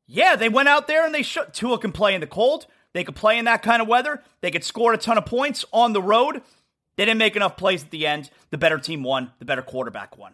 yeah, 0.08 0.36
they 0.36 0.48
went 0.48 0.68
out 0.68 0.88
there 0.88 1.04
and 1.04 1.14
they 1.14 1.22
shut. 1.22 1.52
Tua 1.52 1.78
can 1.78 1.92
play 1.92 2.14
in 2.14 2.20
the 2.20 2.26
cold. 2.26 2.66
They 2.94 3.04
could 3.04 3.14
play 3.14 3.38
in 3.38 3.44
that 3.44 3.62
kind 3.62 3.82
of 3.82 3.86
weather. 3.86 4.22
They 4.40 4.50
could 4.50 4.64
score 4.64 4.94
a 4.94 4.98
ton 4.98 5.18
of 5.18 5.26
points 5.26 5.66
on 5.70 5.92
the 5.92 6.02
road. 6.02 6.42
They 6.96 7.04
didn't 7.04 7.18
make 7.18 7.36
enough 7.36 7.58
plays 7.58 7.84
at 7.84 7.90
the 7.90 8.06
end. 8.06 8.30
The 8.50 8.58
better 8.58 8.78
team 8.78 9.02
won. 9.02 9.32
The 9.38 9.44
better 9.44 9.62
quarterback 9.62 10.16
won. 10.16 10.32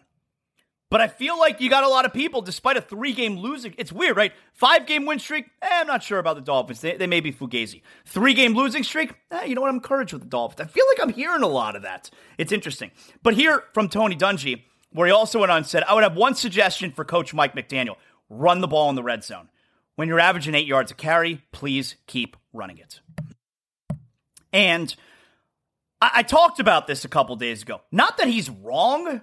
But 0.89 1.01
I 1.01 1.09
feel 1.09 1.37
like 1.37 1.59
you 1.59 1.69
got 1.69 1.83
a 1.83 1.89
lot 1.89 2.05
of 2.05 2.13
people, 2.13 2.41
despite 2.41 2.77
a 2.77 2.81
three 2.81 3.11
game 3.11 3.37
losing. 3.37 3.75
It's 3.77 3.91
weird, 3.91 4.15
right? 4.15 4.31
Five 4.53 4.85
game 4.85 5.05
win 5.05 5.19
streak, 5.19 5.47
eh, 5.61 5.67
I'm 5.69 5.87
not 5.87 6.03
sure 6.03 6.19
about 6.19 6.35
the 6.35 6.41
Dolphins. 6.41 6.79
They, 6.79 6.95
they 6.95 7.07
may 7.07 7.19
be 7.19 7.33
fugazi. 7.33 7.81
Three 8.05 8.33
game 8.33 8.55
losing 8.55 8.83
streak, 8.83 9.13
eh, 9.29 9.43
you 9.43 9.55
know 9.55 9.61
what? 9.61 9.69
I'm 9.69 9.75
encouraged 9.75 10.13
with 10.13 10.21
the 10.21 10.29
Dolphins. 10.29 10.69
I 10.69 10.71
feel 10.71 10.85
like 10.87 11.01
I'm 11.01 11.13
hearing 11.13 11.41
a 11.41 11.47
lot 11.47 11.75
of 11.75 11.81
that. 11.81 12.09
It's 12.37 12.53
interesting. 12.53 12.91
But 13.23 13.33
here 13.33 13.63
from 13.73 13.89
Tony 13.89 14.15
Dungy, 14.15 14.61
where 14.91 15.07
he 15.07 15.11
also 15.11 15.39
went 15.39 15.51
on 15.51 15.57
and 15.57 15.67
said, 15.67 15.83
I 15.83 15.93
would 15.95 16.03
have 16.03 16.15
one 16.15 16.35
suggestion 16.35 16.91
for 16.91 17.03
Coach 17.03 17.33
Mike 17.33 17.55
McDaniel 17.55 17.95
run 18.29 18.61
the 18.61 18.67
ball 18.67 18.89
in 18.89 18.95
the 18.95 19.03
red 19.03 19.23
zone. 19.23 19.49
When 19.95 20.07
you're 20.07 20.19
averaging 20.19 20.55
eight 20.55 20.67
yards 20.67 20.91
a 20.91 20.95
carry, 20.95 21.41
please 21.51 21.95
keep 22.07 22.35
running 22.53 22.77
it. 22.77 22.99
And 24.51 24.93
I, 26.01 26.11
I 26.15 26.23
talked 26.23 26.59
about 26.59 26.87
this 26.87 27.05
a 27.05 27.09
couple 27.09 27.35
days 27.35 27.61
ago. 27.61 27.81
Not 27.91 28.17
that 28.17 28.27
he's 28.27 28.49
wrong 28.49 29.21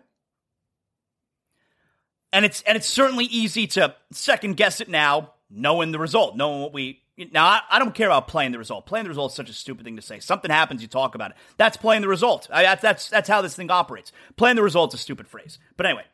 and 2.32 2.44
it's 2.44 2.62
and 2.62 2.76
it's 2.76 2.86
certainly 2.86 3.26
easy 3.26 3.66
to 3.68 3.94
second 4.10 4.56
guess 4.56 4.80
it 4.80 4.88
now, 4.88 5.34
knowing 5.50 5.92
the 5.92 5.98
result, 5.98 6.36
knowing 6.36 6.62
what 6.62 6.72
we. 6.72 7.00
Now 7.30 7.44
I, 7.44 7.60
I 7.70 7.78
don't 7.78 7.94
care 7.94 8.08
about 8.08 8.26
playing 8.26 8.52
the 8.52 8.58
result. 8.58 8.86
Playing 8.86 9.04
the 9.04 9.10
result 9.10 9.32
is 9.32 9.36
such 9.36 9.50
a 9.50 9.52
stupid 9.52 9.84
thing 9.84 9.96
to 9.96 10.02
say. 10.02 10.18
Something 10.18 10.50
happens, 10.50 10.80
you 10.80 10.88
talk 10.88 11.14
about 11.14 11.32
it. 11.32 11.36
That's 11.58 11.76
playing 11.76 12.02
the 12.02 12.08
result. 12.08 12.48
I, 12.50 12.62
that's 12.62 12.82
that's 12.82 13.10
that's 13.10 13.28
how 13.28 13.42
this 13.42 13.54
thing 13.54 13.70
operates. 13.70 14.12
Playing 14.36 14.56
the 14.56 14.62
result 14.62 14.94
is 14.94 15.00
a 15.00 15.02
stupid 15.02 15.28
phrase. 15.28 15.58
But 15.76 15.86
anyway, 15.86 16.04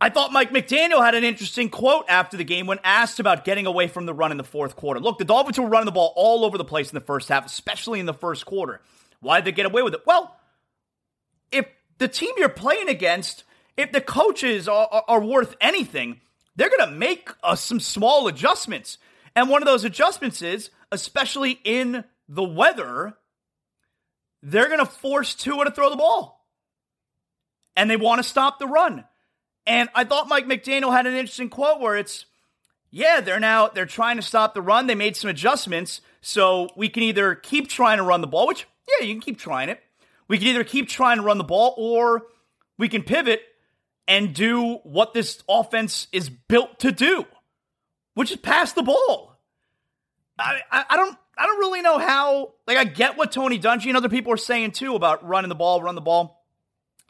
I 0.00 0.10
thought 0.10 0.32
Mike 0.32 0.52
McDaniel 0.52 1.04
had 1.04 1.14
an 1.14 1.24
interesting 1.24 1.70
quote 1.70 2.04
after 2.08 2.36
the 2.36 2.44
game 2.44 2.66
when 2.66 2.78
asked 2.84 3.18
about 3.18 3.44
getting 3.44 3.66
away 3.66 3.88
from 3.88 4.06
the 4.06 4.14
run 4.14 4.30
in 4.30 4.36
the 4.36 4.44
fourth 4.44 4.76
quarter. 4.76 5.00
Look, 5.00 5.18
the 5.18 5.24
Dolphins 5.24 5.58
were 5.58 5.66
running 5.66 5.86
the 5.86 5.92
ball 5.92 6.12
all 6.14 6.44
over 6.44 6.56
the 6.56 6.64
place 6.64 6.90
in 6.90 6.94
the 6.94 7.04
first 7.04 7.28
half, 7.28 7.46
especially 7.46 7.98
in 7.98 8.06
the 8.06 8.14
first 8.14 8.46
quarter. 8.46 8.80
Why 9.20 9.40
did 9.40 9.46
they 9.46 9.56
get 9.56 9.66
away 9.66 9.82
with 9.82 9.94
it? 9.94 10.02
Well, 10.06 10.36
if 11.50 11.66
the 11.98 12.06
team 12.06 12.30
you're 12.36 12.48
playing 12.48 12.88
against 12.88 13.42
if 13.78 13.92
the 13.92 14.00
coaches 14.00 14.68
are, 14.68 14.88
are, 14.90 15.04
are 15.06 15.24
worth 15.24 15.54
anything, 15.60 16.20
they're 16.56 16.68
going 16.68 16.90
to 16.90 16.96
make 16.96 17.30
uh, 17.44 17.54
some 17.54 17.78
small 17.78 18.26
adjustments. 18.26 18.98
And 19.36 19.48
one 19.48 19.62
of 19.62 19.66
those 19.66 19.84
adjustments 19.84 20.42
is, 20.42 20.70
especially 20.90 21.60
in 21.62 22.02
the 22.28 22.42
weather, 22.42 23.14
they're 24.42 24.66
going 24.66 24.80
to 24.80 24.84
force 24.84 25.34
Tua 25.34 25.64
to 25.64 25.70
throw 25.70 25.90
the 25.90 25.96
ball. 25.96 26.44
And 27.76 27.88
they 27.88 27.96
want 27.96 28.18
to 28.18 28.28
stop 28.28 28.58
the 28.58 28.66
run. 28.66 29.04
And 29.68 29.90
I 29.94 30.04
thought 30.04 30.28
Mike 30.28 30.46
McDaniel 30.46 30.92
had 30.92 31.06
an 31.06 31.14
interesting 31.14 31.50
quote 31.50 31.78
where 31.80 31.94
it's, 31.94 32.24
yeah, 32.90 33.20
they're 33.20 33.38
now 33.38 33.68
they're 33.68 33.86
trying 33.86 34.16
to 34.16 34.22
stop 34.22 34.54
the 34.54 34.62
run. 34.62 34.86
They 34.86 34.94
made 34.94 35.14
some 35.14 35.28
adjustments, 35.28 36.00
so 36.22 36.70
we 36.74 36.88
can 36.88 37.02
either 37.02 37.34
keep 37.34 37.68
trying 37.68 37.98
to 37.98 38.02
run 38.02 38.22
the 38.22 38.26
ball, 38.26 38.46
which 38.46 38.66
yeah, 38.88 39.06
you 39.06 39.12
can 39.12 39.20
keep 39.20 39.38
trying 39.38 39.68
it. 39.68 39.80
We 40.26 40.38
can 40.38 40.48
either 40.48 40.64
keep 40.64 40.88
trying 40.88 41.18
to 41.18 41.22
run 41.22 41.36
the 41.36 41.44
ball 41.44 41.74
or 41.76 42.22
we 42.78 42.88
can 42.88 43.02
pivot 43.02 43.42
and 44.06 44.34
do 44.34 44.76
what 44.84 45.12
this 45.12 45.42
offense 45.48 46.08
is 46.12 46.30
built 46.30 46.80
to 46.80 46.90
do, 46.90 47.26
which 48.14 48.30
is 48.30 48.38
pass 48.38 48.72
the 48.72 48.82
ball. 48.82 49.38
I, 50.38 50.60
I, 50.72 50.84
I 50.90 50.96
don't 50.96 51.16
I 51.36 51.46
don't 51.46 51.58
really 51.58 51.82
know 51.82 51.98
how. 51.98 52.54
Like, 52.66 52.78
I 52.78 52.84
get 52.84 53.16
what 53.16 53.32
Tony 53.32 53.58
Dungy 53.58 53.88
and 53.88 53.96
other 53.96 54.08
people 54.08 54.32
are 54.32 54.38
saying 54.38 54.72
too 54.72 54.94
about 54.94 55.26
running 55.26 55.48
the 55.48 55.54
ball, 55.54 55.82
run 55.82 55.94
the 55.94 56.00
ball. 56.00 56.44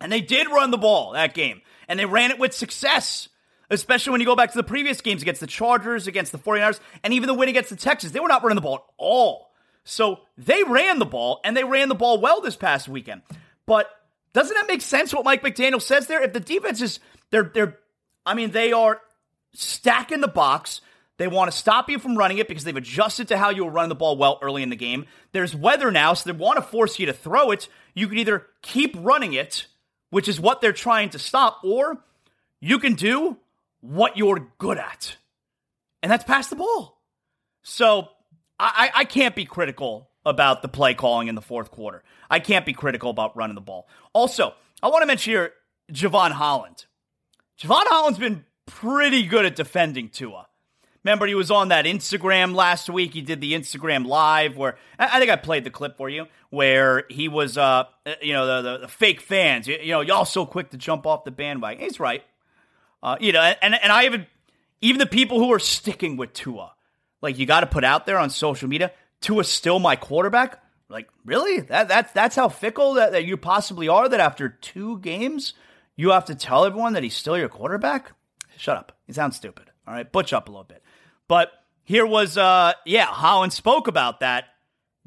And 0.01 0.13
they 0.13 0.21
did 0.21 0.49
run 0.49 0.71
the 0.71 0.79
ball 0.79 1.13
that 1.13 1.35
game, 1.35 1.63
and 1.89 1.99
they 1.99 2.07
ran 2.07 2.31
it 2.31 2.39
with 2.39 2.55
success, 2.55 3.29
especially 3.71 4.13
when 4.13 4.21
you 4.21 4.27
go 4.27 4.37
back 4.37 4.53
to 4.53 4.59
the 4.59 4.63
previous 4.63 5.01
games 5.01 5.23
against 5.23 5.41
the 5.41 5.47
Chargers, 5.47 6.07
against 6.07 6.33
the 6.33 6.39
49ers, 6.39 6.81
and 7.03 7.13
even 7.15 7.27
the 7.27 7.35
win 7.35 7.49
against 7.49 7.71
the 7.71 7.77
Texans. 7.77 8.13
They 8.13 8.21
were 8.21 8.29
not 8.29 8.43
running 8.43 8.57
the 8.57 8.63
ball 8.63 8.77
at 8.77 8.83
all. 8.99 9.51
So 9.85 10.21
they 10.37 10.63
ran 10.65 10.99
the 10.99 11.07
ball, 11.07 11.41
and 11.45 11.57
they 11.57 11.65
ran 11.65 11.89
the 11.89 11.95
ball 11.95 12.21
well 12.21 12.41
this 12.41 12.57
past 12.57 12.89
weekend. 12.89 13.23
But 13.65 13.91
doesn't 14.35 14.55
that 14.55 14.69
make 14.69 14.83
sense 14.83 15.15
what 15.15 15.25
Mike 15.25 15.43
McDaniel 15.43 15.81
says 15.81 16.07
there? 16.07 16.23
If 16.23 16.35
the 16.35 16.41
defense 16.41 16.83
is, 16.83 17.01
they're, 17.31 17.51
they're, 17.55 17.79
I 18.27 18.35
mean, 18.35 18.51
they 18.51 18.73
are 18.73 19.01
stacking 19.55 20.21
the 20.21 20.29
box. 20.29 20.83
They 21.17 21.27
want 21.27 21.51
to 21.51 21.57
stop 21.57 21.91
you 21.91 21.99
from 21.99 22.17
running 22.17 22.39
it 22.39 22.49
because 22.49 22.65
they've 22.65 22.77
adjusted 22.77 23.29
to 23.29 23.39
how 23.39 23.51
you 23.51 23.65
were 23.65 23.71
running 23.71 23.89
the 23.89 23.95
ball 23.95 24.17
well 24.17 24.39
early 24.43 24.63
in 24.63 24.71
the 24.71 24.77
game. 24.77 25.07
There's 25.33 25.55
weather 25.57 25.91
now, 25.91 26.15
so 26.15 26.31
they 26.31 26.39
want 26.39 26.59
to 26.59 26.63
force 26.63 26.99
you 26.99 27.07
to 27.07 27.13
throw 27.13 27.51
it. 27.51 27.69
You 27.95 28.07
can 28.09 28.19
either 28.19 28.47
keep 28.63 28.95
running 28.99 29.33
it 29.33 29.67
which 30.11 30.29
is 30.29 30.41
what 30.41 30.61
they're 30.61 30.73
trying 30.73 31.11
to 31.11 31.19
stop, 31.19 31.61
or 31.63 31.99
you 32.61 32.79
can 32.79 32.95
do 32.95 33.37
what 33.81 34.17
you're 34.17 34.49
good 34.59 34.79
at, 34.79 35.17
and 36.03 36.11
that's 36.11 36.25
pass 36.25 36.49
the 36.49 36.57
ball. 36.57 37.01
So 37.63 38.09
I, 38.59 38.91
I 38.95 39.05
can't 39.05 39.37
be 39.37 39.45
critical 39.45 40.11
about 40.27 40.63
the 40.63 40.69
play 40.69 40.95
calling 40.95 41.29
in 41.29 41.35
the 41.35 41.43
fourth 41.43 41.71
quarter. 41.71 42.03
I 42.29 42.41
can't 42.41 42.67
be 42.67 42.73
critical 42.73 43.11
about 43.11 43.37
running 43.37 43.55
the 43.55 43.61
ball. 43.61 43.89
Also, 44.13 44.55
I 44.83 44.89
want 44.89 45.03
to 45.03 45.07
mention 45.07 45.33
here 45.33 45.53
Jevon 45.93 46.33
Holland. 46.33 46.87
Jevon 47.61 47.85
Holland's 47.87 48.19
been 48.19 48.45
pretty 48.67 49.25
good 49.25 49.45
at 49.47 49.57
defending 49.57 50.09
Tua. 50.09 50.48
Remember, 51.09 51.27
he 51.27 51.35
was 51.35 51.51
on 51.51 51.69
that 51.69 51.87
Instagram 51.87 52.55
last 52.55 52.91
week. 52.91 53.15
He 53.15 53.23
did 53.23 53.41
the 53.41 53.55
Instagram 53.55 54.07
live 54.07 54.59
where 54.59 54.77
I 54.99 55.19
think 55.19 55.31
I 55.31 55.37
played 55.37 55.65
the 55.65 55.71
clip 55.71 55.97
for 55.97 56.11
you, 56.11 56.27
where 56.51 57.05
he 57.09 57.29
was, 57.29 57.57
uh, 57.57 57.85
you 58.21 58.35
know, 58.35 58.45
the, 58.47 58.73
the, 58.73 58.79
the 58.81 58.89
fake 58.89 59.23
fans. 59.23 59.67
You, 59.67 59.79
you, 59.81 59.93
know, 59.93 60.03
y'all 60.03 60.27
so 60.27 60.45
quick 60.45 60.69
to 60.73 60.77
jump 60.77 61.07
off 61.07 61.25
the 61.25 61.31
bandwagon. 61.31 61.83
He's 61.83 61.99
right. 61.99 62.23
Uh, 63.03 63.17
you 63.21 63.33
know, 63.33 63.41
and 63.41 63.75
and 63.75 63.91
I 63.91 64.05
even 64.05 64.27
even 64.83 64.99
the 64.99 65.07
people 65.07 65.39
who 65.39 65.51
are 65.51 65.59
sticking 65.59 66.19
with 66.19 66.35
Tua, 66.35 66.75
like 67.23 67.39
you 67.39 67.47
got 67.47 67.61
to 67.61 67.67
put 67.67 67.85
out 67.85 68.05
there 68.05 68.19
on 68.19 68.29
social 68.29 68.69
media, 68.69 68.93
Tua's 69.23 69.49
still 69.49 69.79
my 69.79 69.97
quarterback. 69.97 70.63
Like, 70.91 71.09
really? 71.25 71.61
That 71.61 71.89
that's 71.89 72.13
that's 72.13 72.37
how 72.37 72.51
fickle 72.51 72.93
that, 72.95 73.13
that 73.13 73.25
you 73.25 73.39
possibly 73.39 73.89
are. 73.89 74.11
That 74.11 74.21
after 74.21 74.51
two 74.51 74.99
games, 74.99 75.55
you 75.97 76.11
have 76.11 76.27
to 76.27 76.35
tell 76.35 76.67
everyone 76.67 76.93
that 76.93 77.03
he's 77.03 77.17
still 77.17 77.39
your 77.39 77.49
quarterback. 77.49 78.13
Shut 78.59 78.77
up. 78.77 78.93
You 79.07 79.15
sound 79.15 79.33
stupid. 79.33 79.71
All 79.87 79.95
right, 79.95 80.13
butch 80.13 80.35
up 80.35 80.49
a 80.49 80.51
little 80.51 80.65
bit. 80.65 80.83
But 81.29 81.53
here 81.85 82.07
was, 82.07 82.37
uh, 82.37 82.73
yeah, 82.85 83.07
Holland 83.07 83.53
spoke 83.53 83.87
about 83.87 84.21
that 84.21 84.47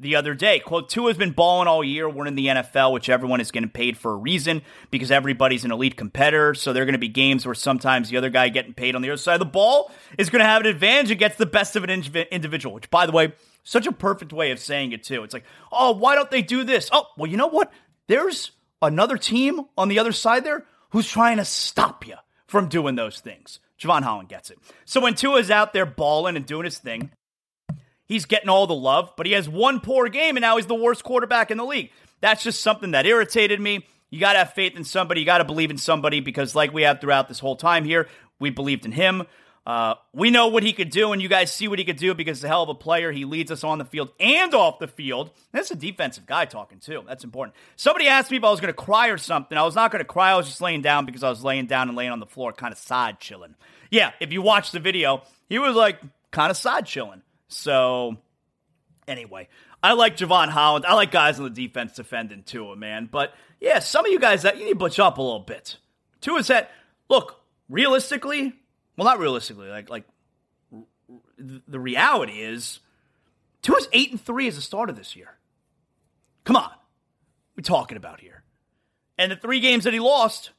the 0.02 0.16
other 0.16 0.34
day. 0.34 0.58
Quote, 0.58 0.88
Tua 0.88 1.08
has 1.08 1.16
been 1.16 1.30
balling 1.30 1.68
all 1.68 1.82
year. 1.82 2.08
We're 2.08 2.26
in 2.26 2.34
the 2.34 2.46
NFL, 2.46 2.92
which 2.92 3.08
everyone 3.08 3.40
is 3.40 3.50
getting 3.50 3.70
paid 3.70 3.96
for 3.96 4.12
a 4.12 4.16
reason 4.16 4.62
because 4.90 5.10
everybody's 5.10 5.64
an 5.64 5.72
elite 5.72 5.96
competitor. 5.96 6.54
So 6.54 6.72
there 6.72 6.82
are 6.82 6.86
going 6.86 6.94
to 6.94 6.98
be 6.98 7.08
games 7.08 7.46
where 7.46 7.54
sometimes 7.54 8.08
the 8.08 8.16
other 8.16 8.30
guy 8.30 8.48
getting 8.48 8.74
paid 8.74 8.94
on 8.94 9.02
the 9.02 9.10
other 9.10 9.16
side 9.16 9.34
of 9.34 9.40
the 9.40 9.46
ball 9.46 9.92
is 10.18 10.30
going 10.30 10.40
to 10.40 10.46
have 10.46 10.62
an 10.62 10.68
advantage 10.68 11.10
against 11.10 11.38
the 11.38 11.46
best 11.46 11.76
of 11.76 11.84
an 11.84 11.90
individual, 11.90 12.74
which, 12.74 12.90
by 12.90 13.06
the 13.06 13.12
way, 13.12 13.32
such 13.64 13.86
a 13.86 13.92
perfect 13.92 14.32
way 14.32 14.50
of 14.50 14.58
saying 14.58 14.92
it, 14.92 15.04
too. 15.04 15.22
It's 15.22 15.34
like, 15.34 15.44
oh, 15.70 15.92
why 15.92 16.14
don't 16.14 16.30
they 16.30 16.42
do 16.42 16.64
this? 16.64 16.90
Oh, 16.92 17.06
well, 17.16 17.30
you 17.30 17.36
know 17.36 17.48
what? 17.48 17.72
There's 18.08 18.50
another 18.80 19.16
team 19.16 19.60
on 19.78 19.88
the 19.88 19.98
other 20.00 20.12
side 20.12 20.44
there 20.44 20.66
who's 20.90 21.08
trying 21.08 21.36
to 21.36 21.44
stop 21.44 22.06
you 22.06 22.16
from 22.46 22.68
doing 22.68 22.96
those 22.96 23.20
things. 23.20 23.60
Jevon 23.82 24.02
Holland 24.02 24.28
gets 24.28 24.50
it. 24.50 24.58
So 24.84 25.00
when 25.00 25.14
Tua's 25.14 25.50
out 25.50 25.72
there 25.72 25.86
balling 25.86 26.36
and 26.36 26.46
doing 26.46 26.64
his 26.64 26.78
thing, 26.78 27.10
he's 28.06 28.24
getting 28.24 28.48
all 28.48 28.66
the 28.66 28.74
love, 28.74 29.12
but 29.16 29.26
he 29.26 29.32
has 29.32 29.48
one 29.48 29.80
poor 29.80 30.08
game 30.08 30.36
and 30.36 30.42
now 30.42 30.56
he's 30.56 30.66
the 30.66 30.74
worst 30.74 31.04
quarterback 31.04 31.50
in 31.50 31.58
the 31.58 31.64
league. 31.64 31.90
That's 32.20 32.44
just 32.44 32.60
something 32.60 32.92
that 32.92 33.06
irritated 33.06 33.60
me. 33.60 33.84
You 34.10 34.20
got 34.20 34.34
to 34.34 34.40
have 34.40 34.52
faith 34.52 34.76
in 34.76 34.84
somebody. 34.84 35.20
You 35.20 35.26
got 35.26 35.38
to 35.38 35.44
believe 35.44 35.70
in 35.70 35.78
somebody 35.78 36.20
because, 36.20 36.54
like 36.54 36.72
we 36.72 36.82
have 36.82 37.00
throughout 37.00 37.28
this 37.28 37.38
whole 37.38 37.56
time 37.56 37.84
here, 37.84 38.08
we 38.38 38.50
believed 38.50 38.84
in 38.84 38.92
him. 38.92 39.24
Uh, 39.64 39.94
we 40.12 40.30
know 40.30 40.48
what 40.48 40.64
he 40.64 40.72
could 40.72 40.90
do, 40.90 41.12
and 41.12 41.22
you 41.22 41.28
guys 41.28 41.52
see 41.52 41.68
what 41.68 41.78
he 41.78 41.84
could 41.84 41.96
do 41.96 42.14
because 42.14 42.38
he's 42.38 42.44
a 42.44 42.48
hell 42.48 42.64
of 42.64 42.68
a 42.68 42.74
player. 42.74 43.12
He 43.12 43.24
leads 43.24 43.52
us 43.52 43.62
on 43.62 43.78
the 43.78 43.84
field 43.84 44.10
and 44.18 44.52
off 44.54 44.80
the 44.80 44.88
field. 44.88 45.30
That's 45.52 45.70
a 45.70 45.76
defensive 45.76 46.26
guy 46.26 46.46
talking, 46.46 46.80
too. 46.80 47.04
That's 47.06 47.22
important. 47.22 47.54
Somebody 47.76 48.08
asked 48.08 48.30
me 48.32 48.38
if 48.38 48.44
I 48.44 48.50
was 48.50 48.60
going 48.60 48.74
to 48.74 48.80
cry 48.80 49.08
or 49.08 49.18
something. 49.18 49.56
I 49.56 49.62
was 49.62 49.76
not 49.76 49.92
going 49.92 50.00
to 50.00 50.08
cry. 50.08 50.32
I 50.32 50.36
was 50.36 50.46
just 50.46 50.60
laying 50.60 50.82
down 50.82 51.06
because 51.06 51.22
I 51.22 51.30
was 51.30 51.44
laying 51.44 51.66
down 51.66 51.88
and 51.88 51.96
laying 51.96 52.10
on 52.10 52.18
the 52.18 52.26
floor, 52.26 52.52
kind 52.52 52.72
of 52.72 52.78
side 52.78 53.20
chilling. 53.20 53.54
Yeah, 53.90 54.10
if 54.18 54.32
you 54.32 54.42
watch 54.42 54.72
the 54.72 54.80
video, 54.80 55.22
he 55.48 55.60
was 55.60 55.76
like 55.76 56.00
kind 56.32 56.50
of 56.50 56.56
side 56.56 56.86
chilling. 56.86 57.22
So, 57.46 58.16
anyway, 59.06 59.48
I 59.80 59.92
like 59.92 60.16
Jevon 60.16 60.48
Holland. 60.48 60.86
I 60.86 60.94
like 60.94 61.12
guys 61.12 61.38
on 61.38 61.44
the 61.44 61.50
defense 61.50 61.92
defending 61.92 62.42
Tua, 62.42 62.74
man. 62.74 63.08
But 63.10 63.32
yeah, 63.60 63.78
some 63.78 64.06
of 64.06 64.10
you 64.10 64.18
guys 64.18 64.42
that 64.42 64.58
you 64.58 64.64
need 64.64 64.70
to 64.70 64.76
butch 64.76 64.98
up 64.98 65.18
a 65.18 65.22
little 65.22 65.38
bit. 65.38 65.76
Tua's 66.20 66.48
that 66.48 66.72
look 67.08 67.42
realistically 67.68 68.54
well, 68.96 69.06
not 69.06 69.18
realistically. 69.18 69.68
Like 69.68 69.90
like 69.90 70.04
the 71.38 71.80
reality 71.80 72.40
is, 72.40 72.80
Tua's 73.62 73.88
eight 73.92 74.10
and 74.10 74.20
three 74.20 74.48
as 74.48 74.56
a 74.56 74.62
starter 74.62 74.92
this 74.92 75.16
year. 75.16 75.38
Come 76.44 76.56
on, 76.56 76.70
we're 77.56 77.62
talking 77.62 77.96
about 77.96 78.20
here. 78.20 78.42
And 79.18 79.30
the 79.30 79.36
three 79.36 79.60
games 79.60 79.84
that 79.84 79.92
he 79.92 80.00
lost 80.00 80.50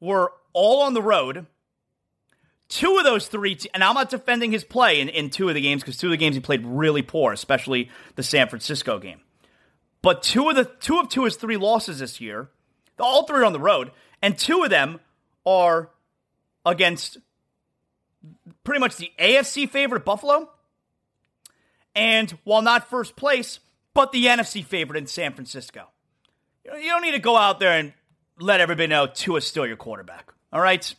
were 0.00 0.32
all 0.52 0.82
on 0.82 0.94
the 0.94 1.02
road. 1.02 1.46
Two 2.68 2.98
of 2.98 3.04
those 3.04 3.28
three, 3.28 3.54
te- 3.54 3.70
and 3.72 3.82
I'm 3.82 3.94
not 3.94 4.10
defending 4.10 4.52
his 4.52 4.62
play 4.62 5.00
in, 5.00 5.08
in 5.08 5.30
two 5.30 5.48
of 5.48 5.54
the 5.54 5.60
games 5.60 5.82
because 5.82 5.96
two 5.96 6.08
of 6.08 6.10
the 6.10 6.16
games 6.18 6.34
he 6.34 6.40
played 6.40 6.66
really 6.66 7.02
poor, 7.02 7.32
especially 7.32 7.90
the 8.14 8.22
San 8.22 8.48
Francisco 8.48 8.98
game. 8.98 9.20
But 10.02 10.22
two 10.22 10.48
of 10.48 10.56
the 10.56 10.64
two 10.64 10.98
of 10.98 11.08
Tua's 11.08 11.36
three 11.36 11.56
losses 11.56 11.98
this 11.98 12.20
year, 12.20 12.50
all 13.00 13.26
three 13.26 13.40
are 13.40 13.44
on 13.44 13.52
the 13.52 13.60
road, 13.60 13.90
and 14.22 14.38
two 14.38 14.62
of 14.64 14.70
them 14.70 15.00
are 15.46 15.90
against 16.64 17.18
pretty 18.64 18.80
much 18.80 18.96
the 18.96 19.12
AFC 19.18 19.68
favorite, 19.68 20.04
Buffalo. 20.04 20.50
And 21.94 22.30
while 22.44 22.62
not 22.62 22.88
first 22.88 23.16
place, 23.16 23.60
but 23.94 24.12
the 24.12 24.26
NFC 24.26 24.64
favorite 24.64 24.98
in 24.98 25.06
San 25.06 25.32
Francisco. 25.32 25.88
You 26.64 26.88
don't 26.90 27.02
need 27.02 27.12
to 27.12 27.18
go 27.18 27.36
out 27.36 27.58
there 27.58 27.72
and 27.72 27.92
let 28.38 28.60
everybody 28.60 28.86
know 28.86 29.06
Tua's 29.06 29.46
still 29.46 29.66
your 29.66 29.76
quarterback. 29.76 30.32
All 30.52 30.60
right? 30.60 30.94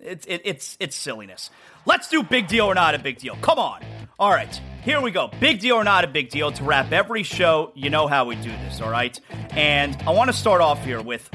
It's, 0.00 0.26
it, 0.26 0.42
it's, 0.44 0.76
it's 0.80 0.96
silliness. 0.96 1.50
Let's 1.84 2.08
do 2.08 2.22
big 2.22 2.48
deal 2.48 2.66
or 2.66 2.74
not 2.74 2.94
a 2.94 2.98
big 2.98 3.18
deal. 3.18 3.36
Come 3.42 3.58
on. 3.58 3.84
All 4.18 4.30
right, 4.30 4.60
here 4.82 5.00
we 5.00 5.10
go. 5.12 5.30
Big 5.40 5.60
deal 5.60 5.76
or 5.76 5.84
not 5.84 6.04
a 6.04 6.06
big 6.06 6.28
deal. 6.28 6.52
To 6.52 6.62
wrap 6.62 6.92
every 6.92 7.22
show, 7.22 7.72
you 7.74 7.88
know 7.88 8.06
how 8.06 8.26
we 8.26 8.34
do 8.36 8.50
this, 8.50 8.78
all 8.82 8.90
right? 8.90 9.18
And 9.52 9.96
I 10.06 10.10
want 10.10 10.28
to 10.30 10.36
start 10.36 10.60
off 10.60 10.84
here 10.84 11.00
with 11.00 11.30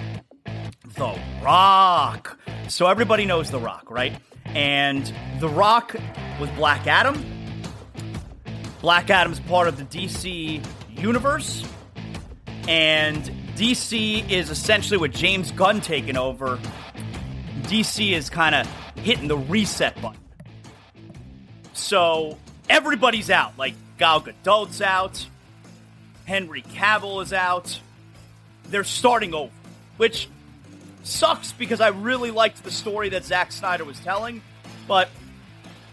The 0.95 1.19
Rock. 1.41 2.39
So 2.67 2.85
everybody 2.85 3.25
knows 3.25 3.49
The 3.49 3.59
Rock, 3.59 3.89
right? 3.89 4.15
And 4.55 5.13
The 5.39 5.49
Rock 5.49 5.95
with 6.39 6.55
Black 6.55 6.87
Adam. 6.87 7.23
Black 8.81 9.09
Adam's 9.09 9.39
part 9.41 9.67
of 9.67 9.77
the 9.77 9.83
DC 9.83 10.65
universe. 10.89 11.63
And 12.67 13.23
DC 13.55 14.29
is 14.29 14.49
essentially 14.49 14.97
with 14.97 15.13
James 15.13 15.51
Gunn 15.51 15.81
taking 15.81 16.17
over. 16.17 16.57
DC 17.63 18.11
is 18.11 18.29
kind 18.29 18.55
of 18.55 18.67
hitting 18.97 19.27
the 19.27 19.37
reset 19.37 20.01
button. 20.01 20.19
So 21.73 22.37
everybody's 22.69 23.29
out. 23.29 23.57
Like 23.57 23.75
Gal 23.97 24.21
Gadot's 24.21 24.81
out. 24.81 25.25
Henry 26.25 26.63
Cavill 26.63 27.21
is 27.21 27.33
out. 27.33 27.79
They're 28.69 28.83
starting 28.83 29.33
over, 29.33 29.51
which 29.97 30.27
Sucks 31.05 31.53
because 31.53 31.81
I 31.81 31.89
really 31.89 32.31
liked 32.31 32.63
the 32.63 32.71
story 32.71 33.09
that 33.09 33.23
Zack 33.23 33.51
Snyder 33.51 33.85
was 33.85 33.99
telling, 33.99 34.41
but 34.87 35.07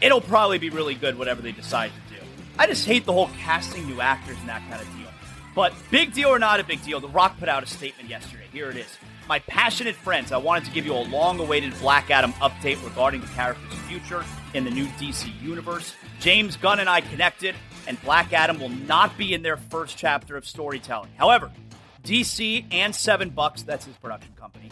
it'll 0.00 0.22
probably 0.22 0.56
be 0.56 0.70
really 0.70 0.94
good 0.94 1.18
whatever 1.18 1.42
they 1.42 1.52
decide 1.52 1.92
to 2.08 2.14
do. 2.14 2.22
I 2.58 2.66
just 2.66 2.86
hate 2.86 3.04
the 3.04 3.12
whole 3.12 3.28
casting 3.38 3.86
new 3.86 4.00
actors 4.00 4.38
and 4.40 4.48
that 4.48 4.62
kind 4.70 4.80
of 4.80 4.88
deal. 4.96 5.08
But 5.54 5.74
big 5.90 6.14
deal 6.14 6.30
or 6.30 6.38
not 6.38 6.60
a 6.60 6.64
big 6.64 6.82
deal, 6.82 6.98
The 6.98 7.08
Rock 7.08 7.38
put 7.38 7.50
out 7.50 7.62
a 7.62 7.66
statement 7.66 8.08
yesterday. 8.08 8.44
Here 8.54 8.70
it 8.70 8.76
is. 8.78 8.88
My 9.28 9.38
passionate 9.40 9.96
friends, 9.96 10.32
I 10.32 10.38
wanted 10.38 10.64
to 10.64 10.70
give 10.70 10.86
you 10.86 10.94
a 10.94 11.04
long 11.04 11.38
awaited 11.40 11.78
Black 11.78 12.10
Adam 12.10 12.32
update 12.34 12.82
regarding 12.82 13.20
the 13.20 13.26
character's 13.28 13.78
future 13.80 14.24
in 14.54 14.64
the 14.64 14.70
new 14.70 14.86
DC 14.86 15.30
universe. 15.42 15.94
James 16.20 16.56
Gunn 16.56 16.80
and 16.80 16.88
I 16.88 17.02
connected, 17.02 17.54
and 17.86 18.00
Black 18.00 18.32
Adam 18.32 18.58
will 18.58 18.70
not 18.70 19.18
be 19.18 19.34
in 19.34 19.42
their 19.42 19.58
first 19.58 19.98
chapter 19.98 20.38
of 20.38 20.46
storytelling. 20.46 21.10
However, 21.18 21.50
DC 22.02 22.64
and 22.72 22.94
Seven 22.94 23.28
Bucks, 23.28 23.62
that's 23.62 23.84
his 23.84 23.96
production 23.96 24.32
company, 24.38 24.70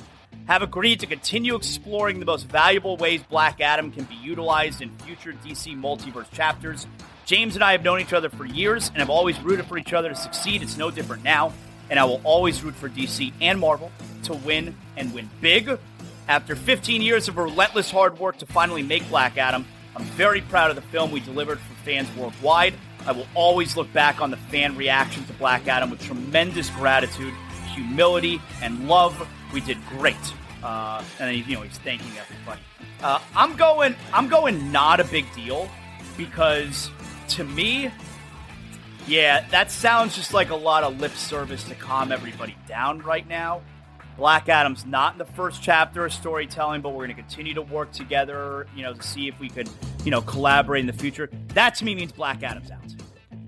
have 0.50 0.62
agreed 0.62 0.98
to 0.98 1.06
continue 1.06 1.54
exploring 1.54 2.18
the 2.18 2.26
most 2.26 2.44
valuable 2.48 2.96
ways 2.96 3.22
Black 3.30 3.60
Adam 3.60 3.92
can 3.92 4.02
be 4.02 4.16
utilized 4.16 4.82
in 4.82 4.90
future 4.98 5.32
DC 5.44 5.80
multiverse 5.80 6.28
chapters. 6.32 6.88
James 7.24 7.54
and 7.54 7.62
I 7.62 7.70
have 7.70 7.84
known 7.84 8.00
each 8.00 8.12
other 8.12 8.28
for 8.28 8.44
years 8.44 8.88
and 8.88 8.96
have 8.96 9.10
always 9.10 9.40
rooted 9.42 9.66
for 9.66 9.78
each 9.78 9.92
other 9.92 10.08
to 10.08 10.16
succeed. 10.16 10.60
It's 10.60 10.76
no 10.76 10.90
different 10.90 11.22
now, 11.22 11.52
and 11.88 12.00
I 12.00 12.04
will 12.04 12.20
always 12.24 12.64
root 12.64 12.74
for 12.74 12.88
DC 12.88 13.32
and 13.40 13.60
Marvel 13.60 13.92
to 14.24 14.34
win 14.34 14.76
and 14.96 15.14
win 15.14 15.30
big. 15.40 15.78
After 16.26 16.56
15 16.56 17.00
years 17.00 17.28
of 17.28 17.36
relentless 17.36 17.88
hard 17.88 18.18
work 18.18 18.38
to 18.38 18.46
finally 18.46 18.82
make 18.82 19.08
Black 19.08 19.38
Adam, 19.38 19.64
I'm 19.94 20.02
very 20.02 20.40
proud 20.40 20.70
of 20.70 20.74
the 20.74 20.82
film 20.82 21.12
we 21.12 21.20
delivered 21.20 21.60
for 21.60 21.74
fans 21.84 22.08
worldwide. 22.16 22.74
I 23.06 23.12
will 23.12 23.28
always 23.36 23.76
look 23.76 23.92
back 23.92 24.20
on 24.20 24.32
the 24.32 24.36
fan 24.36 24.76
reaction 24.76 25.24
to 25.26 25.32
Black 25.34 25.68
Adam 25.68 25.90
with 25.90 26.02
tremendous 26.02 26.70
gratitude, 26.70 27.34
humility, 27.72 28.42
and 28.60 28.88
love. 28.88 29.28
We 29.52 29.60
did 29.60 29.78
great. 29.90 30.16
Uh, 30.62 31.02
and 31.18 31.28
then, 31.30 31.48
you 31.48 31.56
know, 31.56 31.62
he's 31.62 31.78
thanking 31.78 32.12
everybody. 32.18 32.60
Uh, 33.02 33.18
I'm 33.34 33.56
going. 33.56 33.94
I'm 34.12 34.28
going. 34.28 34.70
Not 34.72 35.00
a 35.00 35.04
big 35.04 35.24
deal 35.34 35.68
because 36.16 36.90
to 37.28 37.44
me, 37.44 37.90
yeah, 39.06 39.46
that 39.50 39.70
sounds 39.70 40.14
just 40.14 40.34
like 40.34 40.50
a 40.50 40.56
lot 40.56 40.84
of 40.84 41.00
lip 41.00 41.12
service 41.12 41.64
to 41.64 41.74
calm 41.74 42.12
everybody 42.12 42.56
down 42.68 43.00
right 43.00 43.26
now. 43.26 43.62
Black 44.16 44.50
Adam's 44.50 44.84
not 44.84 45.14
in 45.14 45.18
the 45.18 45.24
first 45.24 45.62
chapter 45.62 46.04
of 46.04 46.12
storytelling, 46.12 46.82
but 46.82 46.90
we're 46.90 47.06
going 47.06 47.16
to 47.16 47.22
continue 47.22 47.54
to 47.54 47.62
work 47.62 47.90
together, 47.92 48.66
you 48.76 48.82
know, 48.82 48.92
to 48.92 49.02
see 49.02 49.28
if 49.28 49.38
we 49.40 49.48
could, 49.48 49.70
you 50.04 50.10
know, 50.10 50.20
collaborate 50.20 50.80
in 50.80 50.86
the 50.86 50.92
future. 50.92 51.30
That 51.54 51.74
to 51.76 51.84
me 51.86 51.94
means 51.94 52.12
Black 52.12 52.42
Adam's 52.42 52.70
out. 52.70 52.80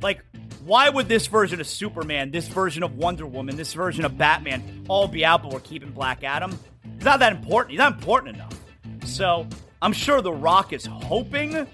Like, 0.01 0.25
why 0.65 0.89
would 0.89 1.09
this 1.09 1.27
version 1.27 1.61
of 1.61 1.67
Superman, 1.67 2.31
this 2.31 2.49
version 2.49 2.83
of 2.83 2.97
Wonder 2.97 3.27
Woman, 3.27 3.57
this 3.57 3.75
version 3.75 4.05
of 4.07 4.17
Batman 4.17 4.85
all 4.89 5.09
be 5.09 5.25
out, 5.25 5.43
but 5.43 5.53
we're 5.53 5.61
keeping 5.61 5.91
Black 5.91 6.25
Adam? 6.25 6.59
He's 6.97 7.05
not 7.05 7.21
that 7.21 7.33
important. 7.33 7.71
He's 7.73 7.79
not 7.79 7.95
important 7.95 8.37
enough. 8.37 8.59
So 9.05 9.47
I'm 9.81 9.93
sure 9.93 10.23
The 10.23 10.33
Rock 10.33 10.73
is 10.73 10.87
hoping 10.87 11.67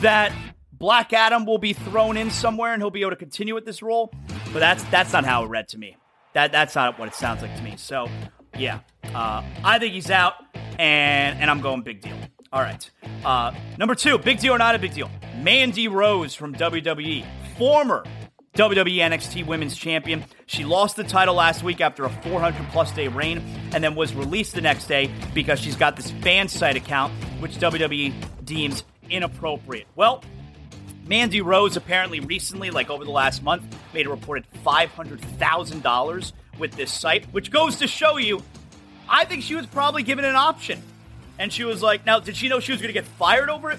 that 0.00 0.32
Black 0.72 1.12
Adam 1.12 1.44
will 1.44 1.58
be 1.58 1.72
thrown 1.72 2.16
in 2.16 2.30
somewhere 2.30 2.72
and 2.72 2.80
he'll 2.82 2.90
be 2.90 3.02
able 3.02 3.10
to 3.10 3.16
continue 3.16 3.54
with 3.54 3.66
this 3.66 3.82
role. 3.82 4.12
But 4.52 4.60
that's 4.60 4.82
that's 4.84 5.12
not 5.12 5.24
how 5.24 5.44
it 5.44 5.48
read 5.48 5.68
to 5.68 5.78
me. 5.78 5.96
That 6.32 6.52
that's 6.52 6.74
not 6.74 6.98
what 6.98 7.08
it 7.08 7.14
sounds 7.14 7.42
like 7.42 7.54
to 7.56 7.62
me. 7.62 7.74
So 7.76 8.08
yeah, 8.56 8.80
uh, 9.14 9.42
I 9.64 9.78
think 9.78 9.94
he's 9.94 10.10
out, 10.10 10.34
and 10.78 11.38
and 11.38 11.50
I'm 11.50 11.60
going 11.60 11.82
big 11.82 12.00
deal. 12.00 12.16
All 12.52 12.62
right. 12.62 12.90
Uh, 13.24 13.52
number 13.78 13.94
two, 13.94 14.18
big 14.18 14.40
deal 14.40 14.54
or 14.54 14.58
not 14.58 14.74
a 14.74 14.78
big 14.78 14.92
deal? 14.92 15.10
Mandy 15.36 15.86
Rose 15.86 16.34
from 16.34 16.54
WWE, 16.54 17.24
former 17.56 18.04
WWE 18.54 18.96
NXT 18.96 19.46
Women's 19.46 19.76
Champion. 19.76 20.24
She 20.46 20.64
lost 20.64 20.96
the 20.96 21.04
title 21.04 21.36
last 21.36 21.62
week 21.62 21.80
after 21.80 22.04
a 22.04 22.10
400 22.10 22.66
plus 22.70 22.90
day 22.92 23.06
reign 23.06 23.42
and 23.72 23.82
then 23.82 23.94
was 23.94 24.12
released 24.12 24.54
the 24.54 24.60
next 24.60 24.86
day 24.86 25.08
because 25.32 25.60
she's 25.60 25.76
got 25.76 25.94
this 25.96 26.10
fan 26.10 26.48
site 26.48 26.76
account, 26.76 27.12
which 27.38 27.52
WWE 27.58 28.12
deems 28.44 28.82
inappropriate. 29.08 29.86
Well, 29.94 30.24
Mandy 31.06 31.40
Rose 31.40 31.76
apparently 31.76 32.20
recently, 32.20 32.70
like 32.70 32.90
over 32.90 33.04
the 33.04 33.10
last 33.10 33.42
month, 33.42 33.62
made 33.94 34.06
a 34.06 34.10
reported 34.10 34.44
$500,000 34.64 36.32
with 36.58 36.72
this 36.72 36.92
site, 36.92 37.26
which 37.26 37.50
goes 37.50 37.76
to 37.76 37.86
show 37.86 38.16
you, 38.16 38.42
I 39.08 39.24
think 39.24 39.42
she 39.42 39.54
was 39.54 39.66
probably 39.66 40.02
given 40.02 40.24
an 40.24 40.36
option. 40.36 40.82
And 41.38 41.52
she 41.52 41.64
was 41.64 41.82
like, 41.82 42.04
now, 42.04 42.18
did 42.18 42.36
she 42.36 42.48
know 42.48 42.60
she 42.60 42.72
was 42.72 42.80
going 42.80 42.92
to 42.92 43.00
get 43.00 43.06
fired 43.06 43.48
over 43.48 43.70
it? 43.70 43.78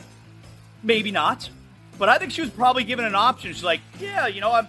Maybe 0.82 1.11
not. 1.11 1.49
But 1.98 2.10
I 2.10 2.18
think 2.18 2.32
she 2.32 2.42
was 2.42 2.50
probably 2.50 2.84
given 2.84 3.06
an 3.06 3.16
option. 3.16 3.54
She's 3.54 3.64
like, 3.64 3.82
yeah, 4.00 4.28
you 4.28 4.42
know, 4.42 4.52
I'm. 4.52 4.68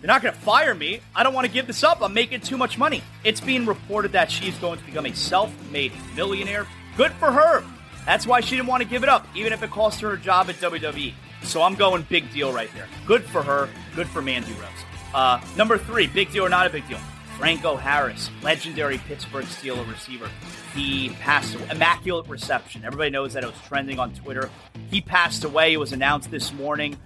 They're 0.00 0.08
not 0.08 0.22
going 0.22 0.32
to 0.32 0.40
fire 0.40 0.74
me. 0.74 1.00
I 1.14 1.22
don't 1.22 1.34
want 1.34 1.46
to 1.46 1.52
give 1.52 1.66
this 1.66 1.84
up. 1.84 2.00
I'm 2.00 2.14
making 2.14 2.40
too 2.40 2.56
much 2.56 2.78
money. 2.78 3.02
It's 3.22 3.38
being 3.40 3.66
reported 3.66 4.12
that 4.12 4.30
she's 4.30 4.56
going 4.58 4.78
to 4.78 4.84
become 4.86 5.04
a 5.04 5.14
self-made 5.14 5.92
millionaire. 6.16 6.66
Good 6.96 7.12
for 7.12 7.30
her. 7.30 7.62
That's 8.06 8.26
why 8.26 8.40
she 8.40 8.56
didn't 8.56 8.68
want 8.68 8.82
to 8.82 8.88
give 8.88 9.02
it 9.02 9.10
up, 9.10 9.26
even 9.34 9.52
if 9.52 9.62
it 9.62 9.70
cost 9.70 10.00
her 10.00 10.08
her 10.10 10.16
job 10.16 10.48
at 10.48 10.56
WWE. 10.56 11.12
So 11.42 11.62
I'm 11.62 11.74
going 11.74 12.06
big 12.08 12.32
deal 12.32 12.52
right 12.52 12.70
there. 12.74 12.88
Good 13.06 13.24
for 13.24 13.42
her. 13.42 13.68
Good 13.94 14.08
for 14.08 14.22
Mandy 14.22 14.52
Rose. 14.52 14.68
Uh, 15.14 15.40
number 15.56 15.76
three, 15.76 16.06
big 16.06 16.32
deal 16.32 16.44
or 16.44 16.48
not 16.48 16.66
a 16.66 16.70
big 16.70 16.86
deal? 16.88 16.98
Franco 17.40 17.74
Harris, 17.74 18.30
legendary 18.42 18.98
Pittsburgh 18.98 19.46
Steelers 19.46 19.90
receiver. 19.90 20.28
He 20.74 21.08
passed 21.20 21.54
away. 21.54 21.68
Immaculate 21.70 22.28
reception. 22.28 22.84
Everybody 22.84 23.08
knows 23.08 23.32
that 23.32 23.42
it 23.42 23.46
was 23.46 23.58
trending 23.66 23.98
on 23.98 24.12
Twitter. 24.12 24.50
He 24.90 25.00
passed 25.00 25.44
away. 25.44 25.72
It 25.72 25.78
was 25.78 25.94
announced 25.94 26.30
this 26.30 26.52
morning. 26.52 26.98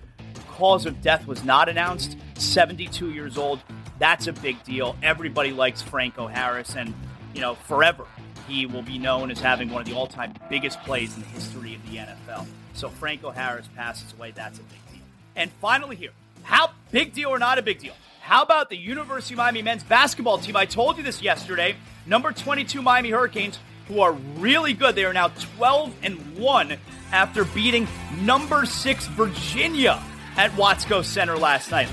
Cause 0.48 0.86
of 0.86 1.00
death 1.00 1.28
was 1.28 1.44
not 1.44 1.68
announced. 1.68 2.16
72 2.34 3.12
years 3.12 3.38
old. 3.38 3.60
That's 4.00 4.26
a 4.26 4.32
big 4.32 4.60
deal. 4.64 4.96
Everybody 5.04 5.52
likes 5.52 5.82
Franco 5.82 6.26
Harris, 6.26 6.74
and 6.74 6.92
you 7.32 7.40
know, 7.40 7.54
forever 7.54 8.04
he 8.48 8.66
will 8.66 8.82
be 8.82 8.98
known 8.98 9.30
as 9.30 9.38
having 9.38 9.70
one 9.70 9.82
of 9.82 9.86
the 9.86 9.94
all-time 9.94 10.34
biggest 10.50 10.82
plays 10.82 11.14
in 11.14 11.22
the 11.22 11.28
history 11.28 11.76
of 11.76 11.88
the 11.88 11.98
NFL. 11.98 12.44
So 12.72 12.88
Franco 12.88 13.30
Harris 13.30 13.68
passes 13.76 14.12
away. 14.14 14.32
That's 14.32 14.58
a 14.58 14.62
big 14.62 14.80
deal. 14.90 15.02
And 15.36 15.52
finally, 15.60 15.94
here, 15.94 16.10
how 16.42 16.72
big 16.90 17.12
deal 17.12 17.28
or 17.28 17.38
not 17.38 17.58
a 17.58 17.62
big 17.62 17.78
deal? 17.78 17.94
How 18.24 18.42
about 18.42 18.70
the 18.70 18.76
University 18.78 19.34
of 19.34 19.36
Miami 19.36 19.60
men's 19.60 19.82
basketball 19.82 20.38
team? 20.38 20.56
I 20.56 20.64
told 20.64 20.96
you 20.96 21.02
this 21.02 21.20
yesterday. 21.20 21.76
Number 22.06 22.32
22 22.32 22.80
Miami 22.80 23.10
Hurricanes, 23.10 23.58
who 23.86 24.00
are 24.00 24.14
really 24.38 24.72
good. 24.72 24.94
They 24.94 25.04
are 25.04 25.12
now 25.12 25.28
12 25.28 25.94
and 26.02 26.38
1 26.38 26.78
after 27.12 27.44
beating 27.44 27.86
number 28.22 28.64
6 28.64 29.06
Virginia 29.08 30.02
at 30.38 30.50
Watsco 30.52 31.04
Center 31.04 31.36
last 31.36 31.70
night. 31.70 31.86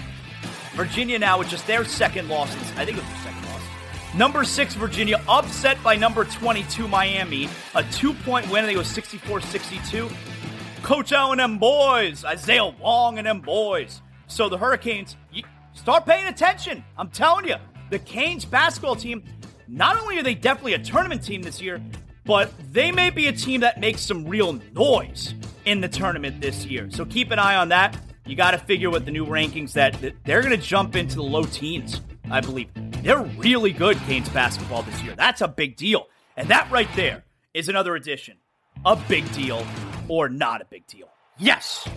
Virginia 0.71 1.19
now 1.19 1.37
with 1.37 1.49
just 1.49 1.67
their 1.67 1.83
second 1.83 2.29
loss. 2.29 2.49
I 2.77 2.85
think 2.85 2.97
it 2.97 3.03
was 3.03 3.09
their 3.09 3.33
second 3.33 3.45
loss. 3.49 4.15
Number 4.15 4.45
6 4.45 4.75
Virginia 4.75 5.21
upset 5.27 5.83
by 5.83 5.97
number 5.97 6.23
22 6.23 6.87
Miami. 6.87 7.49
A 7.75 7.83
two-point 7.91 8.49
win. 8.49 8.63
I 8.63 8.67
think 8.67 8.77
it 8.77 8.79
was 8.79 8.87
64-62. 8.87 10.09
Coach 10.81 11.11
O 11.11 11.31
and 11.31 11.41
them 11.41 11.57
boys. 11.57 12.23
Isaiah 12.23 12.67
Wong 12.67 13.17
and 13.17 13.27
them 13.27 13.41
boys. 13.41 14.01
So 14.27 14.47
the 14.47 14.57
Hurricanes, 14.57 15.17
start 15.73 16.05
paying 16.05 16.27
attention. 16.27 16.83
I'm 16.97 17.09
telling 17.09 17.47
you, 17.47 17.55
the 17.89 17.99
Canes 17.99 18.45
basketball 18.45 18.95
team, 18.95 19.23
not 19.67 19.97
only 19.97 20.17
are 20.19 20.23
they 20.23 20.35
definitely 20.35 20.73
a 20.73 20.79
tournament 20.79 21.23
team 21.23 21.41
this 21.41 21.61
year, 21.61 21.81
but 22.25 22.51
they 22.71 22.91
may 22.91 23.09
be 23.09 23.27
a 23.27 23.33
team 23.33 23.61
that 23.61 23.79
makes 23.79 24.01
some 24.01 24.25
real 24.25 24.59
noise 24.73 25.33
in 25.65 25.81
the 25.81 25.89
tournament 25.89 26.41
this 26.41 26.65
year. 26.65 26.89
So 26.91 27.05
keep 27.05 27.31
an 27.31 27.39
eye 27.39 27.55
on 27.55 27.69
that. 27.69 27.97
You 28.25 28.35
got 28.35 28.51
to 28.51 28.57
figure 28.57 28.89
with 28.89 29.05
the 29.05 29.11
new 29.11 29.25
rankings 29.25 29.73
that, 29.73 29.99
they're 30.23 30.41
going 30.41 30.55
to 30.55 30.65
jump 30.65 30.95
into 30.95 31.15
the 31.15 31.23
low 31.23 31.43
teens, 31.43 32.01
I 32.29 32.41
believe. 32.41 32.69
They're 33.03 33.23
really 33.23 33.71
good, 33.71 33.97
Canes 33.99 34.29
basketball 34.29 34.83
this 34.83 35.01
year. 35.01 35.15
That's 35.15 35.41
a 35.41 35.47
big 35.47 35.75
deal. 35.75 36.07
And 36.37 36.47
that 36.49 36.69
right 36.71 36.89
there 36.95 37.23
is 37.53 37.67
another 37.67 37.95
addition. 37.95 38.37
A 38.85 38.95
big 38.95 39.29
deal 39.33 39.65
or 40.07 40.29
not 40.29 40.61
a 40.61 40.65
big 40.65 40.85
deal. 40.87 41.09
Yes! 41.37 41.87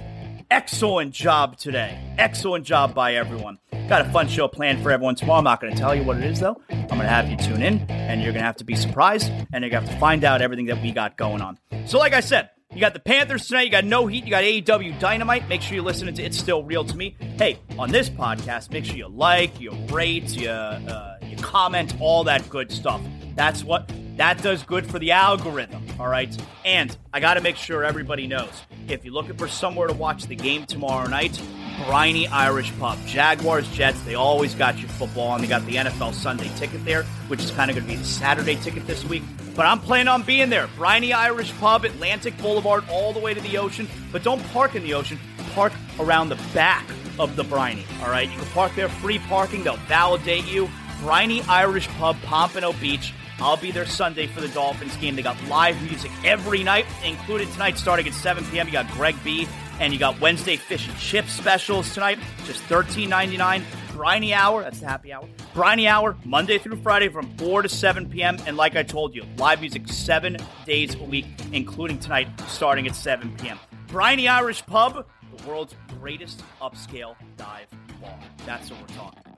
Excellent 0.55 1.13
job 1.13 1.59
today. 1.59 1.99
Excellent 2.17 2.65
job 2.65 2.95
by 2.95 3.17
everyone. 3.17 3.59
Got 3.89 4.07
a 4.07 4.13
fun 4.13 4.29
show 4.29 4.47
planned 4.47 4.85
for 4.85 4.93
everyone 4.93 5.17
tomorrow. 5.17 5.39
I'm 5.39 5.45
not 5.45 5.61
going 5.61 5.75
to 5.75 5.79
tell 5.79 5.97
you 5.97 6.05
what 6.05 6.17
it 6.17 6.23
is, 6.23 6.39
though. 6.39 6.63
I'm 6.71 6.87
going 6.87 7.01
to 7.01 7.09
have 7.09 7.29
you 7.29 7.37
tune 7.37 7.61
in, 7.61 7.81
and 7.89 8.23
you're 8.23 8.31
going 8.31 8.41
to 8.41 8.47
have 8.47 8.59
to 8.59 8.65
be 8.65 8.77
surprised, 8.77 9.33
and 9.53 9.65
you're 9.65 9.71
going 9.71 9.83
to 9.83 9.89
have 9.89 9.91
to 9.91 9.99
find 9.99 10.23
out 10.23 10.43
everything 10.43 10.67
that 10.67 10.81
we 10.81 10.93
got 10.93 11.17
going 11.17 11.43
on. 11.43 11.59
So, 11.87 11.99
like 11.99 12.13
I 12.13 12.21
said, 12.21 12.51
you 12.73 12.81
got 12.81 12.95
the 12.95 13.01
Panthers 13.01 13.49
tonight. 13.49 13.63
You 13.63 13.71
got 13.73 13.85
No 13.85 14.07
Heat. 14.07 14.27
You 14.27 14.31
got 14.31 14.45
AEW 14.45 15.01
Dynamite. 15.01 15.49
Make 15.49 15.61
sure 15.61 15.75
you 15.75 15.83
listen 15.83 16.15
to 16.15 16.23
It's 16.23 16.39
Still 16.39 16.63
Real 16.63 16.85
to 16.85 16.97
Me. 16.97 17.17
Hey, 17.37 17.59
on 17.77 17.91
this 17.91 18.09
podcast, 18.09 18.71
make 18.71 18.85
sure 18.85 18.95
you 18.95 19.09
like, 19.09 19.61
you 19.61 19.73
rate, 19.91 20.37
you, 20.37 20.51
uh, 20.51 21.19
you 21.21 21.37
comment, 21.39 21.97
all 21.99 22.23
that 22.23 22.49
good 22.49 22.71
stuff. 22.71 23.01
That's 23.35 23.65
what 23.65 23.91
that 24.17 24.43
does 24.43 24.63
good 24.63 24.89
for 24.89 24.99
the 24.99 25.13
algorithm. 25.13 25.85
All 25.99 26.09
right. 26.09 26.37
And 26.65 26.97
I 27.13 27.21
got 27.21 27.35
to 27.35 27.41
make 27.41 27.57
sure 27.57 27.85
everybody 27.85 28.27
knows 28.27 28.53
if 28.89 29.05
you're 29.05 29.15
looking 29.15 29.37
for 29.37 29.49
somewhere 29.49 29.89
to 29.89 29.95
watch 29.95 30.27
the 30.27 30.37
game 30.37 30.67
tomorrow 30.67 31.09
night, 31.09 31.41
Briny 31.87 32.29
Irish 32.29 32.73
Pub. 32.79 32.99
Jaguars, 33.07 33.69
Jets, 33.73 34.01
they 34.03 34.15
always 34.15 34.55
got 34.55 34.79
you 34.79 34.87
football, 34.87 35.35
and 35.35 35.43
they 35.43 35.49
got 35.49 35.67
the 35.67 35.75
NFL 35.75 36.15
Sunday 36.15 36.51
ticket 36.57 36.85
there, 36.85 37.03
which 37.29 37.43
is 37.43 37.51
kind 37.51 37.71
of 37.71 37.77
going 37.77 37.87
to 37.87 37.93
be 37.93 37.99
the 37.99 38.05
Saturday 38.05 38.57
ticket 38.57 38.87
this 38.87 39.05
week. 39.05 39.23
But 39.57 39.67
I'm 39.67 39.81
planning 39.81 40.09
on 40.09 40.23
being 40.23 40.51
there. 40.51 40.69
Briny 40.77 41.13
Irish 41.13 41.53
Pub, 41.59 41.85
Atlantic 41.85 42.37
Boulevard, 42.39 42.85
all 42.89 43.13
the 43.13 43.21
way 43.21 43.35
to 43.35 43.41
the 43.41 43.59
ocean. 43.59 43.89
But 44.13 44.23
don't 44.23 44.43
park 44.53 44.77
in 44.77 44.85
the 44.85 44.95
ocean, 44.95 45.19
park 45.55 45.73
around 45.99 46.29
the 46.29 46.41
back 46.53 46.89
of 47.19 47.37
the 47.37 47.45
Briny. 47.45 47.85
All 48.03 48.11
right. 48.11 48.31
You 48.31 48.39
can 48.39 48.47
park 48.49 48.73
there, 48.77 48.89
free 48.89 49.19
parking, 49.19 49.65
they'll 49.65 49.77
validate 49.77 50.47
you. 50.47 50.69
Briny 51.01 51.43
Irish 51.43 51.89
Pub, 51.89 52.17
Pompano 52.23 52.73
Beach. 52.75 53.13
I'll 53.39 53.57
be 53.57 53.71
there 53.71 53.87
Sunday 53.87 54.27
for 54.27 54.41
the 54.41 54.49
Dolphins 54.49 54.97
game. 54.97 55.17
They 55.17 55.23
got 55.23 55.43
live 55.49 55.81
music 55.83 56.11
every 56.25 56.63
night, 56.63 56.87
included 57.05 57.51
tonight 57.53 57.79
starting 57.79 58.07
at 58.07 58.15
7 58.15 58.45
p.m. 58.47 58.67
You 58.67 58.73
got 58.73 58.91
Greg 58.93 59.17
B. 59.25 59.47
And 59.81 59.93
you 59.93 59.99
got 59.99 60.21
Wednesday 60.21 60.57
fish 60.57 60.89
and 60.89 60.97
chip 60.99 61.27
specials 61.27 61.93
tonight, 61.93 62.19
just 62.45 62.63
$13.99. 62.65 63.65
Briny 63.93 64.33
Hour, 64.33 64.63
that's 64.63 64.81
the 64.81 64.87
happy 64.87 65.13
hour. 65.13 65.29
Briny 65.53 65.87
Hour, 65.87 66.17
Monday 66.25 66.59
through 66.59 66.77
Friday 66.77 67.09
from 67.09 67.37
4 67.37 67.63
to 67.63 67.69
7 67.69 68.09
p.m. 68.09 68.39
And 68.47 68.57
like 68.57 68.77
I 68.77 68.83
told 68.83 69.15
you, 69.15 69.25
live 69.37 69.61
music 69.61 69.89
seven 69.89 70.37
days 70.65 70.95
a 70.95 71.03
week, 71.03 71.27
including 71.53 71.99
tonight, 71.99 72.29
starting 72.49 72.87
at 72.87 72.95
7 72.95 73.37
p.m. 73.37 73.59
Briny 73.89 74.29
Irish 74.29 74.65
Pub, 74.67 75.07
the 75.37 75.49
world's 75.49 75.75
greatest 76.01 76.43
upscale 76.61 77.17
dive 77.37 77.67
bar. 78.01 78.19
That's 78.47 78.71
what 78.71 78.81
we're 78.81 78.97
talking. 78.97 79.34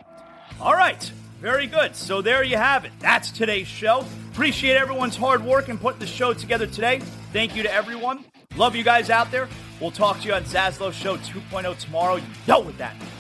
All 0.60 0.74
right, 0.74 1.02
very 1.40 1.66
good. 1.66 1.94
So 1.94 2.22
there 2.22 2.42
you 2.42 2.56
have 2.56 2.84
it. 2.84 2.92
That's 2.98 3.30
today's 3.30 3.66
show. 3.66 4.04
Appreciate 4.32 4.76
everyone's 4.76 5.16
hard 5.16 5.44
work 5.44 5.68
in 5.68 5.78
putting 5.78 6.00
the 6.00 6.06
show 6.06 6.32
together 6.32 6.66
today. 6.66 7.00
Thank 7.32 7.54
you 7.54 7.62
to 7.62 7.72
everyone. 7.72 8.24
Love 8.56 8.74
you 8.74 8.82
guys 8.82 9.10
out 9.10 9.30
there. 9.30 9.48
We'll 9.80 9.90
talk 9.90 10.20
to 10.20 10.28
you 10.28 10.34
on 10.34 10.44
Zaslow 10.44 10.92
Show 10.92 11.18
2.0 11.18 11.78
tomorrow. 11.78 12.16
You 12.16 12.24
know 12.48 12.60
what 12.60 12.78
that 12.78 12.98
means. 12.98 13.12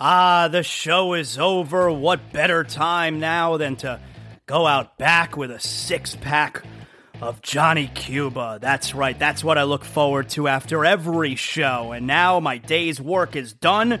Ah, 0.00 0.48
the 0.48 0.64
show 0.64 1.14
is 1.14 1.38
over. 1.38 1.92
What 1.92 2.32
better 2.32 2.64
time 2.64 3.20
now 3.20 3.56
than 3.56 3.76
to 3.76 4.00
go 4.46 4.66
out 4.66 4.98
back 4.98 5.36
with 5.36 5.52
a 5.52 5.60
six 5.60 6.16
pack 6.16 6.64
of 7.20 7.40
Johnny 7.40 7.86
Cuba. 7.86 8.58
That's 8.60 8.94
right, 8.96 9.16
that's 9.16 9.44
what 9.44 9.56
I 9.56 9.62
look 9.62 9.84
forward 9.84 10.28
to 10.30 10.48
after 10.48 10.84
every 10.84 11.36
show. 11.36 11.92
And 11.92 12.06
now 12.08 12.40
my 12.40 12.58
day's 12.58 13.00
work 13.00 13.36
is 13.36 13.52
done. 13.52 14.00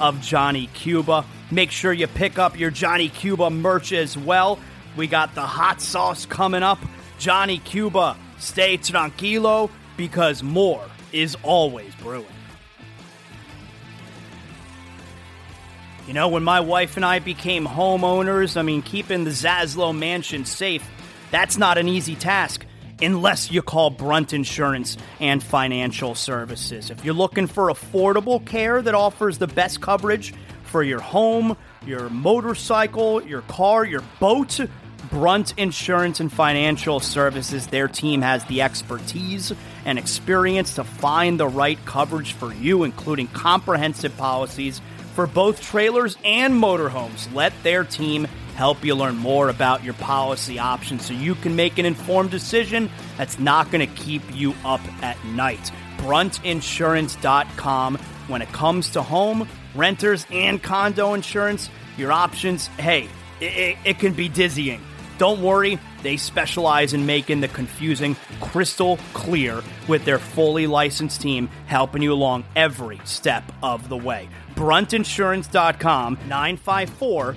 of 0.00 0.20
Johnny 0.20 0.68
Cuba. 0.74 1.24
Make 1.50 1.70
sure 1.70 1.92
you 1.92 2.06
pick 2.06 2.38
up 2.38 2.58
your 2.58 2.70
Johnny 2.70 3.08
Cuba 3.08 3.50
merch 3.50 3.92
as 3.92 4.16
well. 4.16 4.58
We 4.96 5.06
got 5.06 5.34
the 5.34 5.42
hot 5.42 5.80
sauce 5.80 6.26
coming 6.26 6.62
up. 6.62 6.78
Johnny 7.18 7.58
Cuba, 7.58 8.16
stay 8.38 8.78
tranquilo 8.78 9.70
because 9.96 10.42
more 10.42 10.84
is 11.12 11.36
always 11.42 11.94
brewing. 11.96 12.26
You 16.06 16.14
know, 16.14 16.28
when 16.28 16.42
my 16.42 16.60
wife 16.60 16.96
and 16.96 17.04
I 17.04 17.20
became 17.20 17.66
homeowners, 17.66 18.56
I 18.56 18.62
mean, 18.62 18.82
keeping 18.82 19.24
the 19.24 19.30
Zaslow 19.30 19.96
mansion 19.96 20.44
safe, 20.44 20.84
that's 21.30 21.56
not 21.56 21.78
an 21.78 21.86
easy 21.86 22.16
task 22.16 22.64
unless 23.02 23.50
you 23.50 23.62
call 23.62 23.90
Brunt 23.90 24.32
Insurance 24.32 24.96
and 25.20 25.42
Financial 25.42 26.14
Services. 26.14 26.90
If 26.90 27.04
you're 27.04 27.14
looking 27.14 27.46
for 27.46 27.68
affordable 27.68 28.44
care 28.44 28.80
that 28.82 28.94
offers 28.94 29.38
the 29.38 29.46
best 29.46 29.80
coverage 29.80 30.34
for 30.64 30.82
your 30.82 31.00
home, 31.00 31.56
your 31.84 32.08
motorcycle, 32.10 33.22
your 33.22 33.42
car, 33.42 33.84
your 33.84 34.02
boat, 34.20 34.60
Brunt 35.10 35.54
Insurance 35.56 36.20
and 36.20 36.32
Financial 36.32 37.00
Services, 37.00 37.66
their 37.66 37.88
team 37.88 38.22
has 38.22 38.44
the 38.44 38.62
expertise 38.62 39.52
and 39.84 39.98
experience 39.98 40.76
to 40.76 40.84
find 40.84 41.40
the 41.40 41.48
right 41.48 41.78
coverage 41.84 42.34
for 42.34 42.54
you, 42.54 42.84
including 42.84 43.26
comprehensive 43.28 44.16
policies 44.16 44.80
for 45.14 45.26
both 45.26 45.60
trailers 45.60 46.16
and 46.24 46.54
motorhomes. 46.54 47.32
Let 47.34 47.52
their 47.62 47.82
team 47.82 48.28
help 48.50 48.84
you 48.84 48.94
learn 48.94 49.16
more 49.16 49.48
about 49.48 49.84
your 49.84 49.94
policy 49.94 50.58
options 50.58 51.06
so 51.06 51.14
you 51.14 51.34
can 51.34 51.56
make 51.56 51.78
an 51.78 51.86
informed 51.86 52.30
decision 52.30 52.90
that's 53.16 53.38
not 53.38 53.70
going 53.70 53.86
to 53.86 53.94
keep 53.94 54.22
you 54.34 54.54
up 54.64 54.80
at 55.02 55.22
night. 55.26 55.70
Bruntinsurance.com. 55.98 57.98
When 58.28 58.42
it 58.42 58.52
comes 58.52 58.90
to 58.90 59.02
home, 59.02 59.48
renters, 59.74 60.26
and 60.30 60.62
condo 60.62 61.14
insurance, 61.14 61.68
your 61.96 62.12
options, 62.12 62.68
hey, 62.78 63.08
it, 63.40 63.44
it, 63.44 63.78
it 63.84 63.98
can 63.98 64.12
be 64.12 64.28
dizzying. 64.28 64.80
Don't 65.18 65.42
worry, 65.42 65.78
they 66.02 66.16
specialize 66.16 66.94
in 66.94 67.04
making 67.04 67.40
the 67.40 67.48
confusing 67.48 68.16
crystal 68.40 68.98
clear 69.12 69.62
with 69.86 70.04
their 70.06 70.18
fully 70.18 70.66
licensed 70.66 71.20
team 71.20 71.50
helping 71.66 72.00
you 72.00 72.12
along 72.12 72.44
every 72.56 73.00
step 73.04 73.44
of 73.62 73.90
the 73.90 73.98
way. 73.98 74.30
Bruntinsurance.com 74.54 76.14
954 76.26 77.36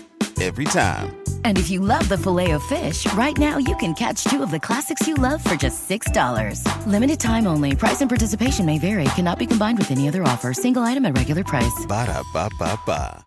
Every 0.41 0.65
time. 0.65 1.17
And 1.45 1.59
if 1.59 1.69
you 1.69 1.79
love 1.79 2.09
the 2.09 2.17
filet 2.17 2.51
of 2.51 2.63
fish, 2.63 3.05
right 3.13 3.37
now 3.37 3.59
you 3.59 3.75
can 3.77 3.93
catch 3.93 4.23
two 4.23 4.41
of 4.41 4.49
the 4.49 4.59
classics 4.59 5.07
you 5.07 5.13
love 5.13 5.43
for 5.43 5.55
just 5.55 5.87
$6. 5.87 6.65
Limited 6.87 7.19
time 7.19 7.45
only. 7.45 7.75
Price 7.75 8.01
and 8.01 8.09
participation 8.09 8.65
may 8.65 8.79
vary. 8.79 9.03
Cannot 9.15 9.37
be 9.37 9.45
combined 9.45 9.77
with 9.77 9.91
any 9.91 10.07
other 10.07 10.23
offer. 10.23 10.51
Single 10.51 10.81
item 10.81 11.05
at 11.05 11.15
regular 11.15 11.43
price. 11.43 11.85
Ba 11.87 12.07
da 12.07 12.23
ba 12.33 12.49
ba 12.57 12.79
ba. 12.87 13.23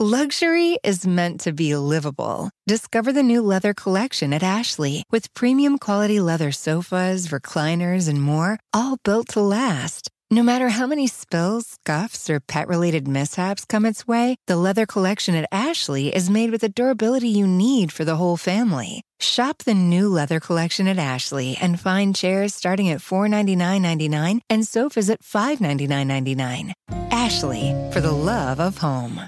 Luxury 0.00 0.78
is 0.84 1.06
meant 1.06 1.40
to 1.40 1.52
be 1.52 1.74
livable. 1.74 2.50
Discover 2.68 3.12
the 3.14 3.22
new 3.22 3.42
leather 3.42 3.74
collection 3.74 4.32
at 4.32 4.44
Ashley 4.44 5.02
with 5.10 5.32
premium 5.34 5.76
quality 5.78 6.20
leather 6.20 6.52
sofas, 6.52 7.28
recliners, 7.28 8.08
and 8.08 8.22
more, 8.22 8.60
all 8.72 8.98
built 9.02 9.26
to 9.30 9.40
last. 9.40 10.08
No 10.30 10.42
matter 10.42 10.68
how 10.68 10.86
many 10.86 11.06
spills, 11.06 11.78
scuffs, 11.78 12.28
or 12.28 12.38
pet 12.38 12.68
related 12.68 13.08
mishaps 13.08 13.64
come 13.64 13.86
its 13.86 14.06
way, 14.06 14.36
the 14.46 14.58
leather 14.58 14.84
collection 14.84 15.34
at 15.34 15.48
Ashley 15.50 16.14
is 16.14 16.28
made 16.28 16.50
with 16.50 16.60
the 16.60 16.68
durability 16.68 17.30
you 17.30 17.46
need 17.46 17.90
for 17.90 18.04
the 18.04 18.16
whole 18.16 18.36
family. 18.36 19.00
Shop 19.18 19.56
the 19.64 19.72
new 19.72 20.06
leather 20.06 20.38
collection 20.38 20.86
at 20.86 20.98
Ashley 20.98 21.56
and 21.58 21.80
find 21.80 22.14
chairs 22.14 22.54
starting 22.54 22.90
at 22.90 22.98
$499.99 22.98 24.40
and 24.50 24.66
sofas 24.66 25.08
at 25.08 25.22
$599.99. 25.22 26.72
Ashley, 27.10 27.74
for 27.90 28.02
the 28.02 28.12
love 28.12 28.60
of 28.60 28.78
home. 28.78 29.22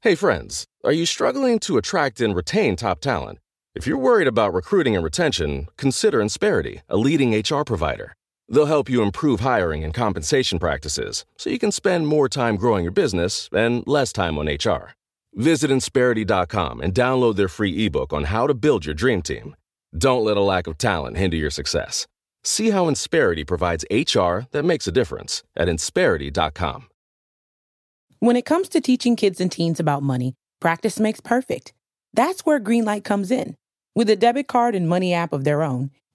Hey, 0.00 0.14
friends, 0.14 0.64
are 0.84 0.92
you 0.92 1.04
struggling 1.04 1.58
to 1.60 1.76
attract 1.76 2.22
and 2.22 2.34
retain 2.34 2.76
top 2.76 3.00
talent? 3.00 3.40
If 3.74 3.86
you're 3.86 3.98
worried 3.98 4.28
about 4.28 4.54
recruiting 4.54 4.94
and 4.96 5.04
retention, 5.04 5.66
consider 5.76 6.20
Insperity, 6.20 6.80
a 6.88 6.96
leading 6.96 7.38
HR 7.38 7.62
provider. 7.62 8.14
They'll 8.48 8.66
help 8.66 8.88
you 8.88 9.02
improve 9.02 9.40
hiring 9.40 9.82
and 9.82 9.92
compensation 9.92 10.58
practices 10.58 11.24
so 11.36 11.50
you 11.50 11.58
can 11.58 11.72
spend 11.72 12.06
more 12.06 12.28
time 12.28 12.56
growing 12.56 12.84
your 12.84 12.92
business 12.92 13.48
and 13.52 13.86
less 13.86 14.12
time 14.12 14.38
on 14.38 14.46
HR. 14.46 14.94
Visit 15.34 15.70
Insperity.com 15.70 16.80
and 16.80 16.94
download 16.94 17.36
their 17.36 17.48
free 17.48 17.84
ebook 17.84 18.12
on 18.12 18.24
how 18.24 18.46
to 18.46 18.54
build 18.54 18.86
your 18.86 18.94
dream 18.94 19.20
team. 19.22 19.54
Don't 19.96 20.24
let 20.24 20.36
a 20.36 20.42
lack 20.42 20.66
of 20.66 20.78
talent 20.78 21.16
hinder 21.16 21.36
your 21.36 21.50
success. 21.50 22.06
See 22.44 22.70
how 22.70 22.86
Insperity 22.86 23.46
provides 23.46 23.84
HR 23.90 24.46
that 24.52 24.64
makes 24.64 24.86
a 24.86 24.92
difference 24.92 25.42
at 25.56 25.68
Insperity.com. 25.68 26.88
When 28.20 28.36
it 28.36 28.46
comes 28.46 28.68
to 28.70 28.80
teaching 28.80 29.16
kids 29.16 29.40
and 29.40 29.52
teens 29.52 29.78
about 29.78 30.02
money, 30.02 30.34
practice 30.60 30.98
makes 30.98 31.20
perfect. 31.20 31.74
That's 32.14 32.46
where 32.46 32.60
Greenlight 32.60 33.04
comes 33.04 33.30
in. 33.30 33.56
With 33.94 34.08
a 34.08 34.16
debit 34.16 34.48
card 34.48 34.74
and 34.74 34.88
money 34.88 35.12
app 35.12 35.32
of 35.32 35.44
their 35.44 35.62
own, 35.62 35.90